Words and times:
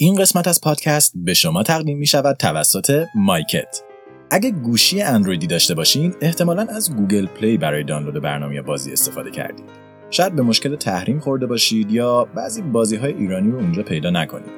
این 0.00 0.14
قسمت 0.14 0.48
از 0.48 0.60
پادکست 0.60 1.12
به 1.16 1.34
شما 1.34 1.62
تقدیم 1.62 1.98
می 1.98 2.06
شود 2.06 2.36
توسط 2.36 3.06
مایکت. 3.14 3.82
اگه 4.30 4.50
گوشی 4.50 5.02
اندرویدی 5.02 5.46
داشته 5.46 5.74
باشین 5.74 6.14
احتمالا 6.20 6.66
از 6.70 6.96
گوگل 6.96 7.26
پلی 7.26 7.56
برای 7.56 7.84
دانلود 7.84 8.22
برنامه 8.22 8.62
بازی 8.62 8.92
استفاده 8.92 9.30
کردید. 9.30 9.64
شاید 10.10 10.36
به 10.36 10.42
مشکل 10.42 10.76
تحریم 10.76 11.20
خورده 11.20 11.46
باشید 11.46 11.92
یا 11.92 12.24
بعضی 12.34 12.62
بازی 12.62 12.96
های 12.96 13.12
ایرانی 13.12 13.50
رو 13.50 13.58
اونجا 13.58 13.82
پیدا 13.82 14.10
نکنید. 14.10 14.50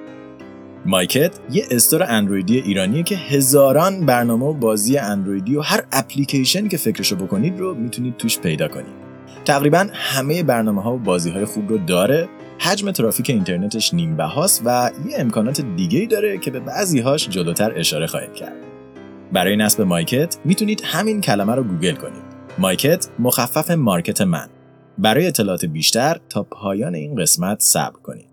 مایکت 0.86 1.32
یه 1.50 1.64
store 1.70 2.02
اندرویدی 2.02 2.58
ایرانیه 2.58 3.02
که 3.02 3.16
هزاران 3.16 4.06
برنامه 4.06 4.46
و 4.46 4.52
بازی 4.52 4.98
اندرویدی 4.98 5.56
و 5.56 5.60
هر 5.60 5.84
اپلیکیشنی 5.92 6.68
که 6.68 6.76
فکرشو 6.76 7.16
بکنید 7.16 7.58
رو 7.58 7.74
می‌تونید 7.74 8.16
توش 8.16 8.38
پیدا 8.38 8.68
کنید. 8.68 9.00
تقریبا 9.44 9.86
همه 9.92 10.42
برنامه 10.42 10.82
ها 10.82 10.94
و 10.94 10.98
بازی 10.98 11.30
های 11.30 11.44
خوب 11.44 11.68
رو 11.68 11.78
داره 11.78 12.28
حجم 12.62 12.90
ترافیک 12.90 13.30
اینترنتش 13.30 13.94
نیم 13.94 14.16
بهاست 14.16 14.62
و 14.64 14.90
یه 15.08 15.14
امکانات 15.18 15.60
دیگه 15.60 16.06
داره 16.06 16.38
که 16.38 16.50
به 16.50 16.60
بعضیهاش 16.60 17.28
جلوتر 17.28 17.78
اشاره 17.78 18.06
خواهیم 18.06 18.32
کرد. 18.32 18.56
برای 19.32 19.56
نصب 19.56 19.82
مایکت 19.82 20.38
می‌تونید 20.44 20.80
همین 20.84 21.20
کلمه 21.20 21.54
رو 21.54 21.64
گوگل 21.64 21.94
کنید. 21.94 22.22
مایکت 22.58 23.08
مخفف 23.18 23.70
market 23.70 24.20
من. 24.20 24.48
برای 24.98 25.26
اطلاعات 25.26 25.64
بیشتر 25.64 26.20
تا 26.28 26.42
پایان 26.42 26.94
این 26.94 27.14
قسمت 27.16 27.60
صبر 27.60 28.00
کنید. 28.02 28.30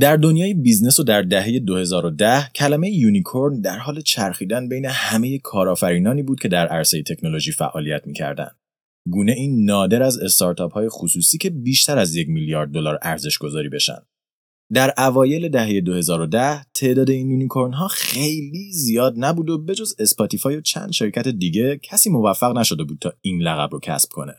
در 0.00 0.16
دنیای 0.16 0.54
business 0.54 1.00
و 1.00 1.04
در 1.04 1.22
دهه 1.22 1.58
2010 1.58 2.48
کلمه 2.54 2.90
unicorn 2.90 3.60
در 3.60 3.78
حال 3.78 4.00
چرخیدن 4.00 4.68
بین 4.68 4.86
همه 4.86 5.38
کارآفرینانی 5.38 6.22
بود 6.22 6.40
که 6.40 6.48
در 6.48 6.66
عرصه 6.66 7.02
تکنولوژی 7.02 7.52
فعالیت 7.52 8.06
می‌کردند. 8.06 8.56
گونه 9.10 9.32
ای 9.32 9.64
نادر 9.64 10.02
از 10.02 10.18
استارتاپ 10.18 10.72
های 10.72 10.88
خصوصی 10.88 11.38
که 11.38 11.50
بیشتر 11.50 11.98
از 11.98 12.16
یک 12.16 12.28
میلیارد 12.28 12.70
دلار 12.70 12.98
ارزش 13.02 13.38
گذاری 13.38 13.68
بشن. 13.68 13.98
در 14.72 14.94
اوایل 14.98 15.48
دهه 15.48 15.80
2010 15.80 16.64
تعداد 16.74 17.10
این 17.10 17.30
unicorn 17.30 17.72
ها 17.72 17.88
خیلی 17.88 18.72
زیاد 18.72 19.14
نبود 19.16 19.50
و 19.50 19.58
بجز 19.58 19.94
اسپاتیفای 19.98 20.56
و 20.56 20.60
چند 20.60 20.92
شرکت 20.92 21.28
دیگه 21.28 21.80
کسی 21.82 22.10
موفق 22.10 22.58
نشده 22.58 22.84
بود 22.84 22.98
تا 22.98 23.12
این 23.20 23.42
لقب 23.42 23.72
رو 23.72 23.80
کسب 23.80 24.08
کنه. 24.12 24.34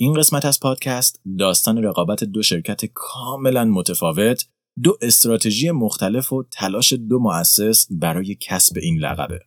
این 0.00 0.14
قسمت 0.14 0.44
از 0.44 0.60
پادکست 0.60 1.20
داستان 1.38 1.84
رقابت 1.84 2.24
دو 2.24 2.42
شرکت 2.42 2.84
کاملا 2.94 3.64
متفاوت، 3.64 4.46
دو 4.82 4.98
استراتژی 5.02 5.70
مختلف 5.70 6.32
و 6.32 6.42
تلاش 6.50 6.92
دو 6.92 7.18
مؤسس 7.18 7.86
برای 7.90 8.36
کسب 8.40 8.78
این 8.82 8.98
لقبه. 8.98 9.40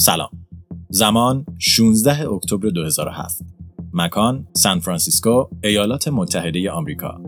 سلام. 0.00 0.28
زمان 0.90 1.46
16 1.58 2.32
اکتبر 2.32 2.68
2007. 2.68 3.40
مکان 3.92 4.46
سان 4.52 4.80
فرانسیسکو، 4.80 5.44
ایالات 5.64 6.08
متحده 6.08 6.70
آمریکا. 6.70 7.20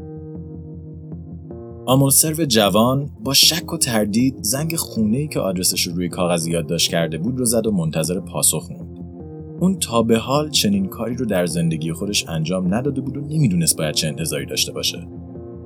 آمول 1.86 2.10
سرو 2.10 2.44
جوان 2.44 3.10
با 3.24 3.34
شک 3.34 3.72
و 3.72 3.76
تردید 3.76 4.42
زنگ 4.42 4.76
خونه 4.76 5.16
ای 5.16 5.28
که 5.28 5.40
آدرسش 5.40 5.86
رو 5.86 5.94
روی 5.94 6.08
کاغذ 6.08 6.46
یادداشت 6.46 6.90
کرده 6.90 7.18
بود 7.18 7.38
رو 7.38 7.44
زد 7.44 7.66
و 7.66 7.72
منتظر 7.72 8.20
پاسخ 8.20 8.70
موند. 8.70 8.98
اون 9.60 9.78
تا 9.78 10.02
به 10.02 10.18
حال 10.18 10.50
چنین 10.50 10.86
کاری 10.86 11.16
رو 11.16 11.26
در 11.26 11.46
زندگی 11.46 11.92
خودش 11.92 12.28
انجام 12.28 12.74
نداده 12.74 13.00
بود 13.00 13.16
و 13.16 13.20
نمی‌دونست 13.20 13.76
باید 13.76 13.94
چه 13.94 14.08
انتظاری 14.08 14.46
داشته 14.46 14.72
باشه. 14.72 15.08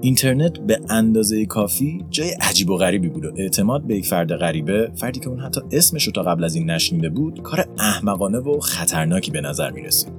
اینترنت 0.00 0.58
به 0.58 0.80
اندازه 0.88 1.46
کافی 1.46 2.04
جای 2.10 2.30
عجیب 2.30 2.70
و 2.70 2.76
غریبی 2.76 3.08
بود 3.08 3.24
و 3.24 3.30
اعتماد 3.36 3.82
به 3.82 3.96
یک 3.96 4.06
فرد 4.06 4.36
غریبه 4.36 4.90
فردی 4.94 5.20
که 5.20 5.28
اون 5.28 5.40
حتی 5.40 5.60
اسمش 5.72 6.04
رو 6.04 6.12
تا 6.12 6.22
قبل 6.22 6.44
از 6.44 6.54
این 6.54 6.70
نشنیده 6.70 7.08
بود 7.08 7.42
کار 7.42 7.68
احمقانه 7.78 8.38
و 8.38 8.60
خطرناکی 8.60 9.30
به 9.30 9.40
نظر 9.40 9.70
می 9.70 9.82
رسید. 9.82 10.12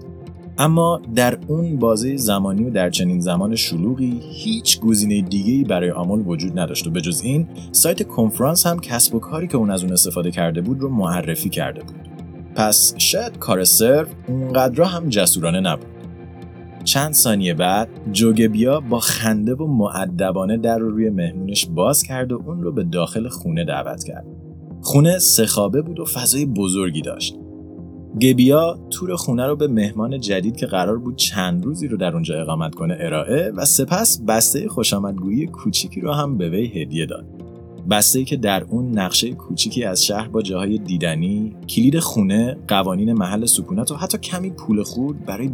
اما 0.57 1.01
در 1.15 1.37
اون 1.47 1.77
بازه 1.77 2.17
زمانی 2.17 2.63
و 2.63 2.69
در 2.69 2.89
چنین 2.89 3.19
زمان 3.19 3.55
شلوغی 3.55 4.21
هیچ 4.31 4.79
گزینه 4.79 5.21
دیگه‌ای 5.21 5.63
برای 5.63 5.91
آمل 5.91 6.27
وجود 6.27 6.59
نداشت 6.59 6.87
و 6.87 6.89
به 6.89 7.01
جز 7.01 7.21
این 7.21 7.47
سایت 7.71 8.07
کنفرانس 8.07 8.67
هم 8.67 8.79
کسب 8.79 9.15
و 9.15 9.19
کاری 9.19 9.47
که 9.47 9.57
اون 9.57 9.69
از 9.69 9.83
اون 9.83 9.93
استفاده 9.93 10.31
کرده 10.31 10.61
بود 10.61 10.79
رو 10.79 10.89
معرفی 10.89 11.49
کرده 11.49 11.83
بود. 11.83 11.95
پس 12.55 12.93
شاید 12.97 13.37
کار 13.37 13.63
سرو 13.63 14.07
اونقدر 14.27 14.83
هم 14.83 15.09
جسورانه 15.09 15.59
نبود. 15.59 15.96
چند 16.83 17.13
ثانیه 17.13 17.53
بعد 17.53 17.89
جوگبیا 18.11 18.79
با 18.79 18.99
خنده 18.99 19.55
و 19.55 19.67
معدبانه 19.67 20.57
در 20.57 20.77
رو 20.77 20.89
روی 20.89 21.09
مهمونش 21.09 21.65
باز 21.65 22.03
کرد 22.03 22.31
و 22.31 22.41
اون 22.45 22.61
رو 22.61 22.71
به 22.71 22.83
داخل 22.83 23.27
خونه 23.27 23.65
دعوت 23.65 24.03
کرد. 24.03 24.25
خونه 24.81 25.19
سخابه 25.19 25.81
بود 25.81 25.99
و 25.99 26.05
فضای 26.05 26.45
بزرگی 26.45 27.01
داشت. 27.01 27.35
گبیا 28.21 28.79
تور 28.89 29.15
خونه 29.15 29.47
رو 29.47 29.55
به 29.55 29.67
مهمان 29.67 30.19
جدید 30.19 30.55
که 30.55 30.65
قرار 30.65 30.97
بود 30.97 31.15
چند 31.15 31.65
روزی 31.65 31.87
رو 31.87 31.97
در 31.97 32.13
اونجا 32.13 32.41
اقامت 32.41 32.75
کنه 32.75 32.97
ارائه 32.99 33.51
و 33.55 33.65
سپس 33.65 34.21
بسته 34.27 34.67
خوشامدگویی 34.67 35.47
کوچیکی 35.47 36.01
رو 36.01 36.11
هم 36.11 36.37
به 36.37 36.49
وی 36.49 36.81
هدیه 36.81 37.05
داد. 37.05 37.46
بسته 37.89 38.23
که 38.23 38.37
در 38.37 38.63
اون 38.63 38.99
نقشه 38.99 39.31
کوچیکی 39.31 39.83
از 39.83 40.05
شهر 40.05 40.27
با 40.27 40.41
جاهای 40.41 40.77
دیدنی، 40.77 41.55
کلید 41.69 41.99
خونه، 41.99 42.57
قوانین 42.67 43.13
محل 43.13 43.45
سکونت 43.45 43.91
و 43.91 43.95
حتی 43.95 44.17
کمی 44.17 44.49
پول 44.49 44.83
خرد 44.83 45.25
برای 45.25 45.51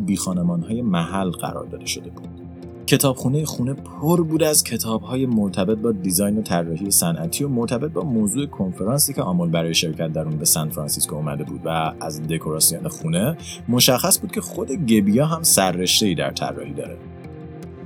های 0.67 0.81
محل 0.81 1.29
قرار 1.29 1.65
داده 1.65 1.85
شده 1.85 2.09
بود. 2.09 2.43
کتابخونه 2.87 3.45
خونه 3.45 3.73
پر 3.73 4.23
بود 4.23 4.43
از 4.43 4.63
کتابهای 4.63 5.25
مرتبط 5.25 5.77
با 5.77 5.91
design 5.91 6.37
و 6.37 6.41
طراحی 6.41 6.91
صنعتی 6.91 7.43
و 7.43 7.47
مرتبط 7.47 7.91
با 7.91 8.03
موضوع 8.03 8.45
کنفرانسی 8.45 9.13
که 9.13 9.21
آمول 9.21 9.49
برای 9.49 9.73
شرکت 9.73 10.13
در 10.13 10.21
اون 10.21 10.37
به 10.37 10.45
سان 10.45 10.69
فرانسیسکو 10.69 11.15
اومده 11.15 11.43
بود 11.43 11.61
و 11.65 11.93
از 11.99 12.21
دکوراسیون 12.21 12.87
خونه 12.87 13.37
مشخص 13.67 14.19
بود 14.19 14.31
که 14.31 14.41
خود 14.41 14.71
گبیا 14.71 15.25
هم 15.25 15.43
سررشته 15.43 16.13
در 16.13 16.31
طراحی 16.31 16.73
داره. 16.73 16.97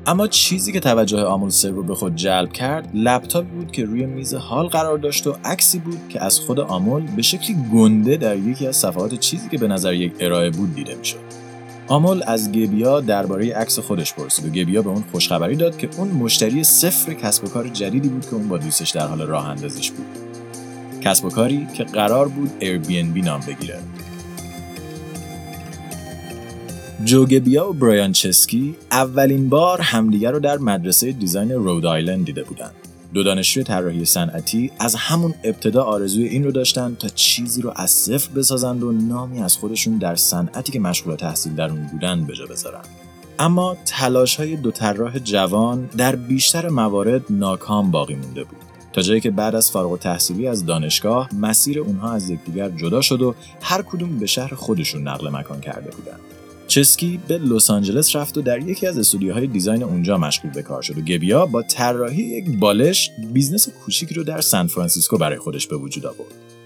اما 0.07 0.27
چیزی 0.27 0.71
که 0.71 0.79
توجه 0.79 1.23
آمول 1.23 1.49
سر 1.49 1.69
رو 1.69 1.83
به 1.83 1.95
خود 1.95 2.15
جلب 2.15 2.53
کرد 2.53 2.89
لپتاپی 2.93 3.47
بود 3.47 3.71
که 3.71 3.85
روی 3.85 4.05
میز 4.05 4.33
حال 4.33 4.67
قرار 4.67 4.97
داشت 4.97 5.27
و 5.27 5.35
عکسی 5.45 5.79
بود 5.79 5.99
که 6.09 6.23
از 6.23 6.39
خود 6.39 6.59
آمول 6.59 7.05
به 7.15 7.21
شکلی 7.21 7.57
گنده 7.73 8.17
در 8.17 8.37
یکی 8.37 8.67
از 8.67 8.75
صفحات 8.75 9.15
چیزی 9.15 9.49
که 9.49 9.57
به 9.57 9.67
نظر 9.67 9.93
یک 9.93 10.13
ارائه 10.19 10.49
بود 10.49 10.75
دیده 10.75 10.95
می‌شد. 10.95 11.17
آمول 11.87 12.23
از 12.27 12.51
گبیا 12.51 13.01
درباره 13.01 13.53
عکس 13.53 13.79
خودش 13.79 14.13
پرسید 14.13 14.45
و 14.45 14.49
گبیا 14.49 14.81
به 14.81 14.89
اون 14.89 15.03
خوشخبری 15.11 15.55
داد 15.55 15.77
که 15.77 15.89
اون 15.97 16.07
مشتری 16.07 16.63
صفر 16.63 17.13
کسب 17.13 17.43
و 17.43 17.47
کار 17.47 17.67
جدیدی 17.67 18.09
بود 18.09 18.25
که 18.25 18.33
اون 18.33 18.47
با 18.47 18.57
دوستش 18.57 18.89
در 18.89 19.07
حال 19.07 19.21
راه 19.21 19.47
اندازیش 19.47 19.91
بود. 19.91 20.05
کسب 21.01 21.25
و 21.25 21.29
کاری 21.29 21.67
که 21.73 21.83
قرار 21.83 22.27
بود 22.27 22.49
Airbnb 22.61 23.25
نام 23.25 23.41
بگیره 23.47 23.79
جوگبیا 27.05 27.69
و 27.69 27.73
برایان 27.73 28.11
چسکی 28.11 28.75
اولین 28.91 29.49
بار 29.49 29.81
همدیگر 29.81 30.31
رو 30.31 30.39
در 30.39 30.57
مدرسه 30.57 31.11
دیزاین 31.11 31.51
رود 31.51 31.85
آیلند 31.85 32.25
دیده 32.25 32.43
بودند. 32.43 32.73
دو 33.13 33.23
دانشجوی 33.23 33.63
طراحی 33.63 34.05
صنعتی 34.05 34.71
از 34.79 34.95
همون 34.95 35.33
ابتدا 35.43 35.83
آرزوی 35.83 36.27
این 36.27 36.43
رو 36.43 36.51
داشتن 36.51 36.95
تا 36.99 37.07
چیزی 37.07 37.61
رو 37.61 37.73
از 37.75 37.91
صفر 37.91 38.29
بسازند 38.31 38.83
و 38.83 38.91
نامی 38.91 39.41
از 39.41 39.57
خودشون 39.57 39.97
در 39.97 40.15
صنعتی 40.15 40.71
که 40.71 40.79
مشغول 40.79 41.15
تحصیل 41.15 41.55
در 41.55 41.69
اون 41.69 41.83
بودن 41.83 42.25
به 42.25 42.33
جا 42.33 42.45
بذارن. 42.45 42.81
اما 43.39 43.77
تلاش 43.85 44.35
های 44.35 44.55
دو 44.55 44.71
طراح 44.71 45.19
جوان 45.19 45.89
در 45.97 46.15
بیشتر 46.15 46.69
موارد 46.69 47.21
ناکام 47.29 47.91
باقی 47.91 48.15
مونده 48.15 48.43
بود. 48.43 48.57
تا 48.93 49.01
جایی 49.01 49.21
که 49.21 49.31
بعد 49.31 49.55
از 49.55 49.71
فارغ 49.71 49.99
تحصیلی 49.99 50.47
از 50.47 50.65
دانشگاه 50.65 51.29
مسیر 51.35 51.79
اونها 51.79 52.11
از 52.11 52.29
یکدیگر 52.29 52.69
جدا 52.69 53.01
شد 53.01 53.21
و 53.21 53.35
هر 53.61 53.81
کدوم 53.81 54.19
به 54.19 54.25
شهر 54.25 54.55
خودشون 54.55 55.07
نقل 55.07 55.29
مکان 55.29 55.61
کرده 55.61 55.91
بودند. 55.91 56.19
چسکی 56.67 57.19
به 57.27 57.37
لس 57.37 57.69
آنجلس 57.69 58.15
رفت 58.15 58.37
و 58.37 58.41
در 58.41 58.59
یکی 58.59 58.87
از 58.87 58.97
استودیوهای 58.97 59.47
design 59.47 59.83
اونجا 59.83 60.17
مشغول 60.17 60.51
به 60.51 60.61
کار 60.61 60.81
شد 60.81 60.97
و 60.97 61.01
گبیا 61.01 61.45
با 61.45 61.61
طراحی 61.61 62.23
یک 62.23 62.59
بالش 62.59 63.11
business 63.33 63.69
کوچیکی 63.69 64.15
رو 64.15 64.23
در 64.23 64.41
سان 64.41 64.67
فرانسیسکو 64.67 65.17
برای 65.17 65.37
خودش 65.37 65.67
به 65.67 65.77
وجود 65.77 66.05
آورد. 66.05 66.56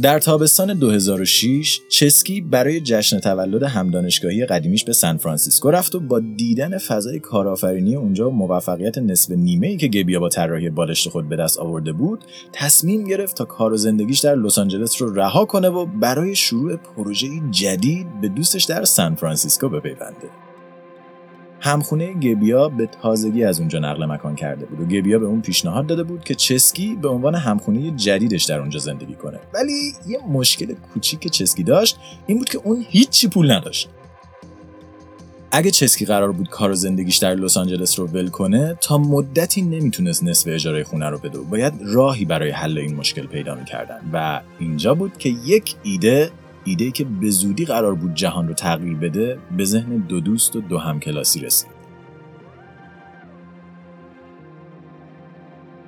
در 0.00 0.18
تابستان 0.18 0.78
2006 0.78 1.80
چسکی 1.88 2.40
برای 2.40 2.80
جشن 2.80 3.20
تولد 3.20 3.62
همدانشگاهی 3.62 4.46
قدیمیش 4.46 4.84
به 4.84 4.92
سان 4.92 5.16
فرانسیسکو 5.16 5.70
رفت 5.70 5.94
و 5.94 6.00
با 6.00 6.20
دیدن 6.36 6.78
فضای 6.78 7.18
کارآفرینی 7.18 7.96
اونجا 7.96 8.30
و 8.30 8.32
موفقیت 8.32 8.98
نصفه 8.98 9.30
نیمه 9.30 9.66
ای 9.66 9.76
که 9.76 9.88
گبیا 9.88 10.20
با 10.20 10.28
طراحی 10.28 10.70
بالشت 10.70 11.08
خود 11.08 11.28
به 11.28 11.36
دست 11.36 11.58
آورده 11.58 11.92
بود 11.92 12.24
تصمیم 12.52 13.04
گرفت 13.04 13.36
تا 13.36 13.44
کار 13.44 13.72
و 13.72 13.76
زندگیش 13.76 14.18
در 14.18 14.34
لس 14.34 14.58
آنجلس 14.58 15.02
رو 15.02 15.14
رها 15.14 15.44
کنه 15.44 15.68
و 15.68 15.86
برای 15.86 16.36
شروع 16.36 16.76
پروژه 16.76 17.28
جدید 17.50 18.20
به 18.20 18.28
دوستش 18.28 18.64
در 18.64 18.84
سان 18.84 19.14
فرانسیسکو 19.14 19.68
بپیونده. 19.68 20.51
همخونه 21.64 22.12
گبیا 22.12 22.68
به 22.68 22.86
تازگی 22.86 23.44
از 23.44 23.60
اونجا 23.60 23.78
نقل 23.78 24.04
مکان 24.04 24.36
کرده 24.36 24.66
بود 24.66 24.80
و 24.80 24.84
گبیا 24.84 25.18
به 25.18 25.26
اون 25.26 25.40
پیشنهاد 25.40 25.86
داده 25.86 26.02
بود 26.02 26.24
که 26.24 26.34
چسکی 26.34 26.98
به 27.02 27.08
عنوان 27.08 27.34
همخونه 27.34 27.90
جدیدش 27.90 28.44
در 28.44 28.58
اونجا 28.58 28.78
زندگی 28.78 29.14
کنه. 29.14 29.38
ولی 29.54 29.92
یه 30.06 30.18
مشکل 30.28 30.74
کوچیک 30.94 31.20
که 31.20 31.28
چسکی 31.28 31.62
داشت 31.62 31.96
این 32.26 32.38
بود 32.38 32.48
که 32.48 32.58
اون 32.64 32.84
هیچی 32.88 33.28
پول 33.28 33.50
نداشت. 33.50 33.88
اگه 35.52 35.70
چسکی 35.70 36.04
قرار 36.04 36.32
بود 36.32 36.48
کار 36.48 36.70
و 36.70 36.74
زندگیش 36.74 37.16
در 37.16 37.34
لس 37.34 37.56
آنجلس 37.56 37.98
رو 37.98 38.06
ول 38.06 38.28
کنه 38.28 38.76
تا 38.80 38.98
مدتی 38.98 39.62
نمی‌تونست 39.62 40.24
نصف 40.24 40.48
اجاره 40.50 40.84
خونه 40.84 41.08
رو 41.08 41.18
بده 41.18 41.38
باید 41.38 41.72
راهی 41.84 42.24
برای 42.24 42.50
حل 42.50 42.78
این 42.78 42.94
مشکل 42.94 43.26
پیدا 43.26 43.54
می‌کردن. 43.54 44.00
و 44.12 44.40
اینجا 44.58 44.94
بود 44.94 45.18
که 45.18 45.28
یک 45.28 45.74
ایده 45.82 46.30
ایده 46.64 46.90
که 46.90 47.04
به 47.04 47.30
زودی 47.30 47.64
قرار 47.64 47.94
بود 47.94 48.14
جهان 48.14 48.48
رو 48.48 48.54
تغییر 48.54 48.96
بده 48.96 49.38
به 49.56 49.64
ذهن 49.64 49.96
دو 49.96 50.20
دوست 50.20 50.56
و 50.56 50.60
دو 50.60 50.78
همکلاسی 50.78 51.40
رسید. 51.40 51.82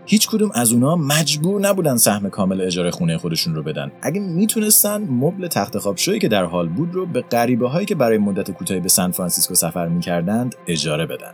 هیچ 0.07 0.29
کدوم 0.29 0.51
از 0.55 0.73
اونا 0.73 0.97
مجبور 0.97 1.61
نبودن 1.61 1.97
سهم 1.97 2.31
کامل 2.31 2.61
اجاره 2.61 2.91
خونه 2.91 3.19
خودشون 3.19 3.55
رو 3.55 3.63
بدن. 3.63 3.93
اگه 4.03 4.21
می‌تونستن 4.21 5.03
مبل 5.03 5.49
تخت 5.49 5.79
خواب 5.79 5.97
شوی 5.97 6.19
که 6.19 6.29
در 6.29 6.45
حال 6.45 6.69
بود 6.69 6.95
رو 6.95 7.07
به 7.07 7.21
غریبه 7.21 7.69
هایی 7.69 7.87
که 7.87 7.95
برای 7.95 8.19
مدت 8.19 8.51
کوتاهی 8.51 8.81
به 8.81 8.89
سان 8.89 9.11
فرانسیسکو 9.11 9.55
سفر 9.55 9.89
می‌کردند 9.89 10.55
اجاره 10.67 11.07
بدن. 11.07 11.33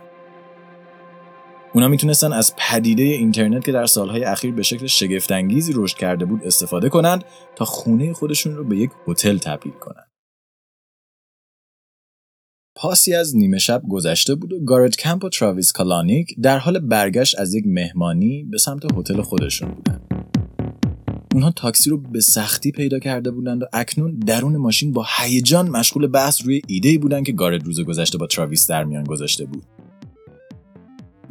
اونا 1.73 1.87
می‌تونستن 1.87 2.33
از 2.33 2.53
پدیده 2.57 3.03
اینترنت 3.03 3.65
که 3.65 3.71
در 3.71 3.85
سالهای 3.85 4.23
اخیر 4.23 4.51
به 4.51 4.63
شکل 4.63 4.87
شگفتانگیزی 4.87 5.73
رشد 5.75 5.97
کرده 5.97 6.25
بود 6.25 6.43
استفاده 6.43 6.89
کنند 6.89 7.23
تا 7.55 7.65
خونه 7.65 8.13
خودشون 8.13 8.55
رو 8.55 8.63
به 8.63 8.77
یک 8.77 8.91
هتل 9.07 9.37
تبدیل 9.37 9.71
کنند. 9.71 10.11
پاسی 12.75 13.13
از 13.13 13.35
نیمه 13.37 13.57
شب 13.57 13.81
گذشته 13.89 14.35
بود 14.35 14.53
و 14.53 14.59
گارت 14.65 14.95
کمپ 14.95 15.23
و 15.23 15.29
تراویس 15.29 15.71
کالانیک 15.71 16.35
در 16.41 16.57
حال 16.57 16.79
برگشت 16.79 17.39
از 17.39 17.53
یک 17.53 17.63
مهمانی 17.67 18.43
به 18.43 18.57
سمت 18.57 18.97
هتل 18.97 19.21
خودشون 19.21 19.69
بودند. 19.69 20.01
اونها 21.33 21.51
تاکسی 21.51 21.89
رو 21.89 21.97
به 21.97 22.19
سختی 22.19 22.71
پیدا 22.71 22.99
کرده 22.99 23.31
بودند 23.31 23.63
و 23.63 23.65
اکنون 23.73 24.19
درون 24.19 24.57
ماشین 24.57 24.91
با 24.91 25.05
هیجان 25.17 25.69
مشغول 25.69 26.07
بحث 26.07 26.41
روی 26.45 26.61
ایده 26.67 26.97
بودند 26.97 27.25
که 27.25 27.31
گارت 27.31 27.63
روز 27.63 27.81
گذشته 27.81 28.17
با 28.17 28.27
تراویس 28.27 28.67
در 28.67 28.83
میان 28.83 29.03
گذاشته 29.03 29.45
بود. 29.45 29.63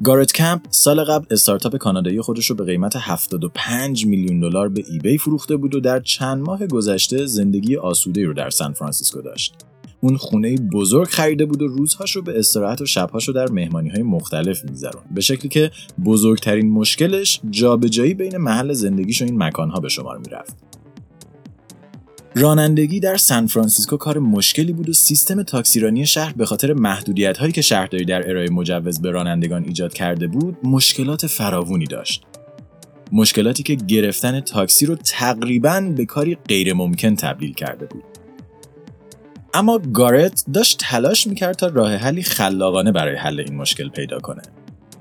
گارت 0.05 0.33
کمپ 0.33 0.61
سال 0.71 1.05
قبل 1.05 1.27
استارتاپ 1.31 1.77
کانادایی 1.77 2.21
خودش 2.21 2.51
رو 2.51 2.57
به 2.57 2.65
قیمت 2.65 2.97
75 2.97 4.07
میلیون 4.07 4.41
دلار 4.41 4.69
به 4.69 4.85
eBay 4.91 5.19
فروخته 5.19 5.57
بود 5.57 5.75
و 5.75 5.81
در 5.81 6.01
چند 6.01 6.43
ماه 6.43 6.67
گذشته 6.67 7.27
زندگی 7.27 7.77
آسوده 7.77 8.27
رو 8.27 8.35
در 8.35 8.51
سان 8.51 8.73
فرانسیسکو 8.73 9.23
داشت. 9.23 9.55
اون 10.01 10.17
خونه 10.17 10.57
بزرگ 10.57 11.09
خریده 11.09 11.47
بود 11.47 11.63
و 11.63 11.67
روزهاش 11.67 12.17
رو 12.17 12.23
به 12.23 12.39
استراحت 12.39 12.81
و 12.81 12.87
شبهاش 12.87 13.29
رو 13.29 13.35
در 13.35 13.49
مهمانی 13.49 13.89
های 13.89 14.03
مختلف 14.03 14.65
میگذرون 14.65 15.03
به 15.15 15.21
شکلی 15.21 15.49
که 15.49 15.71
بزرگترین 16.05 16.71
مشکلش 16.71 17.41
جابجایی 17.51 18.15
بین 18.15 18.37
محل 18.37 18.73
زندگیش 18.73 19.23
و 19.23 19.25
این 19.25 19.43
مکانها 19.43 19.81
به 19.81 19.89
شمار 19.89 20.19
می‌رفت 20.19 20.80
رانندگی 22.41 23.01
در 23.01 23.17
سان 23.17 23.47
فرانسیسکو 23.47 23.97
کار 23.97 24.19
مشکلی 24.19 24.73
بود 24.73 24.89
و 24.89 24.93
سیستم 24.93 25.43
تاکسیرانی 25.43 26.07
شهر 26.07 26.33
به 26.33 26.47
خاطر 26.47 26.73
محدودیت 26.73 27.39
هایی 27.39 27.53
که 27.53 27.63
شهرداری 27.63 28.05
در 28.05 28.31
ارائه 28.31 28.51
مجوز 28.51 29.01
به 29.01 29.11
رانندگان 29.11 29.65
ایجاد 29.65 29.93
کرده 29.93 30.27
بود 30.27 30.57
مشکلات 30.65 31.27
فراوونی 31.27 31.87
داشت 31.87 32.23
مشکلاتی 33.13 33.63
که 33.63 33.75
گرفتن 33.75 34.41
تاکسی 34.41 34.87
رو 34.87 34.97
تقریبا 34.97 35.81
به 35.97 36.07
کاری 36.07 36.39
غیرممکن 36.49 37.15
تبدیل 37.15 37.55
کرده 37.55 37.87
بود 37.87 38.05
اما 39.55 39.79
گارت 39.79 40.45
داشت 40.55 40.79
تلاش 40.81 41.27
می‌کرد 41.27 41.57
تا 41.57 41.67
راه 41.67 41.95
حلی 41.95 42.23
خلاقانه 42.23 42.93
برای 42.93 43.17
حل 43.17 43.41
این 43.41 43.57
مشکل 43.57 43.89
پیدا 43.89 44.19
کنه. 44.19 44.43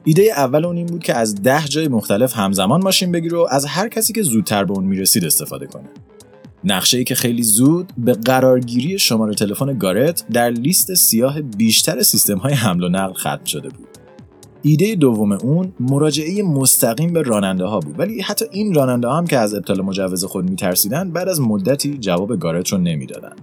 ایده 0.04 0.22
اول 0.38 0.66
اون 0.66 0.78
این 0.78 0.86
بود 0.86 1.04
که 1.04 1.16
از 1.16 1.36
ده 1.36 1.66
جای 1.66 1.88
مختلف 1.88 2.38
همزمان 2.38 2.84
ماشین 2.84 3.12
بگیره 3.12 3.38
و 3.38 3.48
از 3.50 3.66
هر 3.66 3.88
کسی 3.90 4.14
که 4.14 4.22
زودتر 4.22 4.64
به 4.64 4.74
اون 4.74 4.84
می‌رسید 4.84 5.26
استفاده 5.26 5.68
کنه. 5.68 5.90
نقشه 6.64 6.98
ای 6.98 7.04
که 7.04 7.16
خیلی 7.16 7.44
زود 7.44 7.94
به 7.98 8.14
قرارگیری 8.14 9.00
شماره 9.00 9.34
تلفن 9.34 9.78
گارت 9.78 10.26
در 10.34 10.50
لیست 10.50 10.94
سیاه 10.94 11.42
بیشتر 11.42 12.02
سیستم 12.02 12.38
های 12.38 12.54
حمل 12.54 12.84
و 12.84 12.90
نقل 12.90 13.14
ختم 13.14 13.46
شده 13.46 13.70
بود. 13.70 13.88
ایده 14.62 14.96
دوم 14.96 15.32
اون 15.32 15.74
مراجعه 15.80 16.44
مستقیم 16.44 17.14
به 17.14 17.22
راننده 17.22 17.66
ها 17.66 17.80
بود 17.80 18.00
ولی 18.00 18.22
حتی 18.22 18.46
این 18.52 18.74
راننده 18.74 19.08
ها 19.08 19.18
هم 19.18 19.28
که 19.28 19.38
از 19.38 19.54
ابطال 19.54 19.82
مجوز 19.82 20.26
خود 20.26 20.50
میترسیدن 20.50 21.12
بعد 21.12 21.30
از 21.30 21.42
مدتی 21.42 21.98
جواب 21.98 22.40
گارت 22.40 22.68
رو 22.68 22.78
نمی‌دادن. 22.78 23.36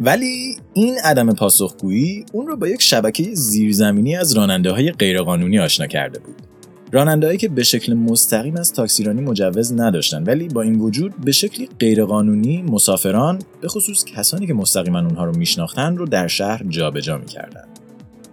ولی 0.00 0.56
این 0.72 0.94
عدم 1.04 1.34
پاسخگویی 1.34 2.24
اون 2.32 2.46
رو 2.46 2.56
با 2.56 2.68
یک 2.68 2.82
شبکه 2.82 3.34
زیرزمینی 3.34 4.16
از 4.16 4.32
راننده 4.32 4.70
های 4.70 4.90
غیرقانونی 4.90 5.58
آشنا 5.58 5.86
کرده 5.86 6.18
بود. 6.18 6.53
رانندههایی 6.92 7.38
که 7.38 7.48
به 7.48 7.62
شکل 7.62 7.94
مستقیم 7.94 8.56
از 8.56 8.72
تاکسیرانی 8.72 9.20
مجوز 9.20 9.72
نداشتن 9.72 10.24
ولی 10.24 10.48
با 10.48 10.62
این 10.62 10.74
وجود 10.74 11.14
به 11.24 11.32
شکلی 11.32 11.68
غیرقانونی 11.80 12.62
مسافران 12.62 13.38
به 13.60 13.68
خصوص 13.68 14.04
کسانی 14.04 14.46
که 14.46 14.54
مستقیما 14.54 14.98
اونها 14.98 15.24
رو 15.24 15.36
میشناختن 15.36 15.96
رو 15.96 16.06
در 16.06 16.28
شهر 16.28 16.62
جابجا 16.68 17.18
می‌کردند. 17.18 17.68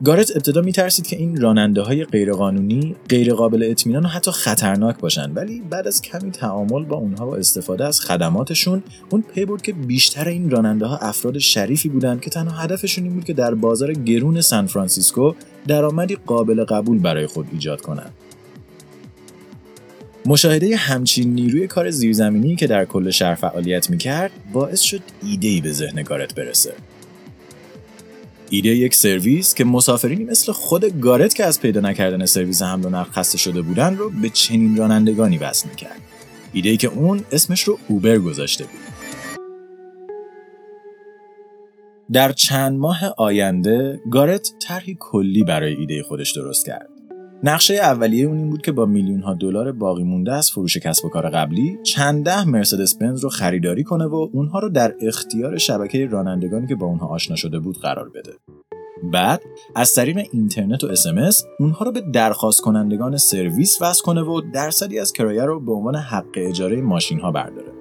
گارت 0.03 0.31
ابتدا 0.35 0.61
میترسید 0.61 1.07
که 1.07 1.15
این 1.15 1.41
راننده 1.41 1.81
های 1.81 2.05
غیرقانونی 2.05 2.95
غیرقابل 3.09 3.67
اطمینان 3.71 4.05
و 4.05 4.07
حتی 4.07 4.31
خطرناک 4.31 4.99
باشن 4.99 5.31
ولی 5.31 5.61
بعد 5.69 5.87
از 5.87 6.01
کمی 6.01 6.31
تعامل 6.31 6.83
با 6.83 6.95
اونها 6.95 7.29
و 7.29 7.35
استفاده 7.35 7.85
از 7.85 8.01
خدماتشون 8.01 8.83
اون 9.09 9.23
پی 9.33 9.45
برد 9.45 9.61
که 9.61 9.73
بیشتر 9.73 10.27
این 10.27 10.49
راننده 10.49 10.85
ها 10.85 10.97
افراد 10.97 11.37
شریفی 11.37 11.89
بودند 11.89 12.21
که 12.21 12.29
تنها 12.29 12.61
هدفشون 12.61 13.03
این 13.03 13.13
بود 13.13 13.23
که 13.23 13.33
در 13.33 13.53
بازار 13.53 13.93
گرون 13.93 14.41
سان 14.41 14.65
فرانسیسکو 14.65 15.33
درآمدی 15.67 16.17
قابل 16.25 16.63
قبول 16.63 16.99
برای 16.99 17.27
خود 17.27 17.47
ایجاد 17.51 17.81
کنند 17.81 18.11
مشاهده 20.25 20.75
همچین 20.75 21.33
نیروی 21.33 21.67
کار 21.67 21.89
زیرزمینی 21.89 22.55
که 22.55 22.67
در 22.67 22.85
کل 22.85 23.09
شهر 23.09 23.35
فعالیت 23.35 23.89
می‌کرد 23.89 24.31
باعث 24.53 24.81
شد 24.81 25.01
ایده‌ای 25.23 25.61
به 25.61 25.71
ذهن 25.71 26.03
گارت 26.03 26.35
برسه. 26.35 26.73
ایده 28.49 28.69
یک 28.69 28.95
سرویس 28.95 29.53
که 29.53 29.65
مسافرینی 29.65 30.23
مثل 30.23 30.51
خود 30.51 30.99
گارت 30.99 31.35
که 31.35 31.45
از 31.45 31.61
پیدا 31.61 31.81
نکردن 31.81 32.25
سرویس 32.25 32.61
حمل 32.61 32.85
و 32.85 32.89
نقل 32.89 33.11
خسته 33.11 33.37
شده 33.37 33.61
بودن 33.61 33.97
رو 33.97 34.09
به 34.09 34.29
چنین 34.29 34.77
رانندگانی 34.77 35.37
وصل 35.37 35.69
می‌کرد. 35.69 36.01
ایده 36.53 36.69
ای 36.69 36.77
که 36.77 36.87
اون 36.87 37.23
اسمش 37.31 37.63
رو 37.63 37.79
اوبر 37.87 38.17
گذاشته 38.17 38.63
بود. 38.63 38.81
در 42.13 42.31
چند 42.31 42.77
ماه 42.77 43.05
آینده 43.17 44.01
گارت 44.11 44.51
طرحی 44.67 44.97
کلی 44.99 45.43
برای 45.43 45.75
ایده 45.75 46.03
خودش 46.03 46.31
درست 46.31 46.65
کرد. 46.65 46.90
نقشه 47.43 47.73
اولیه 47.73 48.25
اون 48.25 48.37
این 48.37 48.49
بود 48.49 48.61
که 48.61 48.71
با 48.71 48.85
میلیون 48.85 49.21
ها 49.21 49.33
دلار 49.33 49.71
باقی 49.71 50.03
مونده 50.03 50.33
از 50.33 50.51
فروش 50.51 50.77
کسب 50.77 51.05
و 51.05 51.09
کار 51.09 51.29
قبلی 51.29 51.77
چند 51.83 52.25
ده 52.25 52.45
مرسدس 52.45 52.95
بنز 52.95 53.23
رو 53.23 53.29
خریداری 53.29 53.83
کنه 53.83 54.05
و 54.05 54.29
اونها 54.33 54.59
رو 54.59 54.69
در 54.69 54.95
اختیار 55.01 55.57
شبکه 55.57 56.05
رانندگانی 56.05 56.67
که 56.67 56.75
با 56.75 56.85
اونها 56.85 57.07
آشنا 57.07 57.35
شده 57.35 57.59
بود 57.59 57.77
قرار 57.77 58.09
بده. 58.09 58.31
بعد 59.13 59.41
از 59.75 59.93
طریق 59.93 60.17
اینترنت 60.31 60.83
و 60.83 60.87
اسمس 60.87 61.43
اونها 61.59 61.85
رو 61.85 61.91
به 61.91 62.01
درخواست 62.01 62.61
کنندگان 62.61 63.17
سرویس 63.17 63.81
وصل 63.81 64.03
کنه 64.03 64.21
و 64.21 64.41
درصدی 64.53 64.99
از 64.99 65.13
کرایه 65.13 65.45
رو 65.45 65.59
به 65.59 65.71
عنوان 65.71 65.95
حق 65.95 66.25
اجاره 66.35 66.81
ماشین 66.81 67.19
ها 67.19 67.31
برداره. 67.31 67.80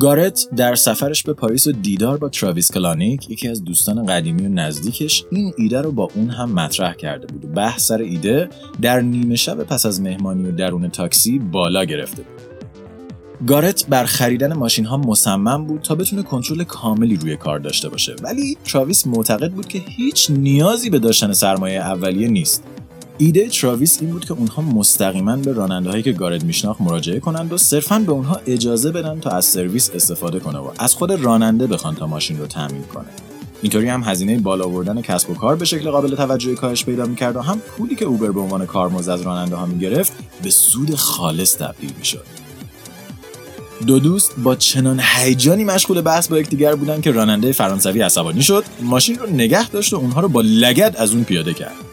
گارت 0.00 0.48
در 0.56 0.74
سفرش 0.74 1.22
به 1.22 1.32
پاریس 1.32 1.66
و 1.66 1.72
دیدار 1.72 2.18
با 2.18 2.28
تراویس 2.28 2.72
کلانیک 2.72 3.30
یکی 3.30 3.48
از 3.48 3.64
دوستان 3.64 4.06
قدیمی 4.06 4.46
و 4.46 4.48
نزدیکش 4.48 5.24
این 5.30 5.52
ایده 5.58 5.82
رو 5.82 5.92
با 5.92 6.08
اون 6.14 6.30
هم 6.30 6.52
مطرح 6.52 6.94
کرده 6.94 7.26
بود. 7.26 7.54
بحث 7.54 7.86
سر 7.86 7.98
ایده 7.98 8.48
در 8.82 9.00
نیمه 9.00 9.36
شب 9.36 9.64
پس 9.64 9.86
از 9.86 10.00
مهمانی 10.00 10.44
و 10.44 10.52
درون 10.52 10.88
تاکسی 10.88 11.38
بالا 11.38 11.84
گرفته 11.84 12.22
بود. 12.22 12.38
گارت 13.46 13.86
بر 13.88 14.04
خریدن 14.04 14.52
ماشین 14.52 14.84
ها 14.84 14.96
مصمم 14.96 15.64
بود 15.64 15.80
تا 15.80 15.94
بتونه 15.94 16.22
کنترل 16.22 16.64
کاملی 16.64 17.16
روی 17.16 17.36
کار 17.36 17.58
داشته 17.58 17.88
باشه. 17.88 18.16
ولی 18.22 18.56
تراویس 18.64 19.06
معتقد 19.06 19.52
بود 19.52 19.68
که 19.68 19.78
هیچ 19.78 20.30
نیازی 20.30 20.90
به 20.90 20.98
داشتن 20.98 21.32
سرمایه 21.32 21.80
اولیه 21.80 22.28
نیست. 22.28 22.64
ایده 23.18 23.48
تراویس 23.48 23.98
این 24.00 24.10
بود 24.10 24.24
که 24.24 24.32
اونها 24.32 24.62
مستقیما 24.62 25.36
به 25.36 25.52
راننده 25.52 25.90
هایی 25.90 26.02
که 26.02 26.12
گارت 26.12 26.44
میشناخت 26.44 26.80
مراجعه 26.80 27.20
کنند 27.20 27.52
و 27.52 27.58
صرفا 27.58 27.98
به 27.98 28.12
اونها 28.12 28.40
اجازه 28.46 28.92
بدن 28.92 29.20
تا 29.20 29.30
از 29.30 29.44
سرویس 29.44 29.90
استفاده 29.94 30.40
کنه 30.40 30.58
و 30.58 30.70
از 30.78 30.94
خود 30.94 31.12
راننده 31.12 31.66
بخوان 31.66 31.94
تا 31.94 32.06
ماشین 32.06 32.38
رو 32.38 32.46
تامین 32.46 32.82
کنه. 32.82 33.08
اینطوری 33.62 33.88
هم 33.88 34.02
هزینه 34.02 34.38
بالا 34.38 34.64
آوردن 34.64 35.02
کسب 35.02 35.30
و 35.30 35.34
کار 35.34 35.56
به 35.56 35.64
شکل 35.64 35.90
قابل 35.90 36.16
توجهی 36.16 36.54
کاهش 36.54 36.84
پیدا 36.84 37.06
می‌کرد 37.06 37.36
و 37.36 37.40
هم 37.40 37.58
پولی 37.58 37.94
که 37.94 38.04
اوبر 38.04 38.30
به 38.30 38.40
عنوان 38.40 38.66
کارمزد 38.66 39.10
از 39.10 39.22
راننده 39.22 39.56
ها 39.56 39.66
می‌گرفت 39.66 40.12
به 40.42 40.50
سود 40.50 40.94
خالص 40.94 41.56
تبدیل 41.56 41.92
می‌شد. 41.98 42.24
دو 43.86 43.98
دوست 43.98 44.32
با 44.38 44.56
چنان 44.56 45.00
هیجانی 45.16 45.64
مشغول 45.64 46.00
بحث 46.00 46.28
با 46.28 46.38
یکدیگر 46.38 46.74
بودند 46.74 47.02
که 47.02 47.10
راننده 47.10 47.52
فرانسوی 47.52 48.00
عصبانی 48.00 48.42
شد 48.42 48.64
ماشین 48.82 49.18
رو 49.18 49.30
نگه 49.30 49.68
داشت 49.68 49.92
و 49.92 49.96
اونها 49.96 50.20
رو 50.20 50.28
با 50.28 50.40
لگد 50.40 50.96
از 50.98 51.12
اون 51.12 51.24
پیاده 51.24 51.54
کرد. 51.54 51.87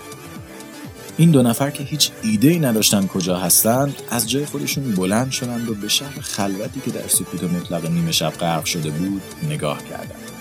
این 1.18 1.32
دو 1.32 1.42
نفر 1.42 1.70
که 1.70 1.84
هیچ 1.84 2.12
ایده 2.24 2.48
ای 2.48 2.60
نداشتن 2.60 3.08
کجا 3.08 3.38
هستند 3.38 3.96
از 4.10 4.30
جای 4.30 4.46
خودشون 4.46 4.92
بلند 4.92 5.32
شدند 5.32 5.70
و 5.70 5.76
به 5.76 5.88
شهر 5.88 6.22
خلوتی 6.22 6.80
که 6.80 6.92
در 6.92 7.08
سکوت 7.08 7.44
مطلق 7.44 7.86
نیمه 7.86 8.12
شب 8.12 8.30
غرق 8.30 8.66
شده 8.66 8.90
بود 8.90 9.22
نگاه 9.50 9.84
کردند. 9.90 10.32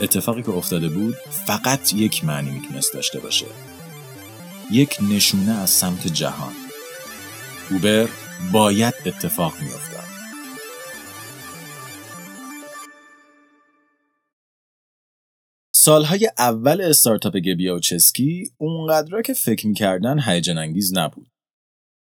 اتفاقی 0.00 0.42
که 0.42 0.50
افتاده 0.50 0.88
بود 0.88 1.16
فقط 1.46 1.92
یک 1.92 2.24
معنی 2.24 2.50
می‌تونست 2.50 2.94
داشته 2.94 3.20
باشه. 3.20 3.46
یک 4.70 4.98
نشونه 5.10 5.52
از 5.52 5.70
سمت 5.70 6.06
جهان. 6.08 6.52
اوبر 7.70 8.08
باید 8.52 8.94
اتفاق 9.06 9.54
میافتاد. 9.60 9.91
سالهای 15.84 16.30
اول 16.38 16.80
استارتاپ 16.80 17.36
چسکی 17.82 18.50
اونقدر 18.58 19.22
که 19.22 19.34
فکر 19.34 19.66
می‌کردن 19.66 20.20
هیجان 20.20 20.58
انگیز 20.58 20.98
نبود. 20.98 21.26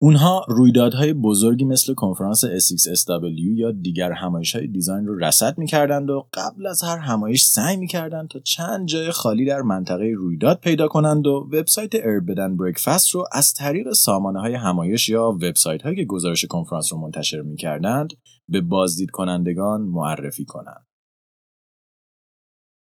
اونها 0.02 0.46
رویدادهای 0.48 1.12
بزرگی 1.12 1.64
مثل 1.64 1.94
کنفرانس 1.94 2.44
S6SW 2.44 3.38
یا 3.38 3.70
دیگر 3.70 4.12
همایش 4.12 4.56
های 4.56 4.66
دیزاین 4.66 5.06
رو 5.06 5.18
رصد 5.18 5.58
می‌کردند 5.58 6.10
و 6.10 6.28
قبل 6.34 6.66
از 6.66 6.82
هر 6.82 6.98
همایش 6.98 7.44
سعی 7.44 7.76
می‌کردند 7.76 8.28
تا 8.28 8.40
چند 8.40 8.88
جای 8.88 9.10
خالی 9.10 9.44
در 9.44 9.62
منطقه 9.62 10.12
رویداد 10.16 10.60
پیدا 10.60 10.88
کنند 10.88 11.26
و 11.26 11.48
وبسایت 11.52 11.92
اربدن 11.94 12.56
بریکفست 12.56 13.10
رو 13.10 13.24
از 13.32 13.54
طریق 13.54 13.92
سامانه 13.92 14.40
های 14.40 14.54
همایش 14.54 15.08
یا 15.08 15.30
وبسایت 15.30 15.82
هایی 15.82 15.96
که 15.96 16.04
گزارش 16.04 16.44
کنفرانس 16.44 16.92
رو 16.92 16.98
منتشر 16.98 17.40
می‌کردند 17.40 18.12
به 18.48 18.60
بازدید 18.60 19.10
کنندگان 19.10 19.80
معرفی 19.80 20.44
کنند. 20.44 20.89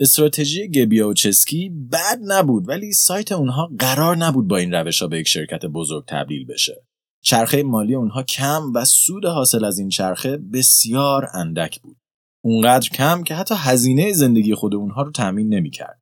استراتژی 0.03 0.67
گبیا 0.67 1.09
و 1.09 1.13
چسکی 1.13 1.69
بد 1.69 2.19
نبود 2.21 2.69
ولی 2.69 2.93
سایت 2.93 3.31
اونها 3.31 3.71
قرار 3.79 4.17
نبود 4.17 4.47
با 4.47 4.57
این 4.57 4.73
روش 4.73 5.01
ها 5.01 5.07
به 5.07 5.19
یک 5.19 5.27
شرکت 5.27 5.65
بزرگ 5.65 6.05
تبدیل 6.07 6.45
بشه. 6.45 6.85
چرخه 7.23 7.63
مالی 7.63 7.95
اونها 7.95 8.23
کم 8.23 8.73
و 8.73 8.85
سود 8.85 9.25
حاصل 9.25 9.65
از 9.65 9.79
این 9.79 9.89
چرخه 9.89 10.37
بسیار 10.37 11.29
اندک 11.33 11.81
بود. 11.81 11.97
اونقدر 12.43 12.89
کم 12.89 13.23
که 13.23 13.35
حتی 13.35 13.55
هزینه 13.57 14.13
زندگی 14.13 14.55
خود 14.55 14.75
اونها 14.75 15.01
رو 15.01 15.11
تأمین 15.11 15.53
نمی‌کرد. 15.53 16.01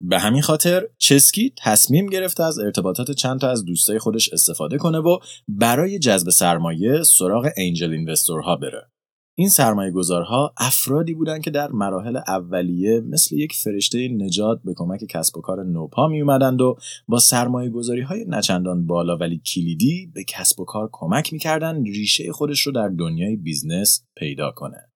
به 0.00 0.18
همین 0.18 0.42
خاطر 0.42 0.88
چسکی 0.98 1.54
تصمیم 1.58 2.06
گرفته 2.06 2.44
از 2.44 2.58
ارتباطات 2.58 3.10
چند 3.10 3.40
تا 3.40 3.50
از 3.50 3.64
دوستای 3.64 3.98
خودش 3.98 4.32
استفاده 4.32 4.78
کنه 4.78 4.98
و 4.98 5.18
برای 5.48 5.98
جذب 5.98 6.30
سرمایه 6.30 7.02
سراغ 7.02 7.50
angel 7.56 7.92
investor 7.92 8.49
ها 8.49 8.56
بره. 8.56 8.93
این 9.36 9.48
سرمایه 9.48 9.90
گذارها 9.90 10.54
افرادی 10.56 11.14
بودند 11.14 11.42
که 11.42 11.50
در 11.50 11.72
مراحل 11.72 12.16
اولیه 12.16 13.00
مثل 13.00 13.36
یک 13.36 13.52
فرشته 13.52 14.08
نجات 14.08 14.60
به 14.64 14.74
کمک 14.76 15.04
کسب 15.04 15.38
و 15.38 15.40
کار 15.40 15.64
نوپا 15.64 16.08
می 16.08 16.20
اومدند 16.20 16.60
و 16.60 16.76
با 17.08 17.18
سرمایه 17.18 17.70
گذاری 17.70 18.00
های 18.00 18.24
نه‌چندان 18.28 18.86
بالا 18.86 19.16
ولی 19.16 19.38
کلیدی 19.38 20.10
به 20.14 20.24
کسب 20.24 20.60
و 20.60 20.64
کار 20.64 20.88
کمک 20.92 21.32
می‌کردند 21.32 21.86
ریشه 21.86 22.32
خودش 22.32 22.60
رو 22.60 22.72
در 22.72 22.88
دنیای 22.88 23.36
بیزنس 23.36 24.04
پیدا 24.16 24.50
کنه. 24.50 24.90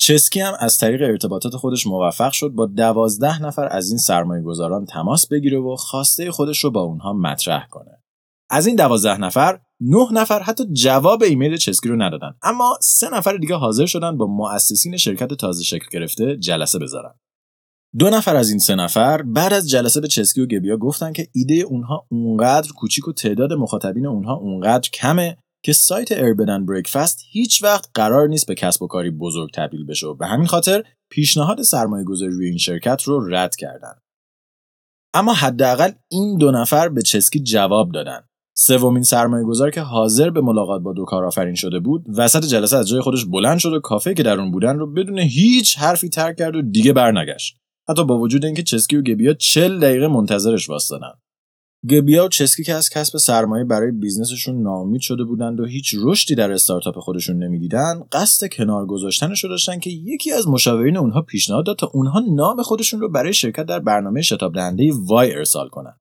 چسکی 0.00 0.40
هم 0.40 0.54
از 0.60 0.78
طریق 0.78 1.02
ارتباطات 1.02 1.56
خودش 1.56 1.86
موفق 1.86 2.32
شد 2.32 2.48
با 2.48 2.66
دوازده 2.66 3.42
نفر 3.42 3.68
از 3.70 3.88
این 3.88 3.98
سرمایه 3.98 4.42
گذاران 4.42 4.84
تماس 4.84 5.28
بگیره 5.28 5.58
و 5.58 5.76
خواسته 5.76 6.30
خودش 6.30 6.64
رو 6.64 6.70
با 6.70 6.80
اونها 6.80 7.12
مطرح 7.12 7.66
کنه. 7.70 8.02
از 8.50 8.66
این 8.66 8.76
دوازده 8.76 9.20
نفر 9.20 9.60
نه 9.80 10.12
نفر 10.12 10.42
حتی 10.42 10.64
جواب 10.72 11.22
ایمیل 11.22 11.56
چسکی 11.56 11.88
رو 11.88 12.02
ندادن. 12.02 12.34
اما 12.42 12.78
سه 12.80 13.10
نفر 13.14 13.36
دیگه 13.36 13.54
حاضر 13.54 13.86
شدن 13.86 14.16
با 14.16 14.26
مؤسسین 14.26 14.96
شرکت 14.96 15.34
تازه 15.34 15.64
شکل 15.64 15.86
گرفته 15.92 16.36
جلسه 16.36 16.78
بذارن. 16.78 17.14
دو 17.98 18.10
نفر 18.10 18.36
از 18.36 18.50
این 18.50 18.58
سه 18.58 18.74
نفر 18.74 19.22
بعد 19.22 19.52
از 19.52 19.70
جلسه 19.70 20.00
به 20.00 20.08
چسکی 20.08 20.40
و 20.40 20.46
گبیا 20.46 20.76
گفتن 20.76 21.12
که 21.12 21.28
ایده 21.34 21.54
اونها 21.54 22.06
اونقدر 22.10 22.72
کوچیک 22.72 23.08
و 23.08 23.12
تعداد 23.12 23.52
مخاطبین 23.52 24.06
اونها 24.06 24.34
اونقدر 24.34 24.90
کمه 24.90 25.36
که 25.64 25.72
سایت 25.72 26.12
اربدن 26.12 26.66
بریکفست 26.66 27.18
هیچ 27.30 27.62
وقت 27.62 27.90
قرار 27.94 28.28
نیست 28.28 28.46
به 28.46 28.54
کسب 28.54 28.82
و 28.82 28.86
کاری 28.86 29.10
بزرگ 29.10 29.50
تبدیل 29.54 29.86
بشه 29.86 30.06
و 30.06 30.14
به 30.14 30.26
همین 30.26 30.46
خاطر 30.46 30.82
پیشنهاد 31.10 31.62
سرمایه 31.62 32.04
گذاری 32.04 32.32
روی 32.32 32.48
این 32.48 32.58
شرکت 32.58 33.02
رو 33.02 33.34
رد 33.34 33.56
کردن. 33.56 33.94
اما 35.14 35.32
حداقل 35.32 35.92
این 36.08 36.38
دو 36.38 36.50
نفر 36.50 36.88
به 36.88 37.02
چسکی 37.02 37.40
جواب 37.40 37.92
دادن. 37.92 38.27
سومین 38.60 39.02
سرمایه 39.02 39.44
گذار 39.44 39.70
که 39.70 39.80
حاضر 39.80 40.30
به 40.30 40.40
ملاقات 40.40 40.82
با 40.82 40.92
دو 40.92 41.04
کارآفرین 41.04 41.54
شده 41.54 41.78
بود 41.78 42.04
وسط 42.16 42.44
جلسه 42.44 42.76
از 42.76 42.88
جای 42.88 43.00
خودش 43.00 43.24
بلند 43.24 43.58
شد 43.58 43.72
و 43.72 43.80
کافه 43.80 44.14
که 44.14 44.22
در 44.22 44.40
اون 44.40 44.50
بودن 44.50 44.78
رو 44.78 44.92
بدون 44.92 45.18
هیچ 45.18 45.78
حرفی 45.78 46.08
ترک 46.08 46.36
کرد 46.36 46.56
و 46.56 46.62
دیگه 46.62 46.92
برنگشت. 46.92 47.56
حتی 47.88 48.04
با 48.04 48.18
وجود 48.18 48.44
اینکه 48.44 48.62
چسکی 48.62 48.96
و 48.96 49.02
گبیا 49.02 49.34
40 49.34 49.80
دقیقه 49.80 50.08
منتظرش 50.08 50.68
وایستادن 50.68 51.12
گبیا 51.90 52.24
و 52.24 52.28
چسکی 52.28 52.64
که 52.64 52.74
از 52.74 52.90
کسب 52.90 53.18
سرمایه 53.18 53.64
برای 53.64 53.92
بیزنسشون 53.92 54.62
ناامید 54.62 55.00
شده 55.00 55.24
بودند 55.24 55.60
و 55.60 55.64
هیچ 55.64 55.94
رشدی 56.02 56.34
در 56.34 56.52
استارتاپ 56.52 56.98
خودشون 56.98 57.42
نمی‌دیدن 57.44 58.02
قصد 58.12 58.48
کنار 58.52 58.86
گذاشتنش 58.86 59.44
رو 59.44 59.50
داشتن 59.50 59.78
که 59.78 59.90
یکی 59.90 60.32
از 60.32 60.48
مشاورین 60.48 60.96
اونها 60.96 61.22
پیشنهاد 61.22 61.66
داد 61.66 61.76
تا 61.76 61.90
اونها 61.94 62.20
نام 62.20 62.62
خودشون 62.62 63.00
رو 63.00 63.08
برای 63.08 63.32
شرکت 63.32 63.66
در 63.66 63.78
برنامه 63.78 64.22
شتاب 64.22 64.54
دهنده 64.54 64.90
Y 64.94 65.34
ارسال 65.34 65.68
کنن. 65.68 65.94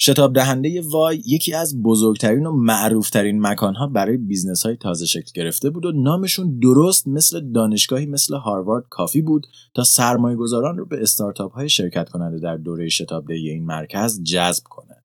شتاب 0.00 0.34
دهنده 0.34 0.82
Y 0.90 1.22
یکی 1.26 1.54
از 1.54 1.82
بزرگترین 1.82 2.46
و 2.46 2.52
معروفترین 2.52 3.40
مکانها 3.40 3.86
برای 3.86 4.16
بیزنس 4.16 4.66
های 4.66 4.76
تازه 4.76 5.06
شکل 5.06 5.30
گرفته 5.34 5.70
بود 5.70 5.84
و 5.84 5.92
نامشون 5.92 6.58
درست 6.58 7.08
مثل 7.08 7.52
دانشگاهی 7.52 8.06
مثل 8.06 8.36
هاروارد 8.36 8.84
کافی 8.90 9.22
بود 9.22 9.46
تا 9.74 9.84
سرمایه 9.84 10.36
گذاران 10.36 10.78
رو 10.78 10.86
به 10.86 11.02
استارتاپ 11.02 11.52
های 11.52 11.68
شرکت 11.68 12.08
کننده 12.08 12.38
در 12.38 12.56
دوره 12.56 12.88
شتاب 12.88 13.26
دهی 13.28 13.50
این 13.50 13.64
مرکز 13.64 14.22
جذب 14.22 14.64
کنه. 14.64 15.04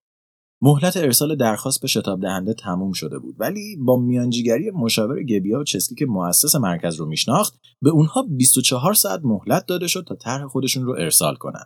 مهلت 0.62 0.98
ارسال 0.98 1.36
درخواست 1.36 1.82
به 1.82 1.88
شتاب 1.88 2.22
دهنده 2.22 2.54
تموم 2.54 2.92
شده 2.92 3.20
بود 3.20 3.36
ولی 3.40 3.76
با 3.76 3.98
میانجیگری 3.98 4.72
مشاور 4.72 5.24
گبیا 5.24 5.60
و 5.60 5.64
چسکی 5.64 5.96
که 5.96 6.06
مؤسس 6.06 6.56
مرکز 6.56 6.96
رو 6.96 7.06
میشناخت 7.06 7.60
به 7.82 7.90
اونها 7.90 8.22
24 8.30 8.94
ساعت 8.94 9.22
مهلت 9.24 9.66
داده 9.66 9.88
شد 9.88 10.06
تا 10.08 10.16
طرح 10.16 10.48
خودشون 10.48 10.86
رو 10.86 10.92
ارسال 10.92 11.36
کنن. 11.36 11.66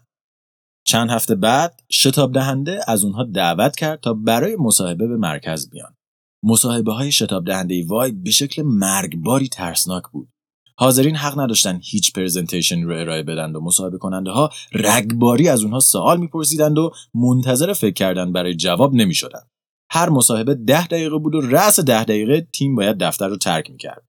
چند 0.88 1.10
هفته 1.10 1.36
بعد 1.36 1.82
شتاب 1.92 2.34
دهنده 2.34 2.80
از 2.88 3.04
اونها 3.04 3.24
دعوت 3.24 3.76
کرد 3.76 4.00
تا 4.00 4.14
برای 4.14 4.56
مصاحبه 4.56 5.08
به 5.08 5.18
مرکز 5.18 5.70
بیان. 5.70 5.96
مصاحبه 6.44 6.94
های 6.94 7.12
شتاب 7.12 7.46
دهنده 7.46 7.86
وای 7.88 8.12
به 8.12 8.32
شکل 8.32 8.62
مرگباری 8.62 9.48
ترسناک 9.48 10.04
بود. 10.12 10.30
حاضرین 10.78 11.16
حق 11.16 11.40
نداشتن 11.40 11.80
هیچ 11.84 12.14
پرزنتیشن 12.14 12.82
رو 12.82 13.00
ارائه 13.00 13.24
بدند 13.24 13.56
و 13.56 13.62
مصاحبه 13.62 13.98
کننده 13.98 14.32
ها 14.32 14.50
رگباری 14.74 15.50
از 15.50 15.64
اونها 15.64 15.80
سوال 15.80 16.20
میپرسیدند 16.20 16.78
و 16.78 16.92
منتظر 17.14 17.74
فکر 17.74 17.94
کردن 17.94 18.34
برای 18.34 18.56
جواب 18.56 18.94
نمی‌شدند. 18.94 19.50
هر 19.92 20.10
مصاحبه 20.10 20.56
ده 20.56 20.88
دقیقه 20.88 21.18
بود 21.18 21.36
و 21.36 21.42
رأس 21.42 21.80
ده 21.80 22.04
دقیقه 22.04 22.48
تیم 22.54 22.76
باید 22.76 22.98
دفتر 22.98 23.28
رو 23.28 23.38
ترک 23.38 23.72
می‌کرد. 23.72 24.07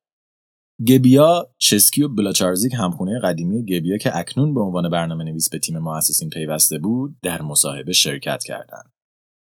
گبیا، 0.86 1.50
چسکی 1.58 2.02
و 2.02 2.08
بلاچارزیک 2.08 2.72
همخونه 2.74 3.20
قدیمی 3.20 3.64
گبیا 3.64 3.96
که 3.96 4.16
اکنون 4.16 4.54
به 4.54 4.60
عنوان 4.60 4.88
برنامه 4.88 5.24
نویس 5.24 5.50
به 5.50 5.58
تیم 5.58 5.78
مؤسسین 5.78 6.30
پیوسته 6.30 6.78
بود 6.78 7.16
در 7.22 7.42
مصاحبه 7.42 7.92
شرکت 7.92 8.44
کردند. 8.44 8.92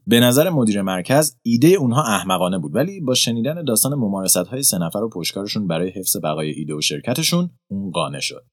به 0.07 0.19
نظر 0.19 0.49
مدیر 0.49 0.81
مرکز 0.81 1.37
ایده 1.43 1.67
اونها 1.67 2.03
احمقانه 2.03 2.59
بود 2.59 2.75
ولی 2.75 3.01
با 3.01 3.13
شنیدن 3.13 3.63
داستان 3.63 3.93
ممارست 3.93 4.37
های 4.37 4.63
سه 4.63 4.77
نفر 4.77 4.99
و 4.99 5.09
پشکارشون 5.09 5.67
برای 5.67 5.89
حفظ 5.89 6.17
بقای 6.23 6.49
ایده 6.49 6.73
و 6.73 6.81
شرکتشون 6.81 7.49
اون 7.69 7.91
قانع 7.91 8.19
شد. 8.19 8.45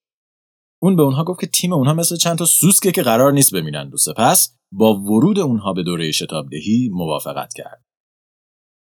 اون 0.83 0.97
به 0.97 1.02
اونها 1.02 1.25
گفت 1.25 1.40
که 1.40 1.47
تیم 1.47 1.73
اونها 1.73 1.95
مثل 1.95 2.16
چند 2.16 2.38
تا 2.38 2.45
سوسکه 2.45 2.93
که 2.93 3.02
قرار 3.02 3.33
نیست 3.33 3.54
ببینند 3.54 3.95
و 3.95 3.97
سپس 3.97 4.57
با 4.73 4.95
ورود 4.95 5.38
اونها 5.38 5.73
به 5.73 5.83
دوره 5.83 6.12
شتابدهی 6.12 6.88
موافقت 6.93 7.52
کرد. 7.54 7.85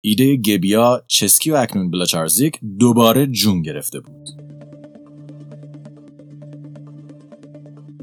ایده 0.05 0.37
گبیا، 0.37 1.03
چسکی 1.07 1.51
و 1.51 1.55
اکنون 1.55 1.91
بلاچارزیک 1.91 2.61
دوباره 2.79 3.27
جون 3.27 3.63
گرفته 3.63 4.01
بود. 4.01 4.29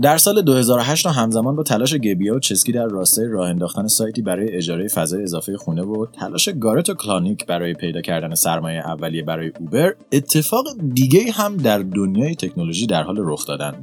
در 0.02 0.18
سال 0.18 0.42
2008 0.42 1.06
و 1.06 1.10
همزمان 1.10 1.56
با 1.56 1.64
تلاش 1.64 1.94
گبیا 1.94 2.36
و 2.36 2.40
چسکی 2.40 2.72
در 2.72 2.86
راستای 2.86 3.28
راه 3.28 3.50
انداختن 3.50 3.88
سایتی 3.88 4.22
برای 4.22 4.52
اجاره 4.52 4.88
فضای 4.88 5.24
اضافه 5.24 5.58
خونه 5.58 5.82
و 5.82 6.06
تلاش 6.06 6.50
گارت 6.50 6.90
و 6.90 6.94
کلانیک 6.94 7.46
برای 7.46 7.74
پیدا 7.74 8.02
کردن 8.02 8.36
سرمایه 8.36 8.80
اولیه 8.80 9.24
برای 9.24 9.52
اوبر 9.60 9.96
اتفاق 10.12 10.66
دیگه 10.94 11.32
هم 11.32 11.58
در 11.58 11.80
دنیای 11.80 12.36
تکنولوژی 12.36 12.88
در 12.88 13.04
حال 13.04 13.16
رخ 13.20 13.48
دادن 13.48 13.74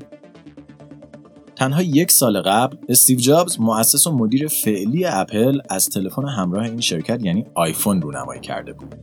تنها 1.56 1.82
یک 1.82 2.10
سال 2.10 2.42
قبل 2.42 2.76
استیو 2.88 3.18
جابز 3.18 3.60
مؤسس 3.60 4.06
و 4.06 4.12
مدیر 4.12 4.48
فعلی 4.48 5.04
اپل 5.04 5.60
از 5.70 5.88
تلفن 5.88 6.28
همراه 6.28 6.64
این 6.64 6.80
شرکت 6.80 7.24
یعنی 7.24 7.46
آیفون 7.54 8.02
رونمایی 8.02 8.40
کرده 8.40 8.72
بود. 8.72 8.94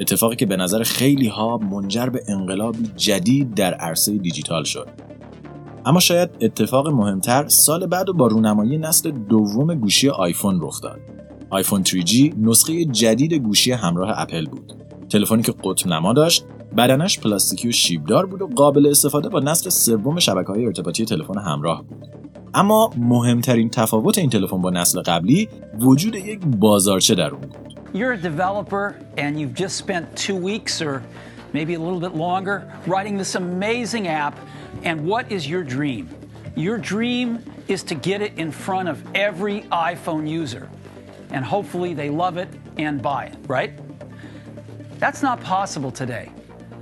اتفاقی 0.00 0.36
که 0.36 0.46
به 0.46 0.56
نظر 0.56 0.82
خیلی 0.82 1.28
ها 1.28 1.58
منجر 1.58 2.06
به 2.06 2.22
انقلابی 2.28 2.90
جدید 2.96 3.54
در 3.54 3.74
عرصه 3.74 4.18
دیجیتال 4.18 4.64
شد. 4.64 4.88
اما 5.86 6.00
شاید 6.00 6.30
اتفاق 6.40 6.88
مهمتر 6.88 7.48
سال 7.48 7.86
بعد 7.86 8.06
با 8.06 8.26
رونمایی 8.26 8.78
نسل 8.78 9.10
دوم 9.10 9.74
گوشی 9.74 10.08
آیفون 10.08 10.58
رخ 10.62 10.80
داد. 10.80 11.00
آیفون 11.50 11.84
3G 11.84 12.34
نسخه 12.38 12.84
جدید 12.84 13.34
گوشی 13.34 13.72
همراه 13.72 14.12
اپل 14.16 14.46
بود. 14.46 14.79
تلفنی 15.10 15.42
که 15.42 15.54
قطب 15.64 15.88
نما 15.88 16.12
داشت 16.12 16.44
بدنش 16.76 17.20
پلاستیکی 17.20 17.68
و 17.68 17.72
شیبدار 17.72 18.26
بود 18.26 18.42
و 18.42 18.46
قابل 18.46 18.86
استفاده 18.86 19.28
با 19.28 19.40
نسل 19.40 19.70
سوم 19.70 20.18
شبکه 20.18 20.48
های 20.48 20.66
ارتباطی 20.66 21.04
تلفن 21.04 21.38
همراه 21.38 21.82
بود 21.82 22.08
اما 22.54 22.90
مهمترین 22.96 23.70
تفاوت 23.70 24.18
این 24.18 24.30
تلفن 24.30 24.62
با 24.62 24.70
نسل 24.70 25.02
قبلی 25.02 25.48
وجود 25.78 26.14
یک 26.14 26.40
بازارچه 26.46 27.14
در 27.14 27.30
اون 27.30 27.40
بود 27.40 27.70
You're 27.92 28.12
a 28.12 28.22
developer 28.32 28.94
and 29.18 29.40
you've 29.40 29.54
just 29.54 29.76
spent 29.76 30.04
two 30.26 30.36
weeks 30.36 30.80
or 30.80 31.02
maybe 31.52 31.74
a 31.74 31.80
little 31.86 32.02
bit 32.08 32.14
longer 32.14 32.56
writing 32.86 33.18
this 33.18 33.34
amazing 33.34 34.06
app 34.06 34.36
and 34.84 34.96
what 35.10 35.24
is 35.32 35.42
your 35.52 35.64
dream? 35.76 36.04
Your 36.56 36.78
dream 36.78 37.28
is 37.66 37.82
to 37.90 37.94
get 38.08 38.20
it 38.26 38.32
in 38.38 38.50
front 38.52 38.88
of 38.92 38.96
every 39.26 39.58
iPhone 39.92 40.24
user 40.40 40.64
and 41.34 41.44
hopefully 41.44 41.94
they 41.94 42.10
love 42.10 42.36
it 42.36 42.48
and 42.78 43.02
buy 43.02 43.22
it, 43.32 43.36
right? 43.48 43.72
That's 45.00 45.22
not 45.22 45.40
possible 45.40 45.90
today. 45.90 46.30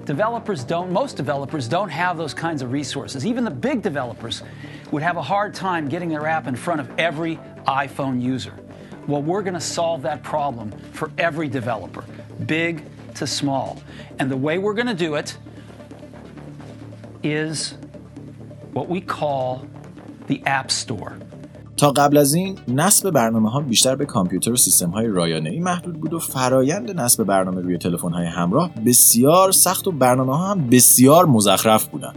Developers 0.05 0.65
don't, 0.65 0.91
most 0.91 1.17
developers 1.17 1.69
don't 1.69 1.89
have 1.89 2.17
those 2.17 2.35
kinds 2.35 2.63
of 2.63 2.73
resources. 2.73 3.25
Even 3.25 3.45
the 3.45 3.51
big 3.51 3.81
developers 3.81 4.43
would 4.91 5.05
have 5.05 5.17
a 5.17 5.23
hard 5.23 5.55
time 5.55 5.89
getting 5.89 6.09
their 6.09 6.27
app 6.27 6.49
in 6.49 6.57
front 6.57 6.81
of 6.81 6.91
every 6.99 7.37
iPhone 7.69 8.21
user. 8.21 8.55
Well, 9.07 9.23
we're 9.23 9.43
going 9.43 9.55
to 9.55 9.61
solve 9.61 10.03
that 10.03 10.25
problem 10.25 10.73
for 10.93 11.13
every 11.17 11.47
developer, 11.47 12.05
big 12.47 12.85
to 13.15 13.27
small. 13.27 13.81
And 14.19 14.29
the 14.29 14.37
way 14.37 14.59
we're 14.59 14.75
going 14.75 14.89
to 14.89 14.95
do 14.95 15.15
it 15.15 15.39
is 17.23 17.75
what 18.73 18.89
we 18.89 19.01
call 19.01 19.65
the 20.27 20.43
App 20.45 20.73
Store. 20.73 21.19
تا 21.79 21.91
قبل 21.91 22.17
از 22.17 22.35
این 22.35 22.59
نصب 22.69 23.11
برنامه 23.11 23.51
ها 23.51 23.61
بیشتر 23.61 23.97
به 23.97 24.07
کامپیوتر 24.07 24.53
و 24.53 24.57
سیستم 24.57 24.91
های 24.91 25.07
رایانه 25.07 25.51
ای 25.51 25.61
محدود 25.61 26.01
بود 26.01 26.13
و 26.13 26.19
فرایند 26.19 27.01
نصب 27.01 27.25
برنامه 27.25 27.61
روی 27.61 27.79
تلفن 27.79 28.13
های 28.13 28.27
همراه 28.27 28.71
بسیار 28.87 29.53
سخت 29.53 29.89
و 29.89 29.93
برنامه 29.93 30.39
ها 30.39 30.51
هم 30.51 30.67
بسیار 30.67 31.27
مزخرف 31.27 31.87
بودن. 31.87 32.13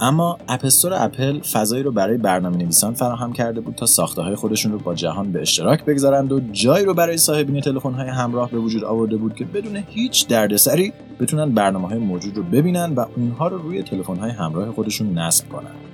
اما 0.00 0.38
اپستور 0.48 0.92
اپل 0.94 1.40
فضایی 1.40 1.82
رو 1.82 1.92
برای 1.92 2.16
برنامه 2.16 2.56
نویسان 2.56 2.94
فراهم 2.94 3.32
کرده 3.32 3.60
بود 3.60 3.74
تا 3.74 3.86
ساخته 3.86 4.22
های 4.22 4.34
خودشون 4.34 4.72
رو 4.72 4.78
با 4.78 4.94
جهان 4.94 5.32
به 5.32 5.40
اشتراک 5.40 5.84
بگذارند 5.84 6.32
و 6.32 6.40
جایی 6.52 6.84
رو 6.84 6.94
برای 6.94 7.16
صاحبین 7.16 7.60
تلفن 7.60 7.92
های 7.92 8.08
همراه 8.08 8.50
به 8.50 8.58
وجود 8.58 8.84
آورده 8.84 9.16
بود 9.16 9.34
که 9.34 9.44
بدون 9.44 9.76
هیچ 9.88 10.28
دردسری 10.28 10.92
بتونن 11.20 11.50
برنامه 11.50 11.88
های 11.88 11.98
موجود 11.98 12.36
رو 12.36 12.42
ببینن 12.42 12.92
و 12.94 13.04
اونها 13.16 13.48
رو 13.48 13.58
روی 13.58 13.82
تلفن 13.82 14.16
های 14.16 14.30
همراه 14.30 14.72
خودشون 14.72 15.18
نصب 15.18 15.48
کنن. 15.48 15.89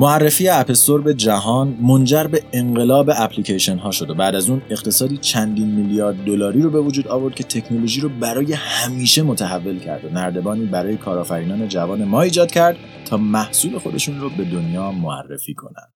معرفی 0.00 0.48
اپستور 0.48 1.02
به 1.02 1.14
جهان 1.14 1.78
منجر 1.82 2.24
به 2.24 2.42
انقلاب 2.52 3.10
اپلیکیشن 3.16 3.78
ها 3.78 3.90
شد 3.90 4.10
و 4.10 4.14
بعد 4.14 4.34
از 4.34 4.50
اون 4.50 4.62
اقتصادی 4.70 5.16
چندین 5.16 5.70
میلیارد 5.70 6.24
دلاری 6.24 6.62
رو 6.62 6.70
به 6.70 6.80
وجود 6.80 7.08
آورد 7.08 7.34
که 7.34 7.44
تکنولوژی 7.44 8.00
رو 8.00 8.08
برای 8.08 8.52
همیشه 8.52 9.22
متحول 9.22 9.78
کرد 9.78 10.04
و 10.04 10.08
نردبانی 10.08 10.66
برای 10.66 10.96
کارآفرینان 10.96 11.68
جوان 11.68 12.04
ما 12.04 12.22
ایجاد 12.22 12.50
کرد 12.50 12.76
تا 13.04 13.16
محصول 13.16 13.78
خودشون 13.78 14.20
رو 14.20 14.30
به 14.30 14.44
دنیا 14.44 14.92
معرفی 14.92 15.54
کنند. 15.54 15.92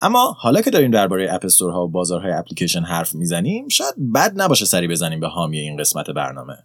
اما 0.00 0.36
حالا 0.38 0.60
که 0.60 0.70
داریم 0.70 0.90
درباره 0.90 1.34
اپستور 1.34 1.72
ها 1.72 1.84
و 1.84 1.90
بازارهای 1.90 2.32
اپلیکیشن 2.32 2.82
حرف 2.82 3.14
می‌زنیم 3.14 3.68
شاید 3.68 3.94
بد 4.14 4.32
نباشه 4.36 4.64
سری 4.64 4.88
بزنیم 4.88 5.20
به 5.20 5.28
حامی 5.28 5.58
این 5.58 5.76
قسمت 5.76 6.10
برنامه 6.10 6.56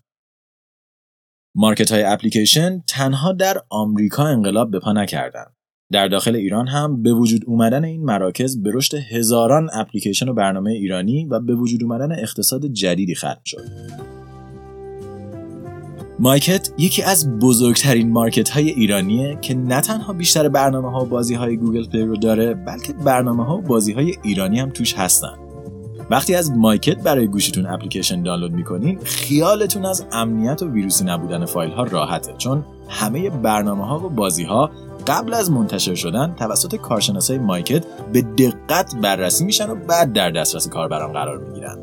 مارکت 1.55 1.91
های 1.91 2.03
اپلیکیشن 2.03 2.79
تنها 2.87 3.31
در 3.33 3.61
آمریکا 3.69 4.23
انقلاب 4.23 4.71
به 4.71 4.79
پا 4.79 4.93
نکردند 4.93 5.58
در 5.91 6.07
داخل 6.07 6.35
ایران 6.35 6.67
هم 6.67 7.03
به 7.03 7.13
وجود 7.13 7.41
اومدن 7.47 7.85
این 7.85 8.05
مراکز 8.05 8.61
به 8.63 8.71
رشد 8.73 8.95
هزاران 8.95 9.69
اپلیکیشن 9.73 10.29
و 10.29 10.33
برنامه 10.33 10.71
ایرانی 10.71 11.25
و 11.25 11.39
به 11.39 11.55
وجود 11.55 11.83
اومدن 11.83 12.11
اقتصاد 12.11 12.65
جدیدی 12.65 13.15
ختم 13.15 13.41
شد. 13.45 13.61
مایکت 16.19 16.69
یکی 16.77 17.03
از 17.03 17.39
بزرگترین 17.39 18.11
مارکت 18.11 18.49
های 18.49 18.69
ایرانیه 18.69 19.37
که 19.41 19.55
نه 19.55 19.81
تنها 19.81 20.13
بیشتر 20.13 20.49
برنامه 20.49 20.91
ها 20.91 21.05
و 21.05 21.07
بازی 21.07 21.33
های 21.33 21.57
گوگل 21.57 21.87
پلی 21.87 22.03
رو 22.03 22.17
داره 22.17 22.53
بلکه 22.53 22.93
برنامه 22.93 23.45
ها 23.45 23.57
و 23.57 23.61
بازی 23.61 23.93
های 23.93 24.15
ایرانی 24.23 24.59
هم 24.59 24.69
توش 24.69 24.93
هستن. 24.93 25.35
وقتی 26.09 26.35
از 26.35 26.51
مایکت 26.51 27.03
برای 27.03 27.27
گوشیتون 27.27 27.65
اپلیکیشن 27.65 28.23
دانلود 28.23 28.51
می‌کنین 28.51 28.99
خیالتون 29.03 29.85
از 29.85 30.05
امنیت 30.11 30.63
و 30.63 30.71
ویروسی 30.71 31.05
نبودن 31.05 31.45
فایل 31.45 31.71
ها 31.71 31.83
راحته 31.83 32.33
چون 32.37 32.63
همه 32.89 33.29
برنامه 33.29 33.85
ها 33.85 33.99
و 33.99 34.09
بازی 34.09 34.43
ها 34.43 34.71
قبل 35.09 35.33
از 35.33 35.51
منتشر 35.51 35.95
شدن 35.95 36.35
توسط 36.35 36.75
کارشناسای 36.75 37.37
مایکت 37.37 37.83
به 38.13 38.21
دقت 38.21 38.95
بررسی 39.01 39.45
میشن 39.45 39.69
و 39.69 39.75
بعد 39.75 40.13
در 40.13 40.31
دسترس 40.31 40.67
کاربران 40.67 41.13
قرار 41.13 41.37
می‌گیرن. 41.37 41.77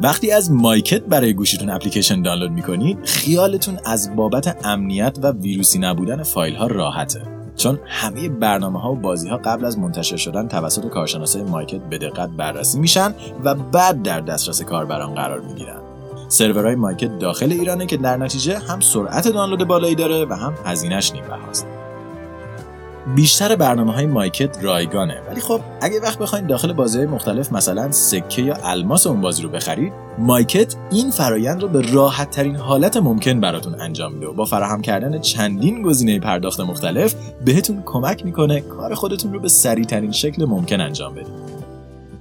وقتی 0.00 0.32
از 0.32 0.52
مایکت 0.52 1.02
برای 1.02 1.34
گوشیتون 1.34 1.70
اپلیکیشن 1.70 2.22
دانلود 2.22 2.50
می‌کنید 2.50 2.98
خیالتون 3.04 3.78
از 3.84 4.16
بابت 4.16 4.66
امنیت 4.66 5.18
و 5.22 5.32
ویروسی 5.32 5.78
نبودن 5.78 6.22
فایل 6.22 6.54
ها 6.54 6.66
راحته 6.66 7.22
چون 7.56 7.78
همه 7.86 8.28
برنامه 8.28 8.80
ها 8.80 8.92
و 8.92 8.96
بازی 8.96 9.28
ها 9.28 9.36
قبل 9.36 9.64
از 9.64 9.78
منتشر 9.78 10.16
شدن 10.16 10.48
توسط 10.48 10.88
کارشناسای 10.88 11.42
مایکت 11.42 11.80
به 11.80 11.98
دقت 11.98 12.28
بررسی 12.28 12.78
میشن 12.78 13.14
و 13.44 13.54
بعد 13.54 14.02
در 14.02 14.20
دسترس 14.20 14.62
کاربران 14.62 15.14
قرار 15.14 15.40
می‌گیرن 15.40 15.87
سرورهای 16.28 16.74
مایکت 16.74 17.18
داخل 17.18 17.52
ایرانه 17.52 17.86
که 17.86 17.96
در 17.96 18.16
نتیجه 18.16 18.58
هم 18.58 18.80
سرعت 18.80 19.28
دانلود 19.28 19.64
بالایی 19.64 19.94
داره 19.94 20.24
و 20.24 20.34
هم 20.34 20.54
هزینهش 20.64 21.12
نیم 21.12 21.24
بهاست. 21.24 21.66
بیشتر 23.14 23.56
برنامه 23.56 23.92
های 23.92 24.06
مایکت 24.06 24.64
رایگانه 24.64 25.20
ولی 25.30 25.40
خب 25.40 25.60
اگه 25.80 26.00
وقت 26.00 26.18
بخواید 26.18 26.46
داخل 26.46 26.72
بازی 26.72 27.06
مختلف 27.06 27.52
مثلا 27.52 27.92
سکه 27.92 28.42
یا 28.42 28.56
الماس 28.64 29.06
اون 29.06 29.20
بازی 29.20 29.42
رو 29.42 29.48
بخرید 29.48 29.92
مایکت 30.18 30.74
این 30.90 31.10
فرایند 31.10 31.62
رو 31.62 31.68
به 31.68 31.92
راحت 31.92 32.30
ترین 32.30 32.56
حالت 32.56 32.96
ممکن 32.96 33.40
براتون 33.40 33.80
انجام 33.80 34.12
میده 34.12 34.26
و 34.26 34.32
با 34.32 34.44
فراهم 34.44 34.82
کردن 34.82 35.20
چندین 35.20 35.82
گزینه 35.82 36.18
پرداخت 36.18 36.60
مختلف 36.60 37.14
بهتون 37.44 37.82
کمک 37.86 38.24
می‌کنه 38.24 38.60
کار 38.60 38.94
خودتون 38.94 39.32
رو 39.32 39.40
به 39.40 39.48
سریع 39.48 39.84
ترین 39.84 40.12
شکل 40.12 40.44
ممکن 40.44 40.80
انجام 40.80 41.14
بدید 41.14 41.47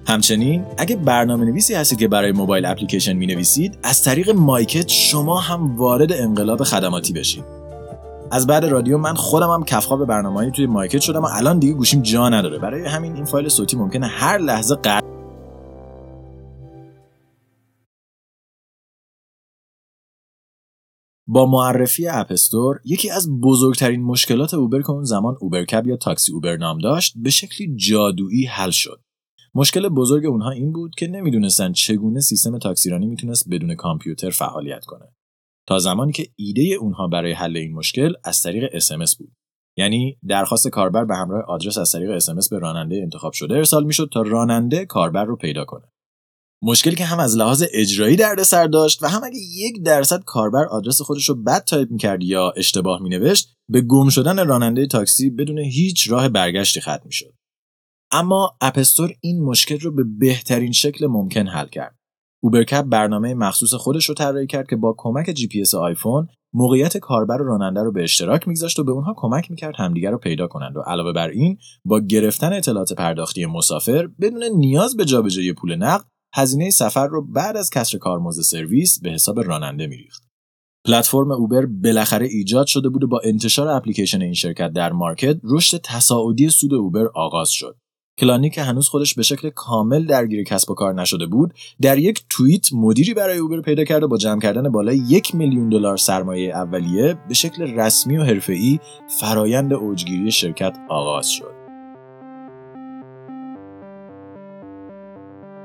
همچنین 0.08 0.66
اگه 0.78 0.96
برنامه 0.96 1.46
نویسی 1.46 1.74
هستید 1.74 2.00
که 2.00 2.08
برای 2.08 2.32
موبایل 2.32 2.66
اپلیکیشن 2.66 3.14
می 3.14 3.28
نویسید 3.28 3.80
از 3.84 4.04
طریق 4.04 4.30
مایکت 4.30 4.88
شما 4.88 5.40
هم 5.40 5.78
وارد 5.78 6.14
انقلاب 6.14 6.64
خدماتی 6.64 7.14
بشید. 7.14 7.44
از 8.32 8.48
بعد 8.48 8.66
رادیو 8.66 8.98
من 8.98 9.14
خودم 9.14 9.50
هم 9.50 9.64
کفخواب 9.64 10.06
برنامه‌ای 10.06 10.52
توی 10.52 10.66
مایکت 10.66 11.00
شدم 11.00 11.22
و 11.22 11.28
الان 11.32 11.60
دیگه 11.60 11.74
گوشیم 11.74 12.02
جا 12.02 12.30
نداره. 12.30 12.60
برای 12.60 12.86
همین 12.86 13.16
این 13.16 13.26
فایل 13.26 13.50
صوتی 13.50 13.78
ممکنه 13.78 14.08
هر 14.08 14.38
لحظه 14.38 14.76
قطع 14.76 15.08
با 21.28 21.46
معرفی 21.46 22.08
اپستور 22.08 22.80
یکی 22.86 23.10
از 23.10 23.40
بزرگترین 23.42 24.04
مشکلات 24.04 24.54
اوبر 24.54 24.82
که 24.82 24.92
اون 24.92 25.04
زمان 25.04 25.36
اوبرکب 25.40 25.88
یا 25.88 25.98
تاکسی 25.98 26.34
اوبر 26.34 26.58
نام 26.58 26.78
داشت 26.78 27.14
به 27.16 27.30
شکلی 27.30 27.76
جادویی 27.76 28.46
حل 28.46 28.72
شد. 28.72 29.07
مشکل 29.58 29.90
بزرگ 29.90 30.26
اونها 30.26 30.50
این 30.50 30.72
بود 30.72 30.96
که 30.96 31.08
نمی‌دونستن 31.08 31.72
چگونه 31.72 32.20
سیستم 32.20 32.58
تاکسیرانی 32.58 33.08
می‌تونست 33.08 33.50
بدون 33.50 33.76
کامپیوتر 33.76 34.30
فعالیت 34.30 34.86
کنه. 34.86 35.06
تا 35.68 35.80
زمانی 35.80 36.12
که 36.12 36.28
ایده 36.36 36.62
اونها 36.62 37.08
برای 37.08 37.32
حل 37.34 37.58
این 37.58 37.74
مشکل 37.74 38.14
از 38.24 38.42
طریق 38.42 38.70
اسمس 38.74 39.16
بود. 39.16 39.32
یعنی 39.78 40.18
درخواست 40.28 40.68
کاربر 40.68 41.06
به 41.06 41.16
همراه 41.16 41.44
آدرس 41.44 41.78
از 41.78 41.92
طریق 41.92 42.10
اسمس 42.12 42.50
به 42.50 42.60
راننده 42.60 42.96
انتخاب 43.04 43.34
شده 43.34 43.56
ارسال 43.56 43.86
می‌شد 43.86 44.10
تا 44.14 44.22
راننده 44.22 44.86
کاربر 44.86 45.26
رو 45.26 45.36
پیدا 45.36 45.66
کنه. 45.66 45.86
مشکلی 46.64 46.96
که 46.96 47.06
هم 47.06 47.20
از 47.20 47.38
لحاظ 47.38 47.64
اجرایی 47.74 48.16
دردسر 48.16 48.68
داشت 48.68 49.04
و 49.04 49.08
هم 49.08 49.24
اگه 49.24 49.40
یک 49.40 49.84
درصد 49.84 50.24
کاربر 50.24 50.66
آدرس 50.66 51.02
خودش 51.02 51.30
رو 51.30 51.36
بد 51.36 51.64
تایپ 51.64 51.92
می‌کرد 51.92 52.24
یا 52.24 52.54
اشتباه 52.58 53.02
مینوشت 53.02 53.54
به 53.70 53.82
گم 53.82 54.10
شدن 54.10 54.48
راننده 54.48 54.88
تاکسی 54.88 55.30
بدون 55.30 55.60
هیچ 55.60 56.12
راه 56.12 56.30
برگشتی 56.30 56.82
ختم 56.82 57.02
می‌شد. 57.06 57.34
اما 58.12 58.58
App 58.62 58.81
Store 58.81 59.14
این 59.22 59.44
مشکل 59.44 59.80
رو 59.80 59.92
به 59.92 60.04
بهترین 60.20 60.72
شکل 60.72 61.08
ممکن 61.08 61.48
حل 61.48 61.68
کرد. 61.68 61.98
اوبرکب 62.44 62.82
برنامه 62.82 63.34
مخصوص 63.34 63.74
خودش 63.74 64.06
رو 64.06 64.16
طراحی 64.16 64.48
کرد 64.48 64.70
که 64.70 64.76
با 64.76 64.96
کمک 64.98 65.26
جی 65.26 65.48
پی 65.48 65.64
آیفون 65.78 66.28
موقعیت 66.54 66.98
کاربر 66.98 67.42
و 67.42 67.46
راننده 67.46 67.84
رو 67.84 67.92
به 67.92 68.04
اشتراک 68.04 68.48
میگذاشت 68.48 68.80
و 68.80 68.84
به 68.84 68.92
اونها 68.92 69.14
کمک 69.18 69.52
می‌کرد 69.52 69.76
همدیگر 69.78 70.12
رو 70.12 70.18
پیدا 70.18 70.48
کنند 70.48 70.78
و 70.78 70.82
علاوه 70.82 71.14
بر 71.14 71.28
این 71.28 71.58
با 71.86 72.00
گرفتن 72.00 72.54
اطلاعات 72.54 72.94
پرداختی 72.94 73.46
مسافر 73.46 74.08
بدون 74.08 74.44
نیاز 74.44 74.98
به 74.98 75.06
جابجایی 75.06 75.54
پول 75.54 75.76
نقد 75.76 76.06
هزینه 76.34 76.70
سفر 76.70 77.08
رو 77.08 77.28
بعد 77.28 77.58
از 77.58 77.70
کسر 77.70 77.98
کارمزد 77.98 78.42
سرویس 78.42 79.00
به 79.00 79.10
حساب 79.10 79.40
راننده 79.40 79.88
میریخت. 79.88 80.24
پلتفرم 80.86 81.32
اوبر 81.32 81.66
بالاخره 81.66 82.28
ایجاد 82.28 82.68
شده 82.68 82.90
بود 82.90 83.04
و 83.04 83.08
با 83.08 83.22
انتشار 83.24 83.68
اپلیکیشن 83.68 84.22
این 84.22 84.34
شرکت 84.34 84.74
در 84.74 84.92
مارکت 84.92 85.40
رشد 85.44 85.82
تصاعدی 85.84 86.50
سود 86.50 86.74
اوبر 86.74 87.08
آغاز 87.16 87.50
شد. 87.50 87.78
کلانی 88.20 88.50
که 88.50 88.62
هنوز 88.62 88.90
خودش 88.90 89.16
به 89.16 89.24
شکل 89.24 89.50
کامل 89.50 90.06
درگیر 90.06 90.44
کسب 90.44 90.72
و 90.72 90.74
کار 90.74 90.94
نشده 90.94 91.26
بود 91.26 91.54
در 91.82 91.98
یک 91.98 92.24
توییت 92.30 92.74
مدیری 92.74 93.14
برای 93.14 93.38
اوبر 93.38 93.62
پیدا 93.62 93.84
کرد 93.84 94.04
و 94.04 94.08
با 94.08 94.18
جمع 94.18 94.42
کردن 94.42 94.70
بالای 94.70 94.98
یک 95.08 95.36
میلیون 95.36 95.70
دلار 95.70 95.98
سرمایه 95.98 96.56
اولیه 96.56 97.18
به 97.28 97.34
شکل 97.34 97.64
رسمی 97.64 98.18
و 98.18 98.24
حرفه‌ای 98.24 98.80
فرایند 99.20 99.74
اوجگیری 99.74 100.32
شرکت 100.32 100.78
آغاز 100.90 101.30
شد. 101.30 101.58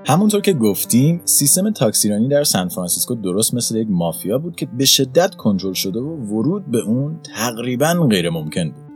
همونطور 0.07 0.41
که 0.41 0.53
گفتیم 0.53 1.21
سیستم 1.25 1.71
تاکسیرانی 1.71 2.29
در 2.29 2.45
سان 2.45 2.69
فرانسیسکو 2.69 3.15
درست 3.15 3.55
مثل 3.55 3.77
یک 3.77 3.89
مافیا 3.91 4.39
بود 4.39 4.57
که 4.57 4.67
به 4.67 4.85
شدت 4.85 5.35
کنترل 5.35 5.73
شده 5.73 6.01
و 6.01 6.17
ورود 6.17 6.71
به 6.71 6.79
اون 6.79 7.21
تقریبا 7.37 8.07
غیر 8.11 8.31
ممکن 8.31 8.71
بود. 8.71 8.92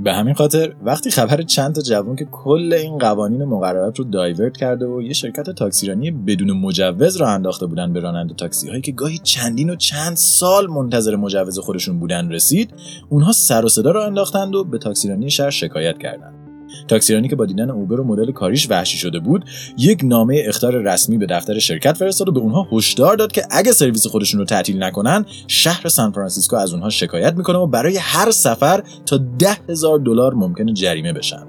به 0.00 0.12
همین 0.12 0.34
خاطر 0.34 0.74
وقتی 0.82 1.10
خبر 1.10 1.42
چند 1.42 1.74
تا 1.74 1.80
جوان 1.80 2.16
که 2.16 2.24
کل 2.24 2.72
این 2.72 2.98
قوانین 2.98 3.44
مقررات 3.44 3.98
رو 3.98 4.04
divert 4.04 4.56
کرده 4.56 4.86
و 4.86 5.02
یه 5.02 5.12
شرکت 5.12 5.50
تاکسیرانی 5.50 6.10
بدون 6.10 6.50
مجوز 6.50 7.16
راه 7.16 7.28
انداخته 7.28 7.66
بودن 7.66 7.92
به 7.92 8.00
راننده 8.00 8.34
تاکسی 8.34 8.68
هایی 8.68 8.80
که 8.80 8.92
گاهی 8.92 9.18
چندین 9.18 9.70
و 9.70 9.76
چند 9.76 10.16
سال 10.16 10.66
منتظر 10.66 11.16
مجوز 11.16 11.58
خودشون 11.58 11.98
بودن 11.98 12.30
رسید 12.30 12.74
اونها 13.08 13.32
سر 13.32 13.64
و 13.64 13.68
صدا 13.68 13.90
راه 13.90 14.06
انداختند 14.06 14.54
و 14.54 14.64
به 14.64 14.78
تاکسیرانی 14.78 15.30
شهر 15.30 15.50
شکایت 15.50 15.98
کردند. 15.98 16.45
تاکسیرانی 16.88 17.28
که 17.28 17.36
با 17.36 17.46
دیدن 17.46 17.70
اوبر 17.70 18.00
و 18.00 18.04
مدل 18.04 18.32
کاریش 18.32 18.70
وحشی 18.70 18.98
شده 18.98 19.18
بود 19.18 19.44
یک 19.78 20.00
نامه 20.04 20.42
اخطار 20.46 20.82
رسمی 20.82 21.18
به 21.18 21.26
دفتر 21.26 21.58
شرکت 21.58 21.92
فرستاد 21.92 22.28
و 22.28 22.32
به 22.32 22.40
اونها 22.40 22.68
هشدار 22.72 23.16
داد 23.16 23.32
که 23.32 23.42
اگه 23.50 23.72
سرویس 23.72 24.06
خودشون 24.06 24.40
رو 24.40 24.46
تعطیل 24.46 24.82
نکنن 24.82 25.24
شهر 25.46 25.88
سان 25.88 26.12
فرانسیسکو 26.12 26.56
از 26.56 26.72
اونها 26.72 26.90
شکایت 26.90 27.34
می‌کنه 27.34 27.58
و 27.58 27.66
برای 27.66 27.96
هر 27.96 28.30
سفر 28.30 28.82
تا 29.06 29.16
ده 29.38 29.56
هزار 29.68 29.98
دلار 29.98 30.34
ممکنه 30.34 30.72
جریمه 30.72 31.12
بشن. 31.12 31.46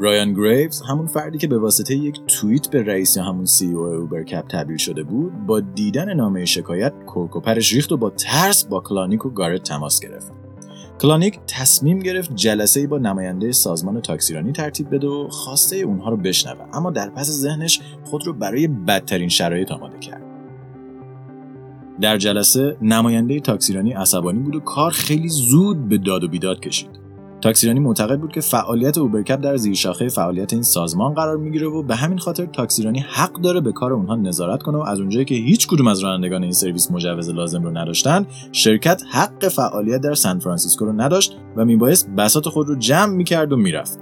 رایان 0.00 0.34
گریوز 0.34 0.82
همون 0.88 1.06
فردی 1.06 1.38
که 1.38 1.46
به 1.46 1.58
واسطه 1.58 1.94
یک 1.94 2.20
توییت 2.26 2.70
به 2.70 2.82
رئیس 2.82 3.18
همون 3.18 3.44
CEO 3.44 3.66
اوبرکب 3.66 4.44
تبدیل 4.48 4.76
شده 4.76 5.02
بود 5.02 5.46
با 5.46 5.60
دیدن 5.60 6.14
نامه 6.14 6.44
شکایت 6.44 6.92
کرک 7.14 7.43
و 7.43 7.49
پرش 7.49 7.72
ریخت 7.72 7.92
و 7.92 7.96
با 7.96 8.10
ترس 8.10 8.64
با 8.64 8.80
کلانیک 8.80 9.26
و 9.26 9.30
گارت 9.30 9.62
تماس 9.62 10.00
گرفت. 10.00 10.43
کلانیک 11.00 11.40
تصمیم 11.46 11.98
گرفت 11.98 12.34
جلسه 12.34 12.80
ای 12.80 12.86
با 12.86 12.98
نماینده 12.98 13.52
سازمان 13.52 14.00
تاکسیرانی 14.00 14.52
ترتیب 14.52 14.94
بده 14.94 15.06
و 15.06 15.28
خواسته 15.28 15.76
اونها 15.76 16.10
رو 16.10 16.16
بشنوه. 16.16 16.64
اما 16.72 16.90
در 16.90 17.10
پس 17.10 17.26
ذهنش 17.26 17.80
خود 18.04 18.26
رو 18.26 18.32
برای 18.32 18.68
بدترین 18.68 19.28
شرایط 19.28 19.72
آماده 19.72 19.98
کرد. 19.98 20.22
در 22.00 22.16
جلسه 22.16 22.76
نماینده 22.82 23.40
تاکسیرانی 23.40 23.92
عصبانی 23.92 24.38
بود 24.38 24.56
و 24.56 24.60
کار 24.60 24.90
خیلی 24.90 25.28
زود 25.28 25.88
به 25.88 25.98
داد 25.98 26.24
و 26.24 26.28
بیداد 26.28 26.60
کشید. 26.60 27.03
تاکسیرانی 27.44 27.80
معتقد 27.80 28.20
بود 28.20 28.32
که 28.32 28.40
فعالیت 28.40 28.98
اوبرکب 28.98 29.40
در 29.40 29.56
زیرشاخه 29.56 30.08
فعالیت 30.08 30.52
این 30.52 30.62
سازمان 30.62 31.14
قرار 31.14 31.36
می‌گیره 31.36 31.66
و 31.66 31.82
به 31.82 31.96
همین 31.96 32.18
خاطر 32.18 32.46
تاکسیرانی 32.46 32.98
حق 32.98 33.32
داره 33.32 33.60
به 33.60 33.72
کار 33.72 33.92
اونها 33.92 34.16
نظارت 34.16 34.62
کنه 34.62 34.78
و 34.78 34.80
از 34.80 35.00
اونجایی 35.00 35.24
که 35.24 35.34
هیچ 35.34 35.66
کدوم 35.66 35.86
از 35.86 36.00
رانندگان 36.00 36.42
این 36.42 36.52
سرویس 36.52 36.90
مجوز 36.90 37.30
لازم 37.30 37.62
رو 37.62 37.78
نداشتن 37.78 38.26
شرکت 38.52 39.02
حق 39.12 39.48
فعالیت 39.48 40.00
در 40.00 40.14
سان 40.14 40.38
فرانسیسکو 40.38 40.84
رو 40.84 40.92
نداشت 40.92 41.36
و 41.56 41.64
میبایست 41.64 42.10
بساط 42.10 42.48
خود 42.48 42.68
رو 42.68 42.74
جمع 42.74 43.14
می‌کرد 43.14 43.52
و 43.52 43.56
می‌رفت. 43.56 43.98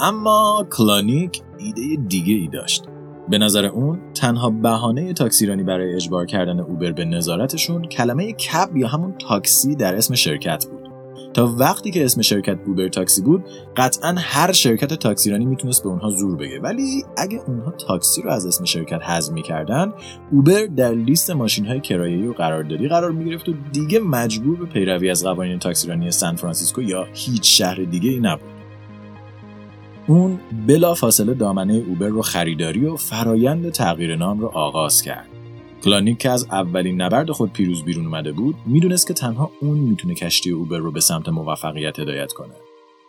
اما 0.00 0.66
کلانیک 0.70 1.42
ایده 1.58 2.02
دیگه 2.08 2.34
ای 2.34 2.48
داشت. 2.48 2.84
به 3.30 3.38
نظر 3.38 3.64
اون 3.64 3.98
تنها 4.14 4.50
بهانه 4.50 5.12
تاکسیرانی 5.12 5.62
برای 5.62 5.94
اجبار 5.94 6.26
کردن 6.26 6.60
اوبر 6.60 6.92
به 6.92 7.04
نظارتشون 7.04 7.84
کلمه 7.84 8.32
cab 8.32 8.76
یا 8.76 8.88
همون 8.88 9.14
تاکسی 9.18 9.74
در 9.74 9.94
اسم 9.94 10.14
شرکت 10.14 10.66
بود. 10.66 10.80
تا 11.34 11.54
وقتی 11.58 11.90
که 11.90 12.04
اسم 12.04 12.22
شرکت 12.22 12.58
اوبر 12.66 12.88
تاکسی 12.88 13.22
بود 13.22 13.44
قطعا 13.76 14.14
هر 14.18 14.52
شرکت 14.52 14.94
تاکسیرانی 14.94 15.44
می‌تونست 15.44 15.82
به 15.82 15.88
اونها 15.88 16.10
زور 16.10 16.36
بگه. 16.36 16.60
ولی 16.60 17.04
اگه 17.16 17.40
اونها 17.46 17.70
تاکسی 17.70 18.22
رو 18.22 18.30
از 18.30 18.46
اسم 18.46 18.64
شرکت 18.64 19.02
حذف 19.02 19.32
می‌کردن 19.32 19.92
اوبر 20.32 20.66
در 20.66 20.92
لیست 20.94 21.30
ماشین 21.30 21.66
های 21.66 21.80
کرایه‌ای 21.80 22.26
و 22.26 22.32
قراردادی 22.32 22.88
قرار 22.88 23.10
می‌گرفت 23.12 23.48
و 23.48 23.52
دیگه 23.72 24.00
مجبور 24.00 24.56
به 24.56 24.66
پیروی 24.66 25.10
از 25.10 25.24
قوانین 25.24 25.58
تاکسیرانی 25.58 26.10
سان 26.10 26.36
فرانسیسکو 26.36 26.82
یا 26.82 27.06
هیچ 27.12 27.58
شهر 27.58 27.76
دیگه 27.76 28.10
ای 28.10 28.20
نبود. 28.20 28.59
اون 30.10 30.40
بلا 30.66 30.94
فاصله 30.94 31.34
دامنه 31.34 31.74
اوبر 31.74 32.06
رو 32.06 32.22
خریداری 32.22 32.84
و 32.84 32.96
فرایند 32.96 33.70
تغییر 33.70 34.16
نام 34.16 34.40
رو 34.40 34.46
آغاز 34.46 35.02
کرد. 35.02 35.28
کلانیک 35.84 36.18
که 36.18 36.30
از 36.30 36.46
اولین 36.52 37.02
نبرد 37.02 37.30
خود 37.30 37.52
پیروز 37.52 37.84
بیرون 37.84 38.06
اومده 38.06 38.32
بود 38.32 38.54
می‌دونست 38.66 39.06
که 39.06 39.14
تنها 39.14 39.50
اون 39.60 39.78
می‌تونه 39.78 40.14
کشتی 40.14 40.50
اوبر 40.50 40.78
رو 40.78 40.92
به 40.92 41.00
سمت 41.00 41.28
موفقیت 41.28 41.98
هدایت 41.98 42.32
کنه. 42.32 42.54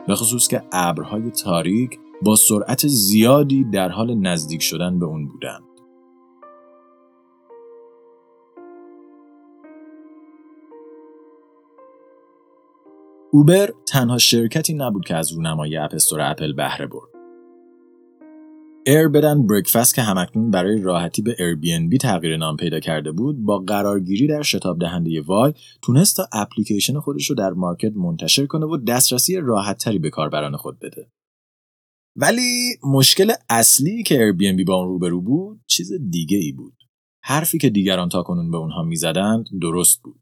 به 0.07 0.15
خصوص 0.15 0.47
که 0.47 0.63
ابرهای 0.71 1.31
تاریک 1.31 1.99
با 2.21 2.35
سرعت 2.35 2.87
زیادی 2.87 3.63
در 3.63 3.89
حال 3.89 4.15
نزدیک 4.15 4.61
شدن 4.61 4.99
به 4.99 5.05
اون 5.05 5.27
بودند. 5.27 5.63
اوبر 13.33 13.69
تنها 13.87 14.17
شرکتی 14.17 14.73
نبود 14.73 15.05
که 15.05 15.15
از 15.15 15.31
رونمایی 15.31 15.77
اپستور 15.77 16.21
اپل 16.21 16.53
بهره 16.53 16.87
برد. 16.87 17.11
ایر 18.85 19.07
بدن 19.07 19.47
بریکفست 19.47 19.95
که 19.95 20.01
همکنون 20.01 20.51
برای 20.51 20.81
راحتی 20.81 21.21
به 21.21 21.55
بی 21.89 21.97
تغییر 21.97 22.37
نام 22.37 22.57
پیدا 22.57 22.79
کرده 22.79 23.11
بود 23.11 23.43
با 23.43 23.59
قرارگیری 23.59 24.27
در 24.27 24.41
شتاب 24.41 24.79
دهنده 24.79 25.21
وای 25.21 25.53
تونست 25.81 26.17
تا 26.17 26.27
اپلیکیشن 26.33 26.99
خودش 26.99 27.29
رو 27.29 27.35
در 27.35 27.49
market 27.49 27.91
منتشر 27.95 28.45
کنه 28.45 28.65
و 28.65 28.77
دسترسی 28.77 29.37
راحتتری 29.37 29.99
به 29.99 30.09
کاربران 30.09 30.57
خود 30.57 30.79
بده. 30.79 31.11
ولی 32.15 32.69
مشکل 32.83 33.31
اصلی 33.49 34.03
که 34.03 34.33
بی 34.37 34.63
با 34.63 34.75
اون 34.75 34.87
روبرو 34.87 35.21
بود 35.21 35.61
چیز 35.67 35.91
دیگه 36.09 36.37
ای 36.37 36.51
بود. 36.51 36.75
حرفی 37.23 37.57
که 37.57 37.69
دیگران 37.69 38.09
تاکنون 38.09 38.51
به 38.51 38.57
اونها 38.57 38.83
می‌زدند 38.83 39.45
درست 39.61 40.01
بود. 40.03 40.20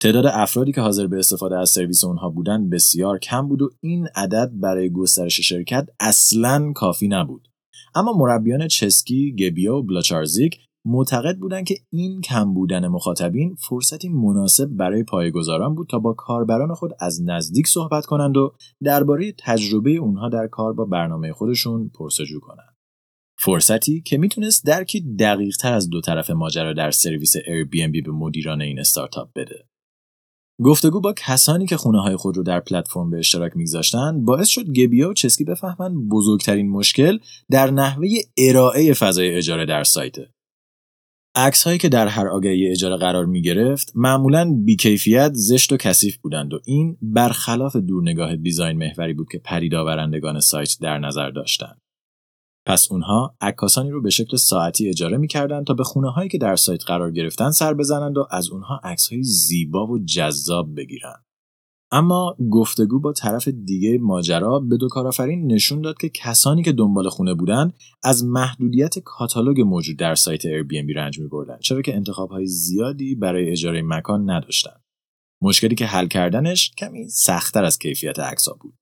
تعداد 0.00 0.26
افرادی 0.26 0.72
که 0.72 0.80
حاضر 0.80 1.06
به 1.06 1.18
استفاده 1.18 1.58
از 1.58 1.70
سرویس 1.70 2.04
اونها 2.04 2.30
بودند 2.30 2.70
بسیار 2.70 3.18
کم 3.18 3.48
بود 3.48 3.62
و 3.62 3.70
این 3.80 4.08
عدد 4.14 4.50
برای 4.54 4.90
گسترش 4.90 5.40
شرکت 5.40 5.88
اصلا 6.00 6.72
کافی 6.72 7.08
نبود. 7.08 7.48
اما 7.94 8.12
مربیان 8.12 8.68
چسکی، 8.68 9.34
گبیا 9.38 9.76
و 9.76 9.82
بلاچارزیک 9.82 10.58
معتقد 10.84 11.38
بودند 11.38 11.66
که 11.66 11.74
این 11.92 12.20
کم 12.20 12.54
بودن 12.54 12.88
مخاطبین 12.88 13.54
فرصتی 13.68 14.08
مناسب 14.08 14.66
برای 14.66 15.02
پایگزاران 15.02 15.74
بود 15.74 15.88
تا 15.88 15.98
با 15.98 16.12
کاربران 16.12 16.74
خود 16.74 16.90
از 17.00 17.22
نزدیک 17.22 17.66
صحبت 17.66 18.06
کنند 18.06 18.36
و 18.36 18.54
درباره 18.84 19.32
تجربه 19.38 19.90
اونها 19.90 20.28
در 20.28 20.46
کار 20.46 20.72
با 20.72 20.84
برنامه 20.84 21.32
خودشون 21.32 21.90
پرسجو 21.94 22.40
کنند. 22.40 22.76
فرصتی 23.38 24.00
که 24.00 24.18
می‌تونست 24.18 24.66
درکی 24.66 25.00
دقیق 25.00 25.56
تر 25.56 25.72
از 25.72 25.90
دو 25.90 26.00
طرف 26.00 26.30
ماجرا 26.30 26.72
در 26.72 26.90
سرویس 26.90 27.36
Airbnb 27.36 28.04
به 28.04 28.12
مدیران 28.12 28.62
این 28.62 28.78
استارتاپ 28.78 29.28
بده. 29.34 29.66
گفتگو 30.62 31.00
با 31.00 31.12
کسانی 31.12 31.66
که 31.66 31.76
خونه 31.76 32.02
های 32.02 32.16
خود 32.16 32.36
رو 32.36 32.42
در 32.42 32.60
پلتفرم 32.60 33.10
به 33.10 33.18
اشتراک 33.18 33.56
میگذاشتن 33.56 34.24
باعث 34.24 34.48
شد 34.48 34.70
گبیا 34.70 35.10
و 35.10 35.14
چسکی 35.14 35.44
بفهمن 35.44 36.08
بزرگترین 36.08 36.70
مشکل 36.70 37.18
در 37.50 37.70
نحوه 37.70 38.08
ارائه 38.38 38.94
فضای 38.94 39.34
اجاره 39.34 39.66
در 39.66 39.84
سایته. 39.84 40.28
عکس 41.34 41.64
هایی 41.64 41.78
که 41.78 41.88
در 41.88 42.06
هر 42.06 42.28
آگهی 42.28 42.70
اجاره 42.70 42.96
قرار 42.96 43.26
می 43.26 43.42
گرفت 43.42 43.92
معمولا 43.94 44.52
بیکیفیت 44.64 45.30
زشت 45.34 45.72
و 45.72 45.76
کثیف 45.76 46.16
بودند 46.16 46.54
و 46.54 46.60
این 46.64 46.96
برخلاف 47.02 47.76
دورنگاه 47.76 48.36
دیزاین 48.36 48.78
محوری 48.78 49.14
بود 49.14 49.28
که 49.32 49.38
پریدآورندگان 49.38 50.40
سایت 50.40 50.76
در 50.80 50.98
نظر 50.98 51.30
داشتند. 51.30 51.85
پس 52.66 52.88
اونها 52.90 53.36
عکاسانی 53.40 53.90
رو 53.90 54.02
به 54.02 54.10
شکل 54.10 54.36
ساعتی 54.36 54.88
اجاره 54.88 55.16
می‌کردند 55.16 55.66
تا 55.66 55.74
به 55.74 55.84
خونه 55.84 56.10
هایی 56.10 56.28
که 56.28 56.38
در 56.38 56.56
سایت 56.56 56.84
قرار 56.84 57.12
گرفتن 57.12 57.50
سر 57.50 57.74
بزنند 57.74 58.18
و 58.18 58.26
از 58.30 58.50
اونها 58.50 58.80
عکس 58.84 59.12
های 59.12 59.22
زیبا 59.22 59.86
و 59.86 59.98
جذاب 59.98 60.76
بگیرند. 60.76 61.26
اما 61.90 62.36
گفتگو 62.50 63.00
با 63.00 63.12
طرف 63.12 63.48
دیگه 63.48 63.98
ماجرا 63.98 64.58
به 64.58 64.76
دو 64.76 64.88
کارآفرین 64.88 65.52
نشون 65.52 65.80
داد 65.80 65.98
که 65.98 66.08
کسانی 66.08 66.62
که 66.62 66.72
دنبال 66.72 67.08
خونه 67.08 67.34
بودند 67.34 67.74
از 68.02 68.24
محدودیت 68.24 68.98
کاتالوگ 68.98 69.60
موجود 69.60 69.96
در 69.96 70.14
سایت 70.14 70.42
Airbnb 70.42 70.96
رنج 70.96 71.18
می 71.18 71.28
بردن 71.28 71.58
چرا 71.58 71.82
که 71.82 71.96
انتخاب 71.96 72.30
های 72.30 72.46
زیادی 72.46 73.14
برای 73.14 73.50
اجاره 73.50 73.82
مکان 73.82 74.30
نداشتند. 74.30 74.82
مشکلی 75.42 75.74
که 75.74 75.86
حل 75.86 76.06
کردنش 76.06 76.70
کمی 76.78 77.08
سختتر 77.08 77.64
از 77.64 77.78
کیفیت 77.78 78.18
عکس 78.18 78.48
بود. 78.60 78.74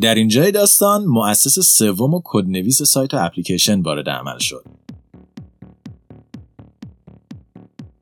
در 0.00 0.14
اینجای 0.14 0.50
داستان 0.50 1.04
مؤسس 1.04 1.58
سوم 1.58 2.14
و 2.14 2.20
کدنویس 2.24 2.82
سایت 2.82 3.14
و 3.14 3.16
اپلیکیشن 3.20 3.80
وارد 3.80 4.08
عمل 4.08 4.38
شد. 4.38 4.64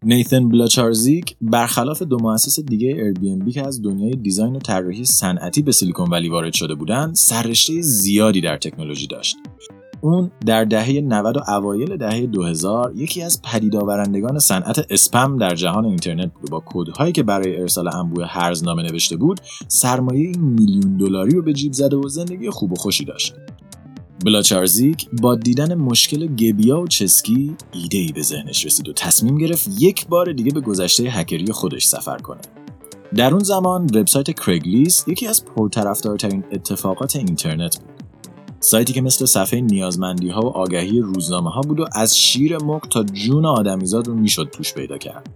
نیتن 0.02 0.48
بلاچارزیک 0.48 1.36
برخلاف 1.40 2.02
دو 2.02 2.18
مؤسس 2.18 2.60
دیگه 2.60 2.94
Airbnb 2.94 3.54
که 3.54 3.66
از 3.66 3.82
دنیای 3.82 4.16
design 4.16 4.56
و 4.56 4.58
طراحی 4.58 5.04
صنعتی 5.04 5.62
به 5.62 5.72
سیلیکون 5.72 6.10
ولی 6.10 6.28
وارد 6.28 6.52
شده 6.52 6.74
بودند، 6.74 7.14
سررشته 7.14 7.80
زیادی 7.80 8.40
در 8.40 8.56
تکنولوژی 8.56 9.06
داشت. 9.06 9.36
اون 10.06 10.30
در 10.46 10.64
دهه 10.64 11.00
90 11.00 11.36
و 11.36 11.40
اوایل 11.48 11.96
دهه 11.96 12.26
2000 12.26 12.92
یکی 12.96 13.22
از 13.22 13.42
پدیدآورندگان 13.42 14.38
صنعت 14.38 14.86
اسپم 14.90 15.38
در 15.38 15.54
جهان 15.54 15.84
اینترنت 15.84 16.32
بود. 16.32 16.50
با 16.50 16.62
کدهایی 16.66 17.12
که 17.12 17.22
برای 17.22 17.60
ارسال 17.60 17.88
انبوه 17.88 18.26
هرزنامه 18.26 18.82
نوشته 18.82 19.16
بود 19.16 19.40
سرمایه 19.68 20.32
میلیون 20.38 20.96
دلاری 20.96 21.30
رو 21.30 21.42
به 21.42 21.52
جیب 21.52 21.72
زده 21.72 21.96
و 21.96 22.08
زندگی 22.08 22.50
خوب 22.50 22.72
و 22.72 22.74
خوشی 22.74 23.04
داشت. 23.04 23.34
بلاچارزیک 24.24 25.08
با 25.22 25.34
دیدن 25.34 25.74
مشکل 25.74 26.26
گبیا 26.26 26.80
و 26.80 26.86
چسکی 26.86 27.56
ایده 27.72 27.98
ای 27.98 28.12
به 28.12 28.22
ذهنش 28.22 28.66
رسید 28.66 28.88
و 28.88 28.92
تصمیم 28.92 29.38
گرفت 29.38 29.68
یک 29.78 30.06
بار 30.06 30.32
دیگه 30.32 30.52
به 30.52 30.60
گذشته 30.60 31.02
هکری 31.02 31.52
خودش 31.52 31.86
سفر 31.86 32.18
کنه. 32.18 32.40
در 33.14 33.32
اون 33.32 33.44
زمان 33.44 33.82
وبسایت 33.82 34.40
کرگلیست 34.40 35.08
یکی 35.08 35.26
از 35.26 35.44
پرطرفدارترین 35.44 36.44
اتفاقات 36.52 37.16
اینترنت 37.16 37.78
بود. 37.78 37.95
سایتی 38.66 38.92
که 38.92 39.00
مثل 39.00 39.24
صفحه 39.24 39.60
نیازمندی 39.60 40.28
ها 40.28 40.40
و 40.40 40.48
آگهی 40.48 41.00
روزنامه 41.00 41.50
ها 41.50 41.60
بود 41.60 41.80
و 41.80 41.84
از 41.92 42.18
شیر 42.18 42.58
مق 42.58 42.86
تا 42.90 43.02
جون 43.02 43.46
آدمیزاد 43.46 44.08
رو 44.08 44.14
می‌شد 44.14 44.48
توش 44.52 44.74
پیدا 44.74 44.98
کرد. 44.98 45.28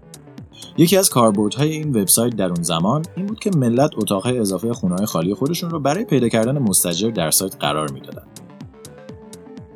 یکی 0.78 0.96
از 0.96 1.10
کاربردهای 1.10 1.70
این 1.70 1.88
وبسایت 1.88 2.36
در 2.36 2.46
اون 2.46 2.62
زمان 2.62 3.02
این 3.16 3.26
بود 3.26 3.40
که 3.40 3.50
ملت 3.56 3.90
اتاقهای 3.96 4.38
اضافه 4.38 4.72
خونه 4.72 5.06
خالی 5.06 5.34
خودشون 5.34 5.70
رو 5.70 5.80
برای 5.80 6.04
پیدا 6.04 6.28
کردن 6.28 6.58
مستجر 6.58 7.10
در 7.10 7.30
سایت 7.30 7.56
قرار 7.60 7.90
می‌دادن. 7.92 8.22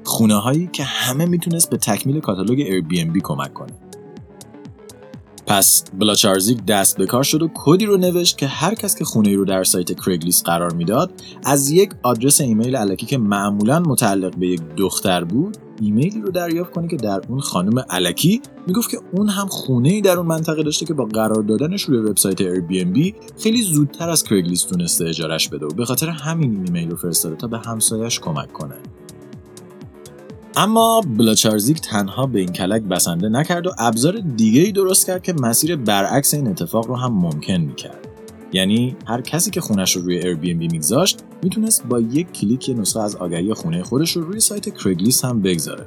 خونه 0.05 0.35
هایی 0.35 0.71
که 0.73 0.85
همه 0.85 1.27
می‌تونست 1.27 1.71
به 1.71 1.77
تکمیل 1.77 2.21
کاتالوگ 2.21 2.59
Airbnb 2.59 3.21
کمک 3.23 3.55
کنه. 3.55 3.73
پس 5.47 5.85
بلاچارزیک 5.99 6.65
دست 6.67 6.97
به 6.97 7.07
کار 7.07 7.23
شد 7.23 7.43
و 7.43 7.51
کدی 7.55 7.87
رو 7.87 7.97
نوشت 7.97 8.39
که 8.39 8.47
هر 8.47 8.75
کس 8.75 8.97
که 8.97 9.05
خونه 9.05 9.37
رو 9.37 9.45
در 9.45 9.65
سایت 9.65 10.01
کرگلیس 10.01 10.43
قرار 10.43 10.73
می‌داد 10.73 11.13
از 11.45 11.71
یک 11.71 11.91
آدرس 12.03 12.41
ایمیل 12.41 12.77
علکی 12.77 13.07
که 13.07 13.19
معمولا 13.19 13.81
متعلق 13.81 14.37
به 14.37 14.47
یک 14.47 14.61
دختر 14.77 15.25
بود 15.25 15.57
ایمیلی 15.81 16.21
رو 16.21 16.31
دریافت 16.31 16.73
کنه 16.73 16.89
که 16.89 16.97
در 16.97 17.21
اون 17.29 17.41
خانم 17.41 17.79
علکی 17.91 18.41
می‌گفت 18.67 18.91
که 18.91 18.99
اون 19.13 19.29
هم 19.29 19.47
خونه 19.47 19.89
ای 19.89 20.01
در 20.01 20.17
اون 20.17 20.27
منطقه 20.27 20.63
داشته 20.63 20.87
که 20.87 20.95
با 20.95 21.05
قرار 21.05 21.43
دادنش 21.43 21.83
روی 21.83 21.99
وبسایت 21.99 22.39
Airbnb 22.39 23.15
خیلی 23.43 23.63
زودتر 23.63 24.11
از 24.11 24.25
کرگلیس 24.25 24.63
تونسته 24.63 25.05
اجارش 25.05 25.49
بده 25.49 25.67
و 25.67 25.69
به 25.69 25.85
خاطر 25.85 26.09
همین 26.09 26.65
ایمیل 26.67 26.91
رو 26.91 26.97
فرستاده 26.97 27.37
تا 27.37 27.47
به 27.47 27.59
همسایش 27.59 28.21
کمک 28.21 28.53
کنه. 28.53 28.75
اما 30.57 31.01
بلاچارزیک 31.19 31.81
تنها 31.81 32.27
به 32.27 32.38
این 32.38 32.53
کلک 32.53 32.83
بسنده 32.83 33.29
نکرد 33.29 33.67
و 33.67 33.71
ابزار 33.79 34.19
دیگه 34.37 34.61
ای 34.61 34.73
درست 34.73 35.07
کرد 35.07 35.23
که 35.23 35.33
مسیر 35.33 35.77
برعکس 35.77 36.35
این 36.35 36.49
اتفاق 36.49 36.87
رو 36.87 36.97
هم 36.97 37.12
ممکن 37.12 37.57
می‌کرد. 37.57 38.09
یعنی 38.53 38.97
هر 39.07 39.21
کسی 39.21 39.51
که 39.51 39.61
خونش 39.61 39.97
رو 39.97 40.03
روی 40.03 40.23
Airbnb 40.23 40.73
میگذاشت 40.73 41.19
می‌تونست 41.43 41.85
با 41.85 42.01
یک 42.01 42.33
کلیک 42.33 42.69
یه 42.69 42.75
نسخه 42.75 43.01
از 43.01 43.17
آگهی 43.17 43.55
خونه 43.55 43.83
خودش 43.83 44.17
رو 44.17 44.23
روی 44.23 44.40
سایت 44.40 44.79
کرگلیس 44.79 45.25
هم 45.25 45.43
بگذاره. 45.43 45.87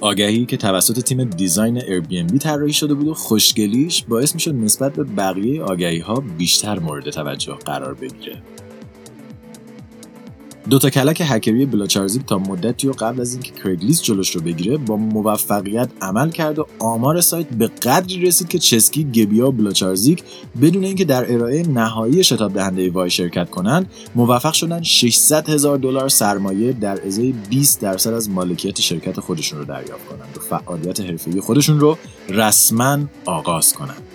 آگهی 0.00 0.46
که 0.46 0.56
توسط 0.56 1.00
تیم 1.00 1.24
دیزاین 1.24 1.80
Airbnb 1.80 2.38
طراحی 2.38 2.72
شده 2.72 2.94
بود 2.94 3.06
و 3.08 3.14
خوشگلیش 3.14 4.04
باعث 4.08 4.34
می‌شد 4.34 4.54
نسبت 4.54 4.92
به 4.92 5.04
بقیه 5.04 5.62
آگهی 5.62 5.98
ها 5.98 6.22
بیشتر 6.38 6.78
مورد 6.78 7.10
توجه 7.10 7.54
قرار 7.64 7.94
بگیره. 7.94 8.42
دوتا 10.70 10.90
کلک 10.90 11.22
هکری 11.26 11.66
بلاچارزیک 11.66 12.26
تا 12.26 12.38
مدتی 12.38 12.88
و 12.88 12.92
قبل 12.92 13.20
از 13.20 13.32
اینکه 13.32 13.50
کرگلیس 13.50 14.02
جلوش 14.02 14.30
رو 14.30 14.40
بگیره 14.40 14.76
با 14.76 14.96
موفقیت 14.96 15.88
عمل 16.00 16.30
کرد 16.30 16.58
و 16.58 16.66
آمار 16.78 17.20
سایت 17.20 17.46
به 17.46 17.66
قدری 17.66 18.26
رسید 18.26 18.48
که 18.48 18.58
چسکی 18.58 19.04
گبیا 19.04 19.48
و 19.48 19.52
بلاچارزیک 19.52 20.22
بدون 20.62 20.84
اینکه 20.84 21.04
در 21.04 21.32
ارائه 21.32 21.68
نهایی 21.68 22.24
شتاب 22.24 22.54
دهنده 22.54 22.90
وای 22.90 23.10
شرکت 23.10 23.50
کنند 23.50 23.90
موفق 24.14 24.52
شدن 24.52 24.82
600 24.82 25.48
هزار 25.48 25.78
دلار 25.78 26.08
سرمایه 26.08 26.72
در 26.72 27.06
ازای 27.06 27.34
20 27.50 27.80
درصد 27.80 28.12
از 28.12 28.30
مالکیت 28.30 28.80
شرکت 28.80 29.20
خودشون 29.20 29.58
رو 29.58 29.64
دریافت 29.64 30.06
کنند 30.06 30.36
و 30.36 30.40
فعالیت 30.40 31.00
حرفه‌ای 31.00 31.40
خودشون 31.40 31.80
رو 31.80 31.98
رسما 32.28 32.98
آغاز 33.24 33.72
کنند. 33.72 34.09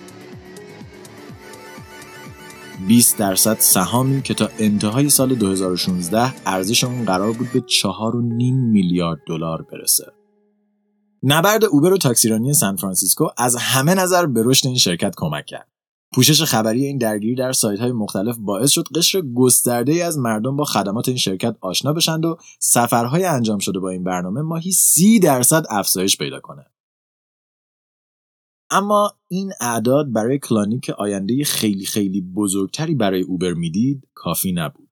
20 2.88 3.18
درصد 3.18 3.56
سهامی 3.58 4.22
که 4.22 4.34
تا 4.34 4.48
انتهای 4.58 5.08
سال 5.08 5.34
2016 5.34 6.34
ارزش 6.46 6.84
اون 6.84 7.04
قرار 7.04 7.32
بود 7.32 7.52
به 7.52 7.60
4.5 7.60 7.92
میلیارد 8.72 9.20
دلار 9.26 9.62
برسه. 9.62 10.12
نبرد 11.22 11.64
اوبر 11.64 11.92
و 11.92 11.98
تاکسیرانی 11.98 12.54
سان 12.54 12.76
فرانسیسکو 12.76 13.28
از 13.38 13.56
همه 13.56 13.94
نظر 13.94 14.26
به 14.26 14.42
رشد 14.44 14.66
این 14.66 14.76
شرکت 14.76 15.14
کمک 15.16 15.46
کرد. 15.46 15.68
پوشش 16.14 16.42
خبری 16.42 16.84
این 16.84 16.98
درگیری 16.98 17.34
در 17.34 17.52
سایت 17.52 17.80
های 17.80 17.92
مختلف 17.92 18.36
باعث 18.38 18.70
شد 18.70 18.88
قشر 18.94 19.20
گسترده 19.20 19.92
ای 19.92 20.02
از 20.02 20.18
مردم 20.18 20.56
با 20.56 20.64
خدمات 20.64 21.08
این 21.08 21.16
شرکت 21.16 21.56
آشنا 21.60 21.92
بشند 21.92 22.24
و 22.24 22.38
سفرهای 22.58 23.24
انجام 23.24 23.58
شده 23.58 23.78
با 23.78 23.90
این 23.90 24.04
برنامه 24.04 24.42
ماهی 24.42 24.72
30 24.72 25.18
درصد 25.18 25.64
افزایش 25.70 26.16
پیدا 26.16 26.40
کنه. 26.40 26.66
اما 28.70 29.12
این 29.28 29.52
اعداد 29.60 30.12
برای 30.12 30.38
کلانی 30.38 30.80
که 30.80 30.92
آینده 30.92 31.44
خیلی 31.44 31.84
خیلی 31.84 32.20
بزرگتری 32.20 32.94
برای 32.94 33.22
اوبر 33.22 33.52
می‌دید 33.52 34.08
کافی 34.14 34.52
نبود. 34.52 34.86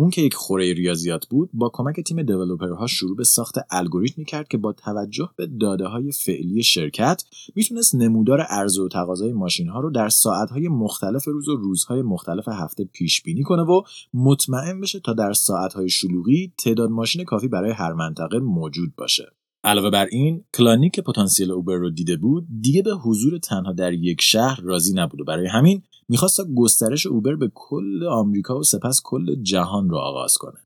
اون 0.00 0.10
که 0.10 0.22
یک 0.22 0.34
خوره 0.34 0.72
ریاضیات 0.72 1.26
بود 1.26 1.50
با 1.52 1.70
کمک 1.72 2.00
تیم 2.00 2.22
دیولوپرها 2.22 2.86
شروع 2.86 3.16
به 3.16 3.24
ساخت 3.24 3.54
الگوریتمی 3.70 4.24
کرد 4.24 4.48
که 4.48 4.58
با 4.58 4.72
توجه 4.72 5.30
به 5.36 5.46
داده 5.46 5.86
های 5.86 6.12
فعلی 6.12 6.62
شرکت 6.62 7.22
می‌تونست 7.54 7.94
نمودار 7.94 8.40
عرضه 8.40 8.82
و 8.82 8.88
تقاضای 8.88 9.32
ماشین 9.32 9.68
ها 9.68 9.80
رو 9.80 9.90
در 9.90 10.08
ساعت 10.08 10.50
های 10.50 10.68
مختلف 10.68 11.24
روز 11.24 11.48
و 11.48 11.56
روزهای 11.56 12.02
مختلف 12.02 12.48
هفته 12.48 12.84
پیش 12.84 13.22
بینی 13.22 13.42
کنه 13.42 13.62
و 13.62 13.82
مطمئن 14.14 14.80
بشه 14.80 15.00
تا 15.00 15.12
در 15.12 15.32
ساعت 15.32 15.72
های 15.72 15.88
شلوغی 15.88 16.52
تعداد 16.58 16.90
ماشین 16.90 17.24
کافی 17.24 17.48
برای 17.48 17.72
هر 17.72 17.92
منطقه 17.92 18.38
موجود 18.38 18.96
باشه. 18.96 19.37
علاوه 19.64 19.90
بر 19.90 20.06
این 20.10 20.44
کلانی 20.54 20.90
که 20.90 21.02
پتانسیل 21.02 21.50
اوبر 21.50 21.74
رو 21.74 21.90
دیده 21.90 22.16
بود 22.16 22.46
دیگه 22.60 22.82
به 22.82 22.94
حضور 22.94 23.38
تنها 23.38 23.72
در 23.72 23.92
یک 23.92 24.20
شهر 24.20 24.60
راضی 24.62 24.94
نبود 24.94 25.20
و 25.20 25.24
برای 25.24 25.46
همین 25.46 25.82
می‌خواست 26.08 26.40
گسترش 26.56 27.06
اوبر 27.06 27.36
به 27.36 27.50
کل 27.54 28.06
آمریکا 28.10 28.58
و 28.58 28.62
سپس 28.62 29.00
کل 29.04 29.42
جهان 29.42 29.88
رو 29.88 29.96
آغاز 29.96 30.36
کنه. 30.36 30.58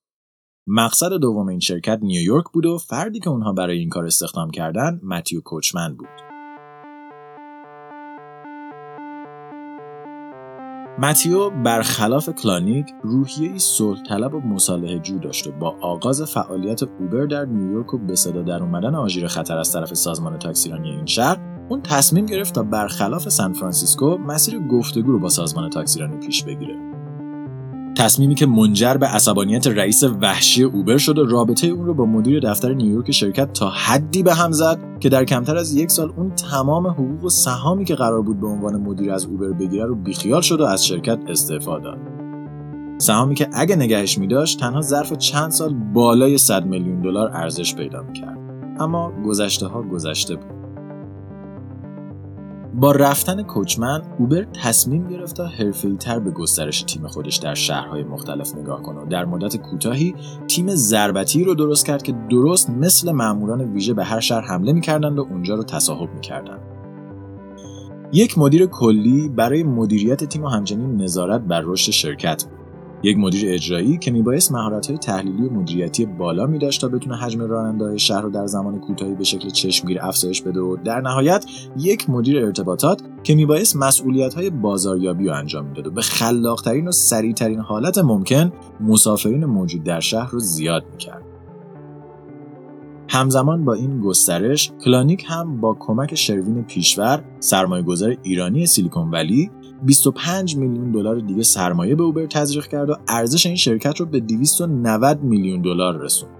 مقصد 0.67 1.13
دوم 1.13 1.49
این 1.49 1.61
شرکت 1.61 1.99
نیویورک 2.03 2.45
بود 2.53 2.67
و 2.67 2.79
فردی 2.79 3.21
که 3.21 3.31
اونها 3.31 3.53
برای 3.53 3.79
این 3.79 3.89
کار 3.89 4.07
استخدام 4.07 4.51
کردن 4.51 5.01
متیو 5.03 5.41
کوچمن 5.41 5.95
بود. 5.95 6.32
متیو 10.99 11.51
برخلاف 11.51 12.29
کلانیک 12.29 12.87
روحیه 13.03 13.59
صلح 13.59 14.03
طلب 14.03 14.35
و 14.35 14.41
مصالحه 14.41 14.99
جو 14.99 15.19
داشت 15.19 15.47
و 15.47 15.53
با 15.53 15.77
آغاز 15.81 16.23
فعالیت 16.23 16.83
اوبر 16.83 17.27
در 17.27 17.45
نیویورک 17.45 17.95
و 17.95 17.99
به 17.99 18.15
صدا 18.15 18.43
در 18.43 18.63
اومدن 18.63 18.95
آژیر 18.95 19.27
خطر 19.27 19.59
از 19.59 19.73
طرف 19.73 19.95
سازمان 19.95 20.39
تاکسیرانی 20.39 20.91
این 20.91 21.07
شهر 21.07 21.39
اون 21.69 21.83
تصمیم 21.83 22.27
گرفت 22.27 22.55
تا 22.55 22.63
برخلاف 22.63 23.29
سان 23.29 23.53
فرانسیسکو 23.53 24.19
مسیر 24.19 24.59
گفتگو 24.59 25.13
رو 25.13 25.19
با 25.19 25.29
سازمان 25.29 25.71
تاکسیرانی 25.71 26.17
پیش 26.17 26.45
بگیره. 26.45 26.92
تصمیمی 28.03 28.35
که 28.35 28.47
منجر 28.47 28.95
به 28.95 29.07
عصبانیت 29.07 29.67
رئیس 29.67 30.05
وحشی 30.05 30.63
اوبر 30.63 30.97
شد 30.97 31.19
و 31.19 31.27
رابطه 31.27 31.67
اون 31.67 31.87
رو 31.87 31.95
با 31.95 32.07
مدیر 32.07 32.41
دفتر 32.41 32.75
نیویورک 32.75 33.11
شرکت 33.11 33.53
تا 33.53 33.71
حدی 33.71 34.23
به 34.23 34.35
هم 34.35 34.53
زد 34.53 34.79
که 35.01 35.09
در 35.09 35.25
کمتر 35.25 35.57
از 35.57 35.75
یک 35.75 35.91
سال 35.91 36.13
اون 36.17 36.35
تمام 36.35 36.87
حقوق 36.87 37.25
و 37.25 37.29
سهامی 37.29 37.85
که 37.85 37.95
قرار 37.95 38.23
بود 38.23 38.41
به 38.41 38.47
عنوان 38.47 38.77
مدیر 38.77 39.13
از 39.13 39.25
اوبر 39.25 39.53
بگیره 39.53 39.85
رو 39.85 39.95
بیخیال 39.95 40.41
شد 40.41 40.61
و 40.61 40.65
از 40.65 40.87
شرکت 40.87 41.19
استعفا 41.29 41.79
داد. 41.79 41.99
سهامی 42.99 43.35
که 43.35 43.49
اگه 43.53 43.77
نگهش 43.77 44.19
می 44.19 44.27
داشت 44.27 44.61
تنها 44.61 44.81
ظرف 44.81 45.13
چند 45.13 45.51
سال 45.51 45.75
بالای 45.75 46.39
100 46.39 46.67
میلیون 46.67 47.01
دلار 47.01 47.31
ارزش 47.33 47.75
پیدا 47.75 48.03
می‌کرد. 48.03 48.39
اما 48.81 49.13
گذشته 49.27 49.67
ها 49.67 49.83
گذشته 49.83 50.37
بود. 50.37 50.62
با 52.75 52.93
رفتن 52.93 53.43
کوچمن 53.43 54.03
اوبر 54.19 54.45
تصمیم 54.45 55.09
گرفت 55.09 55.37
تا 55.37 55.49
تر 56.01 56.19
به 56.19 56.31
گسترش 56.31 56.83
تیم 56.83 57.07
خودش 57.07 57.37
در 57.37 57.55
شهرهای 57.55 58.05
مختلف 58.05 58.55
نگاه 58.57 58.83
کنه 58.83 59.01
و 59.01 59.07
در 59.07 59.25
مدت 59.25 59.57
کوتاهی 59.57 60.15
تیم 60.49 60.75
ضربتی 60.75 61.45
رو 61.45 61.55
درست 61.55 61.87
کرد 61.87 62.03
که 62.03 62.15
درست 62.31 62.71
مثل 62.71 63.13
ماموران 63.13 63.73
ویژه 63.73 63.95
به 63.95 64.05
هر 64.05 64.21
شهر 64.21 64.41
حمله 64.41 64.73
می‌کردند 64.73 65.19
و 65.19 65.27
اونجا 65.31 65.55
رو 65.55 65.63
تصاحب 65.63 66.15
می‌کردند. 66.15 66.61
یک 68.13 68.39
مدیر 68.39 68.67
کلی 68.67 69.29
برای 69.29 69.63
مدیریت 69.63 70.25
تیم 70.25 70.45
و 70.45 70.49
همچنین 70.49 70.97
نظارت 70.97 71.41
بر 71.41 71.63
رشد 71.65 71.93
شرکت 71.93 72.45
بود. 72.45 72.62
یک 73.03 73.19
مدیر 73.19 73.55
اجرایی 73.55 73.99
که 73.99 74.11
میبایست 74.11 74.53
مهارت‌های 74.53 74.99
تحلیلی 74.99 75.43
و 75.43 75.51
مدیریتی 75.51 76.07
بالا 76.07 76.47
میداشت 76.47 76.81
تا 76.81 76.89
بتونه 76.89 77.17
حجم 77.17 77.41
راننده‌های 77.41 77.99
شهر 77.99 78.21
رو 78.21 78.31
در 78.31 78.47
زمان 78.47 78.81
کوتاهی 78.81 79.15
به 79.15 79.25
شکل 79.25 79.49
چشمگیر 79.49 79.99
افزایش 80.03 80.43
بده 80.43 80.61
و 80.61 80.77
در 80.77 81.01
نهایت 81.01 81.47
یک 81.79 82.11
مدیر 82.11 82.45
ارتباطات 82.45 83.03
که 83.23 83.35
میبایست 83.35 83.77
مسئولیت‌های 83.77 84.51
بازاریابی 84.51 85.27
رو 85.27 85.35
انجام 85.35 85.67
می‌داد 85.67 85.87
و 85.87 85.91
به 85.91 86.03
خلاقترین 86.03 86.89
و 86.89 86.93
سریعترین 86.93 87.59
حالت 87.59 87.99
ممکن 87.99 88.53
مسافرین 88.81 89.45
موجود 89.45 89.85
در 89.85 90.01
شهر 90.01 90.31
رو 90.31 90.39
زیاد 90.39 90.85
می‌کرد. 90.93 91.23
همزمان 93.09 93.65
با 93.65 93.75
این 93.75 94.01
گسترش 94.01 94.73
کلانیک 94.85 95.25
هم 95.29 95.61
با 95.61 95.77
کمک 95.81 96.15
شروین 96.15 96.63
پیشور 96.63 97.25
سرمایه‌گذار 97.41 98.17
ایرانی 98.23 98.67
سیلیکون 98.67 99.11
ولی 99.11 99.51
25 99.83 100.57
میلیون 100.57 100.93
دلار 100.93 101.21
دیگه 101.21 101.43
سرمایه 101.43 101.95
به 101.95 102.03
اوبر 102.03 102.27
تزریق 102.27 102.67
کرد 102.67 102.91
و 102.91 102.97
ارزش 103.09 103.47
این 103.47 103.57
شرکت 103.57 104.01
رو 104.01 104.07
به 104.07 104.21
290 104.21 105.23
میلیون 105.23 105.63
دلار 105.63 105.99
رسوند. 105.99 106.33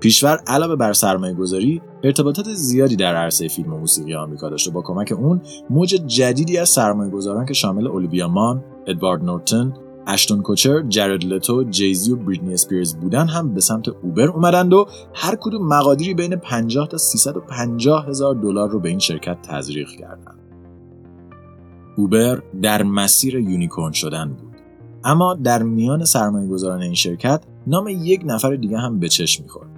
پیشور 0.00 0.38
علاوه 0.46 0.76
بر 0.76 0.92
سرمایه 0.92 1.34
گذاری 1.34 1.82
ارتباطات 2.02 2.54
زیادی 2.54 2.96
در 2.96 3.14
عرصه 3.14 3.48
فیلم 3.48 3.72
و 3.72 3.78
موسیقی 3.78 4.14
آمریکا 4.14 4.48
داشت 4.48 4.68
و 4.68 4.70
با 4.70 4.82
کمک 4.82 5.12
اون 5.12 5.40
موج 5.70 5.94
جدیدی 6.06 6.58
از 6.58 6.68
سرمایه 6.68 7.10
گذاران 7.10 7.46
که 7.46 7.54
شامل 7.54 7.86
اولیویا 7.86 8.28
مان، 8.28 8.64
ادوارد 8.86 9.24
نورتن، 9.24 9.74
اشتون 10.06 10.42
کوچر، 10.42 10.82
جرد 10.82 11.24
لتو، 11.24 11.64
جیزی 11.64 12.12
و 12.12 12.16
بریتنی 12.16 12.54
اسپیرز 12.54 12.96
بودن 12.96 13.28
هم 13.28 13.54
به 13.54 13.60
سمت 13.60 13.88
اوبر 13.88 14.28
اومدند 14.28 14.72
و 14.72 14.86
هر 15.14 15.36
کدوم 15.40 15.68
مقادیری 15.68 16.14
بین 16.14 16.36
50 16.36 16.88
تا 16.88 16.96
350 16.96 18.06
هزار 18.08 18.34
دلار 18.34 18.70
رو 18.70 18.80
به 18.80 18.88
این 18.88 18.98
شرکت 18.98 19.42
تزریق 19.42 19.88
کردند. 19.88 20.45
اوبر 21.96 22.42
در 22.62 22.82
مسیر 22.82 23.34
یونیکورن 23.34 23.92
شدن 23.92 24.28
بود. 24.28 24.56
اما 25.04 25.34
در 25.34 25.62
میان 25.62 26.04
سرمایه 26.04 26.48
گذاران 26.48 26.82
این 26.82 26.94
شرکت 26.94 27.42
نام 27.66 27.88
یک 27.88 28.22
نفر 28.24 28.56
دیگه 28.56 28.78
هم 28.78 29.00
به 29.00 29.08
چشم 29.08 29.42
می‌خورد. 29.42 29.70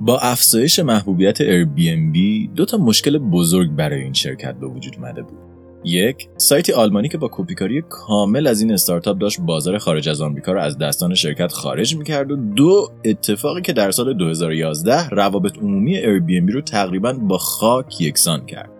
با 0.00 0.18
افزایش 0.18 0.78
محبوبیت 0.78 1.38
Airbnb 1.38 2.48
دو 2.54 2.64
تا 2.64 2.78
مشکل 2.78 3.18
بزرگ 3.18 3.70
برای 3.70 4.02
این 4.02 4.12
شرکت 4.12 4.54
به 4.54 4.66
وجود 4.66 4.94
اومده 4.98 5.22
بود. 5.22 5.38
یک 5.84 6.28
سایتی 6.36 6.72
آلمانی 6.72 7.08
که 7.08 7.18
با 7.18 7.28
کپیکاری 7.32 7.82
کامل 7.88 8.46
از 8.46 8.60
این 8.60 8.72
استارتاپ 8.72 9.18
داشت 9.18 9.40
بازار 9.40 9.78
خارج 9.78 10.08
از 10.08 10.20
آمریکا 10.20 10.52
رو 10.52 10.60
از 10.60 10.78
دستان 10.78 11.14
شرکت 11.14 11.52
خارج 11.52 11.96
می‌کرد 11.96 12.30
و 12.30 12.36
دو 12.36 12.90
اتفاقی 13.04 13.62
که 13.62 13.72
در 13.72 13.90
سال 13.90 14.14
2011 14.14 15.08
روابط 15.08 15.58
عمومی 15.58 16.02
Airbnb 16.02 16.52
رو 16.52 16.60
تقریبا 16.60 17.12
با 17.12 17.38
خاک 17.38 18.00
یکسان 18.00 18.46
کرد. 18.46 18.75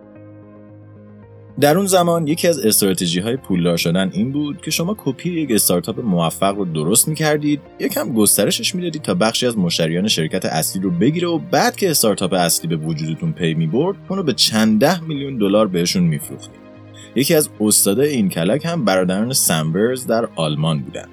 در 1.59 1.77
اون 1.77 1.85
زمان 1.85 2.27
یکی 2.27 2.47
از 2.47 2.59
استراتژی 2.59 3.19
های 3.19 3.37
پولدار 3.37 3.77
شدن 3.77 4.09
این 4.13 4.31
بود 4.31 4.61
که 4.61 4.71
شما 4.71 4.95
کپی 4.97 5.29
یک 5.29 5.51
استارتاپ 5.51 5.99
موفق 5.99 6.55
رو 6.55 6.65
درست 6.65 7.07
می‌کردید 7.07 7.61
یکم 7.79 8.13
گسترشش 8.13 8.75
می‌دادید 8.75 9.01
تا 9.01 9.13
بخشی 9.13 9.47
از 9.47 9.57
مشتریان 9.57 10.07
شرکت 10.07 10.45
اصلی 10.45 10.81
رو 10.81 10.91
بگیره 10.91 11.27
و 11.27 11.37
بعد 11.37 11.75
که 11.75 11.89
استارتاپ 11.89 12.33
اصلی 12.33 12.67
به 12.67 12.75
وجودتون 12.75 13.31
پی 13.31 13.53
می‌برد 13.53 13.97
اونو 14.09 14.23
به 14.23 14.33
چند 14.33 14.79
ده 14.79 15.03
میلیون 15.03 15.37
دلار 15.37 15.67
بهشون 15.67 16.03
میفروختید. 16.03 16.67
یکی 17.15 17.35
از 17.35 17.49
استادای 17.59 18.09
این 18.09 18.29
کلک 18.29 18.65
هم 18.65 18.85
برادران 18.85 19.33
سامورز 19.33 20.07
در 20.07 20.27
آلمان 20.35 20.79
بودند 20.79 21.09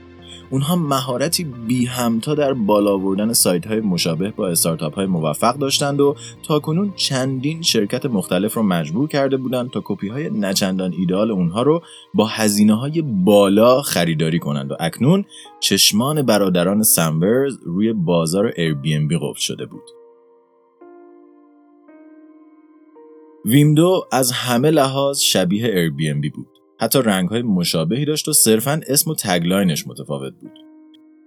اونها 0.51 0.77
مهارتی 0.77 1.45
بی 1.45 1.87
همتا 1.87 2.35
در 2.35 2.53
بالا 2.53 2.93
آوردن 2.93 3.33
سایت 3.33 3.67
های 3.67 3.81
مشابه 3.81 4.31
با 4.31 4.49
استارتاپ 4.49 4.95
های 4.95 5.07
موفق 5.07 5.55
داشتند 5.57 6.01
و 6.01 6.17
تاکنون 6.43 6.93
چندین 6.97 7.63
شرکت 7.63 8.07
مختلف 8.07 8.55
رو 8.55 8.63
مجبور 8.63 9.09
کرده 9.09 9.37
بودند 9.37 9.71
تا 9.71 9.83
کپی 9.85 10.09
های 10.09 10.31
نچندان 10.31 10.95
ایدال 10.99 11.31
اونها 11.31 11.63
رو 11.63 11.83
با 12.15 12.27
هزینه 12.27 12.75
های 12.75 13.03
بالا 13.03 13.83
خریداری 13.83 14.39
کنند 14.39 14.73
و 14.73 14.77
اکنون 14.81 15.25
چشمان 15.61 16.23
برادران 16.23 16.83
سامبرز 16.83 17.59
روی 17.63 17.93
بازار 17.93 18.53
بی 18.83 19.19
قفل 19.21 19.41
شده 19.41 19.67
بود. 19.67 19.91
ویمدو 23.45 24.07
از 24.13 24.33
همه 24.33 24.71
لحاظ 24.71 25.21
شبیه 25.21 25.91
بی 25.91 26.31
بود. 26.31 26.54
حتی 26.81 26.99
های 26.99 27.43
مشابهی 27.43 28.05
داشت 28.05 28.29
و 28.29 28.33
صرفا 28.33 28.81
اسم 28.89 29.11
و 29.11 29.15
تگلاینش 29.15 29.87
متفاوت 29.87 30.33
بود. 30.41 30.53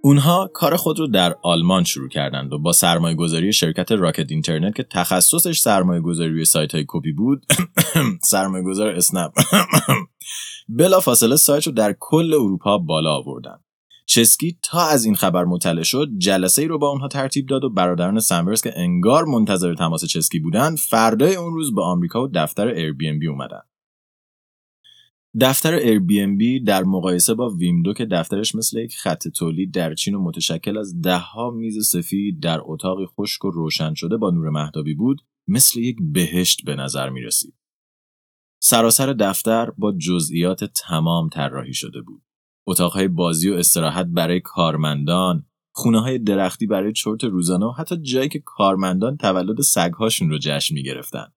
اونها 0.02 0.50
کار 0.54 0.76
خود 0.76 0.98
رو 0.98 1.06
در 1.06 1.34
آلمان 1.42 1.84
شروع 1.84 2.08
کردند 2.08 2.52
و 2.52 2.58
با 2.58 2.72
سرمایه 2.72 3.16
گذاری 3.16 3.52
شرکت 3.52 3.92
راکت 3.92 4.30
اینترنت 4.30 4.74
که 4.74 4.82
تخصصش 4.82 5.60
سرمایه 5.60 6.00
گذاری 6.00 6.30
روی 6.30 6.44
سایت 6.44 6.74
های 6.74 6.84
کپی 6.88 7.12
بود 7.12 7.46
سرمایه 8.30 8.64
گذار 8.64 8.88
اسنپ. 8.88 9.32
بلا 10.78 11.00
فاصله 11.00 11.36
سایت 11.36 11.66
رو 11.66 11.72
در 11.72 11.94
کل 12.00 12.34
اروپا 12.34 12.78
بالا 12.78 13.14
آوردن. 13.14 13.58
چسکی 14.06 14.58
تا 14.62 14.86
از 14.86 15.04
این 15.04 15.14
خبر 15.14 15.44
مطلع 15.44 15.82
شد 15.82 16.08
جلسه 16.18 16.62
ای 16.62 16.68
رو 16.68 16.78
با 16.78 16.88
اونها 16.88 17.08
ترتیب 17.08 17.46
داد 17.46 17.64
و 17.64 17.70
برادران 17.70 18.20
سمبرز 18.20 18.62
که 18.62 18.72
انگار 18.76 19.24
منتظر 19.24 19.74
تماس 19.74 20.04
چسکی 20.04 20.38
بودند 20.38 20.78
فردای 20.78 21.36
اون 21.36 21.54
روز 21.54 21.74
به 21.74 21.82
آمریکا 21.82 22.24
و 22.24 22.28
دفتر 22.34 22.92
بی 22.92 23.28
اومدن. 23.28 23.60
دفتر 25.40 25.78
Airbnb 25.78 26.64
در 26.66 26.84
مقایسه 26.84 27.34
با 27.34 27.50
ویمدو 27.50 27.92
که 27.92 28.06
دفترش 28.06 28.54
مثل 28.54 28.78
یک 28.78 28.96
خط 28.96 29.28
تولید 29.28 29.74
در 29.74 29.94
چین 29.94 30.14
و 30.14 30.22
متشکل 30.22 30.78
از 30.78 31.00
دهها 31.00 31.50
میز 31.50 31.88
سفید 31.88 32.40
در 32.42 32.60
اتاقی 32.62 33.06
خشک 33.06 33.44
و 33.44 33.50
روشن 33.50 33.94
شده 33.94 34.16
با 34.16 34.30
نور 34.30 34.50
مهتابی 34.50 34.94
بود 34.94 35.22
مثل 35.48 35.80
یک 35.80 35.96
بهشت 36.00 36.64
به 36.64 36.74
نظر 36.74 37.10
می 37.10 37.20
رسید. 37.20 37.54
سراسر 38.62 39.12
دفتر 39.12 39.70
با 39.70 39.92
جزئیات 39.92 40.64
تمام 40.64 41.28
طراحی 41.28 41.74
شده 41.74 42.00
بود. 42.02 42.22
اتاقهای 42.66 43.08
بازی 43.08 43.50
و 43.50 43.54
استراحت 43.54 44.06
برای 44.06 44.40
کارمندان، 44.40 45.46
خونه 45.72 46.00
های 46.00 46.18
درختی 46.18 46.66
برای 46.66 46.92
چرت 46.92 47.24
روزانه 47.24 47.66
و 47.66 47.70
حتی 47.70 47.96
جایی 47.96 48.28
که 48.28 48.42
کارمندان 48.44 49.16
تولد 49.16 49.60
سگهاشون 49.60 50.30
رو 50.30 50.38
جشن 50.38 50.74
می 50.74 50.82
گرفتن. 50.82 51.32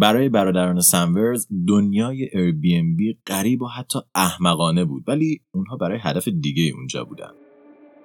برای 0.00 0.28
برادران 0.28 0.80
سمورز 0.80 1.46
دنیای 1.68 2.52
بی 2.52 3.18
غریب 3.26 3.62
و 3.62 3.66
حتی 3.66 3.98
احمقانه 4.14 4.84
بود 4.84 5.04
ولی 5.06 5.40
اونها 5.54 5.76
برای 5.76 5.98
هدف 6.02 6.28
دیگه 6.28 6.72
اونجا 6.76 7.04
بودن. 7.04 7.30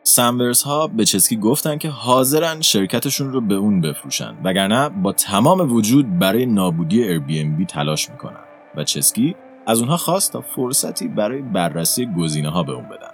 سمورز 0.04 0.62
ها 0.62 0.88
به 0.88 1.06
چسکی 1.06 1.38
گفتن 1.38 1.78
که 1.78 1.90
حاضرن 1.90 2.62
شرکتشون 2.62 3.34
رو 3.34 3.42
به 3.42 3.56
اون 3.56 3.82
بفروشن 3.82 4.38
وگرنه 4.44 4.90
با 4.90 5.12
تمام 5.12 5.74
وجود 5.74 6.20
برای 6.20 6.46
نابودی 6.46 7.20
بی 7.20 7.66
تلاش 7.66 8.10
می‌کنن. 8.10 8.44
و 8.76 8.84
چسکی 8.84 9.36
از 9.68 9.80
اونها 9.80 9.98
خواست 9.98 10.34
تا 10.34 10.42
فرصتی 10.42 11.08
برای 11.08 11.42
بررسی 11.42 12.08
گزینه 12.18 12.50
ها 12.50 12.64
به 12.64 12.72
اون 12.72 12.86
بدن. 12.86 13.13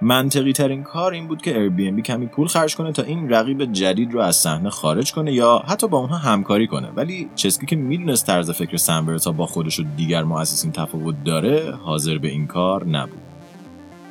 منطقی 0.00 0.52
ترین 0.52 0.82
کار 0.82 1.12
این 1.12 1.28
بود 1.28 1.42
که 1.42 1.52
Airbnb 1.54 2.00
کمی 2.00 2.26
پول 2.26 2.46
خرج 2.46 2.76
کنه 2.76 2.92
تا 2.92 3.02
این 3.02 3.30
رقیب 3.30 3.72
جدید 3.72 4.12
رو 4.12 4.20
از 4.20 4.36
صحنه 4.36 4.70
خارج 4.70 5.12
کنه 5.12 5.32
یا 5.32 5.62
حتی 5.66 5.88
با 5.88 5.98
اونها 5.98 6.16
همکاری 6.16 6.66
کنه. 6.66 6.88
ولی 6.96 7.28
چسکی 7.34 7.66
که 7.66 7.76
می‌دونست 7.76 8.26
طرز 8.26 8.50
فکر 8.50 8.76
سنبرتا 8.76 9.32
با 9.32 9.46
خودش 9.46 9.80
و 9.80 9.84
دیگر 9.96 10.22
مؤسسین 10.22 10.72
تفاوت 10.72 11.14
داره 11.24 11.74
حاضر 11.82 12.18
به 12.18 12.28
این 12.28 12.46
کار 12.46 12.86
نبود. 12.86 13.18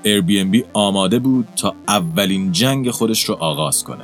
Airbnb 0.04 0.64
آماده 0.74 1.20
بود 1.20 1.48
تا 1.56 1.76
اولین 1.88 2.52
جنگ 2.52 2.90
خودش 2.90 3.24
رو 3.24 3.36
آغاز 3.36 3.84
کنه. 3.84 4.04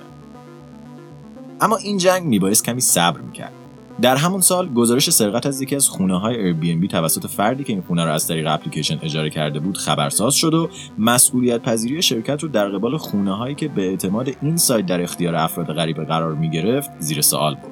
اما 1.61 1.77
این 1.77 1.97
جنگ 1.97 2.23
میبایست 2.23 2.65
کمی 2.65 2.81
صبر 2.81 3.21
می‌کرد. 3.21 3.58
در 4.01 4.15
همون 4.15 4.41
سال 4.41 4.73
گزارش 4.73 5.09
سرقت 5.09 5.45
از 5.45 5.61
یکی 5.61 5.75
از 5.75 5.89
خونه 5.89 6.19
های 6.19 6.87
توسط 6.87 7.27
فردی 7.27 7.63
که 7.63 7.73
این 7.73 7.81
خونه 7.81 8.05
را 8.05 8.13
از 8.13 8.27
طریق 8.27 8.47
اپلیکیشن 8.47 8.99
اجاره 9.01 9.29
کرده 9.29 9.59
بود 9.59 9.77
خبرساز 9.77 10.35
شد 10.35 10.53
و 10.53 10.69
مسئولیت 10.97 11.61
پذیری 11.61 12.01
شرکت 12.01 12.43
رو 12.43 12.49
در 12.49 12.69
قبال 12.69 12.97
خونه 12.97 13.37
هایی 13.37 13.55
که 13.55 13.67
به 13.67 13.89
اعتماد 13.89 14.29
این 14.41 14.57
سایت 14.57 14.85
در 14.85 15.01
اختیار 15.01 15.35
افراد 15.35 15.73
غریبه 15.73 16.05
قرار 16.05 16.33
می 16.33 16.49
گرفت 16.49 16.89
زیر 16.99 17.21
سوال 17.21 17.55
بود. 17.55 17.71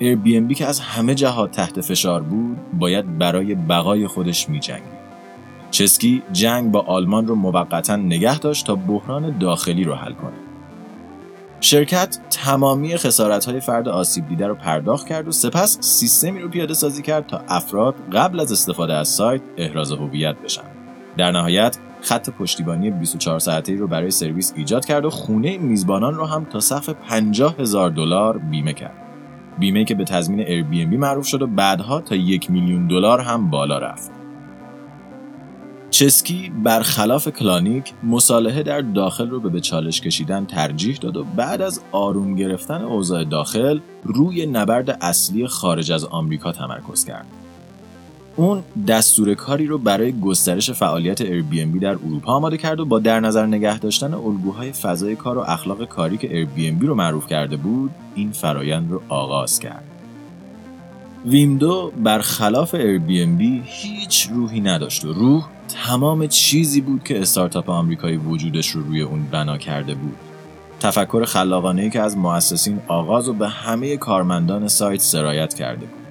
Airbnb 0.00 0.54
که 0.54 0.66
از 0.66 0.80
همه 0.80 1.14
جهات 1.14 1.50
تحت 1.50 1.80
فشار 1.80 2.22
بود 2.22 2.56
باید 2.78 3.18
برای 3.18 3.54
بقای 3.54 4.06
خودش 4.06 4.48
می 4.48 4.60
جنگید. 4.60 4.96
چسکی 5.70 6.22
جنگ 6.32 6.70
با 6.70 6.80
آلمان 6.80 7.26
رو 7.26 7.34
موقتا 7.34 7.96
نگه 7.96 8.38
داشت 8.38 8.66
تا 8.66 8.74
بحران 8.74 9.38
داخلی 9.38 9.84
رو 9.84 9.94
حل 9.94 10.12
کنه. 10.12 10.45
شرکت 11.60 12.18
تمامی 12.30 12.92
های 13.46 13.60
فرد 13.60 13.88
آسیب 13.88 14.28
دیده 14.28 14.46
رو 14.46 14.54
پرداخت 14.54 15.06
کرد 15.06 15.28
و 15.28 15.32
سپس 15.32 15.78
سیستمی 15.80 16.40
رو 16.40 16.48
پیاده 16.48 16.74
سازی 16.74 17.02
کرد 17.02 17.26
تا 17.26 17.42
افراد 17.48 17.94
قبل 18.12 18.40
از 18.40 18.52
استفاده 18.52 18.94
از 18.94 19.08
سایت 19.08 19.42
احراز 19.56 19.92
هویت 19.92 20.36
بشن. 20.44 20.62
در 21.16 21.30
نهایت 21.30 21.78
خط 22.00 22.30
پشتیبانی 22.30 22.90
24 22.90 23.38
ساعته 23.38 23.74
رو 23.74 23.88
برای 23.88 24.10
سرویس 24.10 24.52
ایجاد 24.56 24.84
کرد 24.84 25.04
و 25.04 25.10
خونه 25.10 25.58
میزبانان 25.58 26.14
رو 26.14 26.26
هم 26.26 26.44
تا 26.44 26.60
سقف 26.60 26.88
50 26.88 27.54
هزار 27.58 27.90
دلار 27.90 28.38
بیمه 28.38 28.72
کرد. 28.72 29.02
بیمه 29.58 29.84
که 29.84 29.94
به 29.94 30.04
تضمین 30.04 30.46
Airbnb 30.46 30.98
معروف 30.98 31.26
شد 31.26 31.42
و 31.42 31.46
بعدها 31.46 32.00
تا 32.00 32.14
یک 32.16 32.50
میلیون 32.50 32.86
دلار 32.86 33.20
هم 33.20 33.50
بالا 33.50 33.78
رفت. 33.78 34.15
چسکی 35.98 36.52
برخلاف 36.64 37.28
کلانیک 37.28 37.92
مصالحه 38.02 38.62
در 38.62 38.80
داخل 38.80 39.30
رو 39.30 39.40
به 39.40 39.48
به 39.48 39.60
چالش 39.60 40.00
کشیدن 40.00 40.44
ترجیح 40.44 40.96
داد 40.96 41.16
و 41.16 41.24
بعد 41.24 41.62
از 41.62 41.80
آروم 41.92 42.34
گرفتن 42.34 42.82
اوضاع 42.82 43.24
داخل 43.24 43.80
روی 44.04 44.46
نبرد 44.46 44.98
اصلی 45.00 45.46
خارج 45.46 45.92
از 45.92 46.04
آمریکا 46.04 46.52
تمرکز 46.52 47.04
کرد. 47.04 47.26
اون 48.36 48.62
دستور 48.88 49.34
کاری 49.34 49.66
رو 49.66 49.78
برای 49.78 50.20
گسترش 50.20 50.70
فعالیت 50.70 51.24
Airbnb 51.24 51.80
در 51.80 51.90
اروپا 51.90 52.32
آماده 52.32 52.56
کرد 52.56 52.80
و 52.80 52.84
با 52.84 52.98
در 52.98 53.20
نظر 53.20 53.46
نگه 53.46 53.78
داشتن 53.78 54.14
الگوهای 54.14 54.72
فضای 54.72 55.16
کار 55.16 55.38
و 55.38 55.40
اخلاق 55.40 55.84
کاری 55.84 56.16
که 56.16 56.28
Airbnb 56.28 56.84
رو 56.84 56.94
معروف 56.94 57.26
کرده 57.26 57.56
بود 57.56 57.90
این 58.14 58.32
فرایند 58.32 58.90
رو 58.90 59.02
آغاز 59.08 59.58
کرد. 59.58 59.84
ویمدو 61.26 61.92
برخلاف 62.04 62.74
Airbnb 62.74 63.42
هیچ 63.64 64.28
روحی 64.32 64.60
نداشت 64.60 65.04
و 65.04 65.12
روح 65.12 65.55
تمام 65.68 66.26
چیزی 66.26 66.80
بود 66.80 67.04
که 67.04 67.20
استارتاپ 67.20 67.70
آمریکایی 67.70 68.16
وجودش 68.16 68.68
رو 68.68 68.82
روی 68.82 69.02
اون 69.02 69.26
بنا 69.30 69.58
کرده 69.58 69.94
بود. 69.94 70.16
تفکر 70.80 71.24
خلاقانه 71.24 71.90
که 71.90 72.00
از 72.00 72.16
مؤسسین 72.16 72.80
آغاز 72.88 73.28
و 73.28 73.32
به 73.32 73.48
همه 73.48 73.96
کارمندان 73.96 74.68
سایت 74.68 75.00
سرایت 75.00 75.54
کرده 75.54 75.86
بود. 75.86 76.06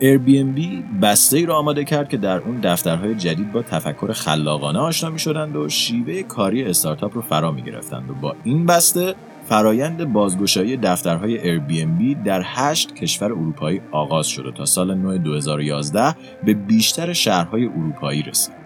Airbnb 0.00 0.60
بسته 1.02 1.36
ای 1.36 1.46
را 1.46 1.56
آماده 1.56 1.84
کرد 1.84 2.08
که 2.08 2.16
در 2.16 2.38
اون 2.38 2.60
دفترهای 2.60 3.14
جدید 3.14 3.52
با 3.52 3.62
تفکر 3.62 4.12
خلاقانه 4.12 4.78
آشنا 4.78 5.10
می 5.10 5.18
شدند 5.18 5.56
و 5.56 5.68
شیوه 5.68 6.22
کاری 6.22 6.64
استارتاپ 6.64 7.14
رو 7.14 7.22
فرا 7.22 7.52
می 7.52 7.62
گرفتند 7.62 8.10
و 8.10 8.14
با 8.14 8.36
این 8.44 8.66
بسته 8.66 9.14
فرایند 9.48 10.04
بازگشایی 10.04 10.76
دفترهای 10.76 11.38
Airbnb 11.38 12.24
در 12.24 12.42
هشت 12.44 12.94
کشور 12.94 13.32
اروپایی 13.32 13.80
آغاز 13.92 14.26
شد 14.26 14.46
و 14.46 14.52
تا 14.52 14.64
سال 14.64 14.94
نو 14.94 15.18
2011 15.18 16.16
به 16.44 16.54
بیشتر 16.54 17.12
شهرهای 17.12 17.66
اروپایی 17.66 18.22
رسید. 18.22 18.63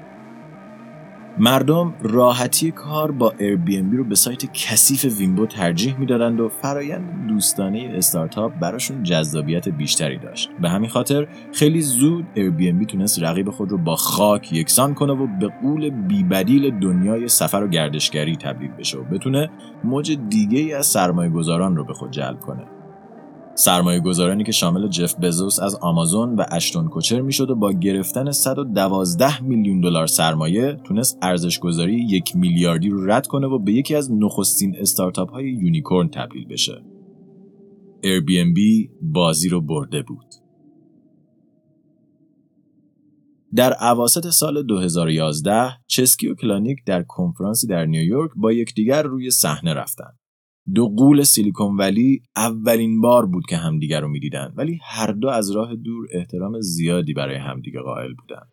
مردم 1.40 1.94
راحتی 2.02 2.70
کار 2.70 3.10
با 3.10 3.30
Airbnb 3.38 3.96
رو 3.96 4.04
به 4.04 4.14
سایت 4.14 4.52
کثیف 4.52 5.18
ویمبو 5.18 5.46
ترجیح 5.46 5.98
می‌دادند 5.98 6.40
و 6.40 6.48
فرایند 6.48 7.28
دوستانه 7.28 7.92
استارتاپ 7.94 8.52
براشون 8.60 9.02
جذابیت 9.02 9.68
بیشتری 9.68 10.18
داشت. 10.18 10.50
به 10.60 10.70
همین 10.70 10.90
خاطر 10.90 11.28
خیلی 11.52 11.80
زود 11.80 12.26
Airbnb 12.36 12.86
تونست 12.86 13.22
رقیب 13.22 13.50
خود 13.50 13.70
رو 13.70 13.78
با 13.78 13.96
خاک 13.96 14.52
یکسان 14.52 14.94
کنه 14.94 15.12
و 15.12 15.26
به 15.40 15.48
قول 15.62 15.90
بیبدیل 15.90 16.78
دنیای 16.78 17.28
سفر 17.28 17.62
و 17.62 17.68
گردشگری 17.68 18.36
تبدیل 18.36 18.70
بشه 18.70 18.98
و 18.98 19.04
بتونه 19.04 19.50
موج 19.84 20.18
دیگه 20.28 20.58
ای 20.58 20.74
از 20.74 20.86
سرمایه 20.86 21.30
گذاران 21.30 21.76
رو 21.76 21.84
به 21.84 21.92
خود 21.92 22.10
جلب 22.10 22.40
کنه. 22.40 22.77
سرمایه 23.58 24.00
گذارانی 24.00 24.44
که 24.44 24.52
شامل 24.52 24.88
جف 24.88 25.14
بزوس 25.14 25.60
از 25.60 25.74
آمازون 25.74 26.36
و 26.36 26.44
اشتون 26.50 26.88
کوچر 26.88 27.20
می‌شد 27.20 27.50
و 27.50 27.54
با 27.54 27.72
گرفتن 27.72 28.30
112 28.30 29.42
میلیون 29.42 29.80
دلار 29.80 30.06
سرمایه 30.06 30.80
تونست 30.84 31.18
ارزش 31.22 31.58
گذاری 31.58 32.06
یک 32.06 32.36
میلیاردی 32.36 32.88
رو 32.88 33.10
رد 33.10 33.26
کنه 33.26 33.46
و 33.46 33.58
به 33.58 33.72
یکی 33.72 33.94
از 33.94 34.12
نخستین 34.12 34.76
استارتاپ 34.78 35.30
های 35.30 35.44
unicorn 35.44 36.08
تبدیل 36.08 36.46
بشه. 36.48 36.82
Airbnb 38.02 38.88
بازی 39.02 39.48
رو 39.48 39.60
برده 39.60 40.02
بود. 40.02 40.34
در 43.54 43.74
اواسط 43.80 44.30
سال 44.30 44.62
2011 44.62 45.70
چسکی 45.86 46.28
و 46.28 46.34
کلانیک 46.34 46.78
در 46.86 47.02
کنفرانسی 47.02 47.66
در 47.66 47.86
نیویورک 47.86 48.30
با 48.36 48.52
یکدیگر 48.52 49.02
روی 49.02 49.30
صحنه 49.30 49.74
رفتند. 49.74 50.17
دو 50.74 50.88
قول 50.88 51.22
سیلیکون 51.22 51.76
ولی 51.76 52.22
اولین 52.36 53.00
بار 53.00 53.26
بود 53.26 53.46
که 53.46 53.56
همدیگر 53.56 54.00
رو 54.00 54.08
می‌دیدن 54.08 54.52
ولی 54.56 54.80
هر 54.82 55.12
دو 55.12 55.28
از 55.28 55.50
راه 55.50 55.74
دور 55.74 56.08
احترام 56.12 56.60
زیادی 56.60 57.14
برای 57.14 57.36
همدیگه 57.36 57.80
قائل 57.80 58.14
بودند. 58.14 58.48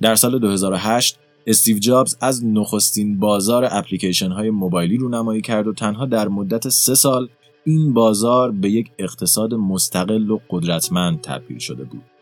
در 0.00 0.14
سال 0.14 0.38
2008 0.38 1.18
استیو 1.46 1.78
جابز 1.78 2.16
از 2.20 2.44
نخستین 2.44 3.18
بازار 3.18 3.68
اپلیکیشن 3.70 4.30
های 4.30 4.50
موبایلی 4.50 4.96
رو 4.96 5.08
نمایی 5.08 5.40
کرد 5.40 5.66
و 5.66 5.72
تنها 5.72 6.06
در 6.06 6.28
مدت 6.28 6.68
سه 6.68 6.94
سال 6.94 7.28
این 7.64 7.94
بازار 7.94 8.52
به 8.52 8.70
یک 8.70 8.90
اقتصاد 8.98 9.54
مستقل 9.54 10.30
و 10.30 10.38
قدرتمند 10.50 11.20
تبدیل 11.20 11.58
شده 11.58 11.84
بود. 11.84 12.15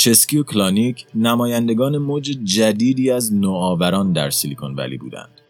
چسکی 0.00 0.38
و 0.38 0.42
کلانیک 0.42 1.06
نمایندگان 1.14 1.98
موج 1.98 2.38
جدیدی 2.44 3.10
از 3.10 3.34
نوآوران 3.34 4.12
در 4.12 4.30
سیلیکون 4.30 4.74
ولی 4.74 4.98
بودند. 4.98 5.40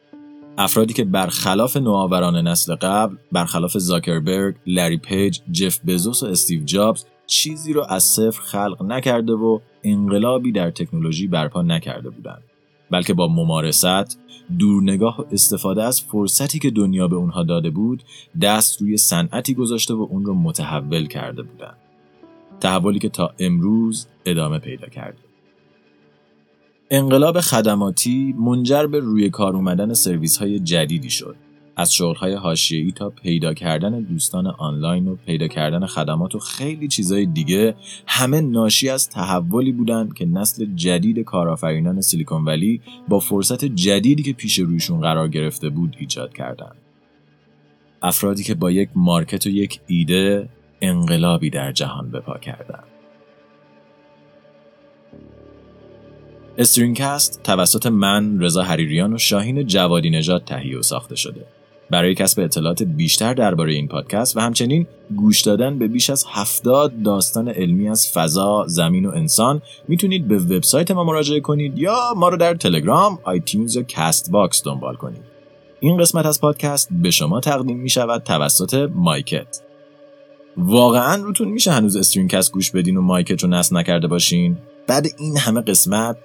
افرادی 0.59 0.95
که 0.95 1.05
برخلاف 1.05 1.77
نوآوران 1.77 2.49
نسل 2.49 2.75
قبل، 2.75 3.17
برخلاف 3.33 3.79
زاکربرگ، 3.79 4.55
لری 4.67 4.97
پیج، 4.97 5.41
جف 5.53 5.81
بزوس 5.87 6.23
و 6.23 6.27
استیو 6.27 6.65
جابز 6.65 7.05
چیزی 7.27 7.73
رو 7.73 7.87
از 7.89 8.03
صفر 8.03 8.41
خلق 8.41 8.83
نکرده 8.83 9.33
و 9.33 9.59
انقلابی 9.85 10.53
در 10.53 10.71
تکنولوژی 10.71 11.27
برپا 11.27 11.63
نکرده 11.63 12.11
بودند 12.11 12.43
بلکه 12.91 13.15
با 13.15 13.29
ممارست 13.29 14.19
دورنگاه 14.59 15.21
و 15.21 15.25
استفاده 15.33 15.83
از 15.83 16.01
فرصتی 16.01 16.59
که 16.59 16.71
دنیا 16.71 17.09
به 17.09 17.17
اونها 17.17 17.43
داده 17.43 17.71
بود 17.71 18.03
دست 18.43 18.81
روی 18.81 18.97
صنعتی 18.97 19.55
گذاشته 19.55 19.95
و 19.95 20.07
اون 20.11 20.25
رو 20.25 20.35
متحول 20.35 21.07
کرده 21.07 21.43
بودند 21.43 21.77
تحولی 22.61 22.99
که 22.99 23.09
تا 23.09 23.35
امروز 23.39 24.07
ادامه 24.27 24.59
پیدا 24.59 24.89
کرده 24.89 25.19
انقلاب 26.91 27.41
خدماتی 27.41 28.35
منجر 28.39 28.87
به 28.87 28.99
روی 28.99 29.31
کار 29.31 29.57
اومدن 29.57 29.95
سرویس 29.95 30.37
های 30.37 30.59
جدیدی 30.59 31.11
شد 31.11 31.37
از 31.77 31.95
شغلهای 31.95 32.35
حاشیه‌ای 32.35 32.93
تا 32.93 33.11
پیدا 33.11 33.55
کردن 33.55 34.01
دوستان 34.01 34.47
آنلاین 34.47 35.09
و 35.09 35.17
پیدا 35.27 35.49
کردن 35.49 35.87
خدمات 35.87 36.35
و 36.35 36.39
خیلی 36.39 36.89
چیزهای 36.89 37.27
دیگه 37.27 37.75
همه 38.07 38.41
ناشی 38.41 38.89
از 38.89 39.09
تحولی 39.09 39.73
بودند 39.73 40.15
که 40.15 40.27
نسل 40.27 40.67
جدید 40.75 41.19
کارآفرینان 41.19 42.01
سیلیکون 42.01 42.45
ولی 42.45 42.81
با 43.09 43.19
فرصت 43.19 43.65
جدیدی 43.65 44.23
که 44.23 44.33
پیش 44.33 44.59
رویشون 44.59 45.01
قرار 45.01 45.29
گرفته 45.29 45.69
بود 45.69 45.97
ایجاد 45.99 46.33
کردند. 46.33 46.77
افرادی 48.03 48.43
که 48.43 48.55
با 48.55 48.71
یک 48.71 48.89
market 48.95 49.47
و 49.47 49.49
یک 49.49 49.81
ایده 49.87 50.49
انقلابی 50.83 51.51
در 51.51 51.73
جهان 51.73 52.11
بپا 52.11 52.39
کردند. 52.39 52.85
استرینگ‌کست 56.59 57.43
توسط 57.43 57.87
من 57.87 58.41
رضا 58.41 58.63
حریریان 58.63 59.13
و 59.13 59.19
شاهین 59.19 59.67
جوادی 59.67 60.11
نژاد 60.11 60.45
تهیه 60.45 60.79
و 60.79 60.83
ساخته 60.83 61.17
شده. 61.17 61.45
برای 61.91 62.15
کسب 62.15 62.41
اطلاعات 62.41 62.83
بیشتر 62.83 63.35
درباره 63.35 63.73
این 63.73 63.89
پادکست 63.89 64.37
و 64.37 64.41
همچنین 64.41 64.87
گوش 65.17 65.41
دادن 65.41 65.79
به 65.79 65.89
بیش 65.89 66.11
از 66.11 66.25
هفتاد 66.29 67.03
داستان 67.03 67.49
علمی 67.49 67.89
از 67.89 68.13
فضا، 68.13 68.65
زمین 68.67 69.07
و 69.07 69.11
انسان 69.11 69.63
می‌تونید 69.89 70.29
به 70.29 70.39
وبسایت 70.39 70.91
ما 70.91 71.05
مراجعه 71.05 71.41
کنید 71.41 71.79
یا 71.79 72.15
ما 72.17 72.29
رو 72.29 72.37
در 72.37 72.55
تلگرام، 72.55 73.19
iTunes 73.23 73.77
یا 73.77 73.83
Castbox 73.83 74.65
دنبال 74.65 74.95
کنید. 74.95 75.23
این 75.81 75.97
قسمت 75.97 76.27
از 76.27 76.41
پادکست 76.41 76.89
به 76.93 77.11
شما 77.11 77.41
تقدیم 77.41 77.77
می 77.77 77.89
شود 77.89 78.23
توسط 78.23 78.91
مایکت. 78.95 79.61
واقعا 80.63 81.23
روتون 81.23 81.49
میشه 81.49 81.73
هنوز 81.73 81.97
استرینگ‌کست 81.97 82.53
گوش 82.53 82.71
بدین 82.71 82.97
و 82.97 83.01
مایکت 83.01 83.43
رو 83.43 83.49
نصب 83.49 83.77
نکرده 83.77 84.07
باشین؟ 84.07 84.57
بعد 84.87 85.07
این 85.19 85.37
همه 85.37 85.61
قسمت 85.61 86.17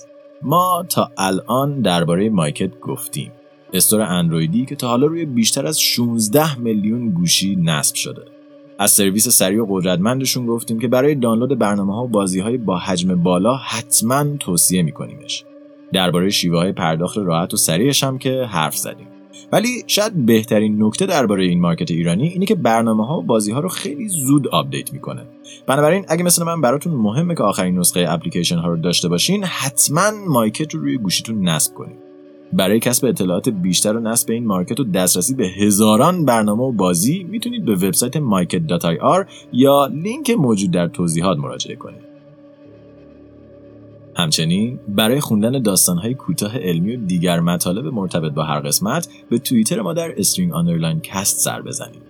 ما 0.41 0.85
تا 0.89 1.11
الان 1.17 1.81
درباره 1.81 2.29
مایکت 2.29 2.79
گفتیم. 2.79 3.31
store 3.73 4.01
اندرویدی 4.01 4.65
که 4.65 4.75
تا 4.75 4.87
حالا 4.87 5.07
روی 5.07 5.25
بیشتر 5.25 5.65
از 5.67 5.81
16 5.81 6.59
میلیون 6.59 7.09
گوشی 7.09 7.55
نصب 7.55 7.95
شده. 7.95 8.21
از 8.79 8.91
سرویس 8.91 9.29
سریع 9.29 9.61
و 9.61 9.65
قدرتمندشون 9.69 10.45
گفتیم 10.45 10.79
که 10.79 10.87
برای 10.87 11.15
دانلود 11.15 11.59
برنامه 11.59 11.95
ها 11.95 12.03
و 12.03 12.07
بازی 12.07 12.39
های 12.39 12.57
با 12.57 12.77
حجم 12.77 13.23
بالا 13.23 13.55
حتما 13.55 14.37
توصیه 14.37 14.81
میکنیمش. 14.81 15.45
درباره 15.93 16.29
شیوه 16.29 16.57
های 16.57 16.71
پرداخت 16.71 17.17
راحت 17.17 17.53
و 17.53 17.57
سریعش 17.57 18.03
هم 18.03 18.17
که 18.17 18.45
حرف 18.49 18.77
زدیم. 18.77 19.07
ولی 19.51 19.83
شاید 19.87 20.25
بهترین 20.25 20.83
نکته 20.83 21.05
درباره 21.05 21.43
این 21.43 21.59
market 21.59 21.91
ایرانی 21.91 22.27
اینه 22.27 22.45
که 22.45 22.55
برنامه 22.55 23.07
ها 23.07 23.19
و 23.19 23.21
بازی 23.21 23.51
ها 23.51 23.59
رو 23.59 23.69
خیلی 23.69 24.07
زود 24.07 24.47
آپدیت 24.47 24.93
می‌کنه. 24.93 25.21
بنابراین 25.67 26.05
اگه 26.07 26.23
مثل 26.23 26.45
من 26.45 26.61
براتون 26.61 26.93
مهمه 26.93 27.35
که 27.35 27.43
آخرین 27.43 27.79
نسخه 27.79 28.05
اپلیکیشن 28.09 28.57
ها 28.57 28.67
رو 28.67 28.77
داشته 28.77 29.07
باشین 29.07 29.43
حتما 29.43 30.11
مایکت 30.27 30.73
رو 30.73 30.81
روی 30.81 30.97
گوشیتون 30.97 31.49
نصب 31.49 31.73
کنید. 31.73 32.05
برای 32.53 32.79
کسب 32.79 33.05
اطلاعات 33.05 33.49
بیشتر 33.49 33.97
و 33.97 33.99
نصب 33.99 34.31
این 34.31 34.45
market 34.45 34.79
و 34.79 34.83
دسترسی 34.83 35.35
به 35.35 35.47
هزاران 35.47 36.25
برنامه 36.25 36.63
و 36.63 36.71
بازی 36.71 37.23
می‌تونید 37.23 37.65
به 37.65 37.75
وبسایت 37.75 38.13
myket.ir 38.19 39.25
یا 39.53 39.85
لینک 39.85 40.29
موجود 40.29 40.71
در 40.71 40.87
توضیحات 40.87 41.37
مراجعه 41.37 41.75
کنید. 41.75 42.04
همچنین 44.15 44.79
برای 44.87 45.19
خوندن 45.19 45.61
داستانهای 45.61 46.13
کوتاه 46.13 46.57
علمی 46.57 46.95
و 46.95 47.05
دیگر 47.05 47.39
مطالب 47.39 47.85
مرتبط 47.85 48.31
با 48.31 48.43
هر 48.43 48.59
قسمت 48.59 49.09
به 49.29 49.39
توییتر 49.39 49.81
ما 49.81 49.93
در 49.93 50.13
string 50.17 50.53
underline 50.53 50.99
cast 50.99 51.39
سر 51.39 51.61
بزنید. 51.61 52.01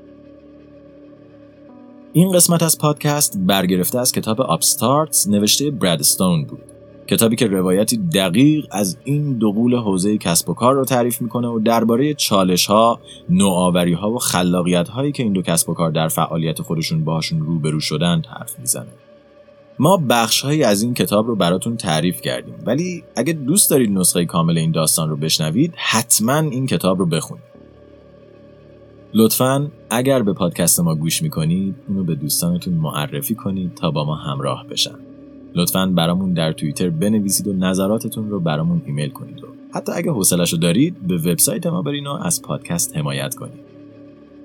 این 2.13 2.31
قسمت 2.31 2.63
از 2.63 2.77
پادکست 2.77 3.37
برگرفته 3.37 3.99
از 3.99 4.11
کتاب 4.11 4.41
Upstarts 4.41 5.27
نوشته 5.27 5.71
برد 5.71 6.03
استون 6.03 6.45
بود. 6.45 6.61
کتابی 7.07 7.35
که 7.35 7.47
روایتی 7.47 7.97
دقیق 7.97 8.65
از 8.71 8.97
این 9.03 9.33
دو 9.33 9.79
حوزه 9.79 10.17
کسب 10.17 10.49
و 10.49 10.53
کار 10.53 10.75
رو 10.75 10.85
تعریف 10.85 11.21
می‌کنه 11.21 11.47
و 11.47 11.59
درباره 11.59 12.13
چالش 12.13 12.65
ها، 12.65 12.99
نوآوری 13.29 13.93
ها 13.93 14.11
و 14.11 14.19
خلاقیت 14.19 14.89
هایی 14.89 15.11
که 15.11 15.23
این 15.23 15.33
دو 15.33 15.41
کسب 15.41 15.69
و 15.69 15.73
کار 15.73 15.91
در 15.91 16.07
فعالیت 16.07 16.61
خودشون 16.61 17.03
باهاشون 17.03 17.39
روبرو 17.39 17.79
شدن 17.79 18.21
حرف 18.29 18.59
می‌زنه. 18.59 19.04
ما 19.79 19.97
بخش 19.97 20.41
هایی 20.41 20.63
از 20.63 20.81
این 20.81 20.93
کتاب 20.93 21.27
رو 21.27 21.35
براتون 21.35 21.77
تعریف 21.77 22.21
کردیم 22.21 22.53
ولی 22.65 23.03
اگه 23.15 23.33
دوست 23.33 23.69
دارید 23.69 23.91
نسخه 23.91 24.25
کامل 24.25 24.57
این 24.57 24.71
داستان 24.71 25.09
رو 25.09 25.15
بشنوید 25.15 25.73
حتما 25.75 26.37
این 26.37 26.67
کتاب 26.67 26.99
رو 26.99 27.05
بخونید. 27.05 27.43
لطفا 29.13 29.71
اگر 29.89 30.21
به 30.21 30.33
پادکست 30.33 30.79
ما 30.79 30.95
گوش 30.95 31.21
می‌کنید 31.21 31.75
اونو 31.87 32.03
به 32.03 32.15
دوستانتون 32.15 32.73
معرفی 32.73 33.35
کنید 33.35 33.75
تا 33.75 33.91
با 33.91 34.05
ما 34.05 34.15
همراه 34.15 34.65
بشن. 34.67 34.95
لطفا 35.55 35.85
برامون 35.95 36.33
در 36.33 36.51
توییتر 36.51 36.89
بنویسید 36.89 37.47
و 37.47 37.53
نظراتتون 37.53 38.29
رو 38.29 38.39
برامون 38.39 38.81
ایمیل 38.85 39.09
کنید 39.09 39.43
و 39.43 39.47
حتی 39.73 39.91
اگه 39.91 40.11
حوصلش 40.11 40.53
رو 40.53 40.59
دارید 40.59 41.07
به 41.07 41.17
وبسایت 41.17 41.67
ما 41.67 41.81
برین 41.81 42.07
و 42.07 42.11
از 42.11 42.41
پادکست 42.41 42.97
حمایت 42.97 43.35
کنید 43.35 43.59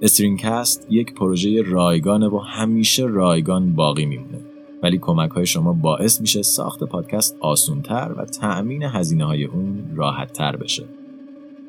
استرینکست 0.03 0.87
یک 0.91 1.15
پروژه 1.15 1.63
رایگانه 1.63 2.29
و 2.29 2.39
همیشه 2.39 3.05
رایگان 3.05 3.75
باقی 3.75 4.07
میمونه 4.07 4.50
ولی 4.83 4.99
کمک 4.99 5.31
های 5.31 5.47
شما 5.47 5.73
باعث 5.73 6.21
میشه 6.21 6.43
ساخت 6.43 6.85
پادکست 6.85 7.37
آسونتر 7.41 8.15
و 8.17 8.25
تأمین 8.25 8.83
هزینه 8.83 9.25
های 9.25 9.45
اون 9.45 9.93
راحت 9.95 10.33
تر 10.33 10.57
بشه. 10.57 10.85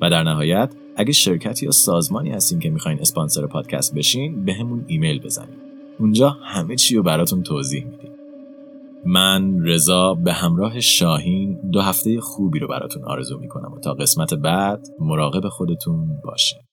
و 0.01 0.09
در 0.09 0.23
نهایت 0.23 0.73
اگه 0.95 1.11
شرکتی 1.11 1.65
یا 1.65 1.71
سازمانی 1.71 2.31
هستین 2.31 2.59
که 2.59 2.69
می‌خواین 2.69 2.99
اسپانسر 2.99 3.47
پادکست 3.47 3.95
بشین 3.95 4.45
به 4.45 4.53
همون 4.53 4.85
ایمیل 4.87 5.19
بزنید 5.19 5.61
اونجا 5.99 6.29
همه 6.29 6.75
چی 6.75 6.95
رو 6.95 7.03
براتون 7.03 7.43
توضیح 7.43 7.85
میدیم. 7.85 8.11
من 9.05 9.65
رضا 9.65 10.13
به 10.13 10.33
همراه 10.33 10.79
شاهین 10.79 11.59
دو 11.71 11.81
هفته 11.81 12.19
خوبی 12.19 12.59
رو 12.59 12.67
براتون 12.67 13.03
آرزو 13.03 13.39
می‌کنم 13.39 13.73
و 13.73 13.79
تا 13.79 13.93
قسمت 13.93 14.33
بعد 14.33 14.87
مراقب 14.99 15.47
خودتون 15.47 16.07
باشید 16.23 16.70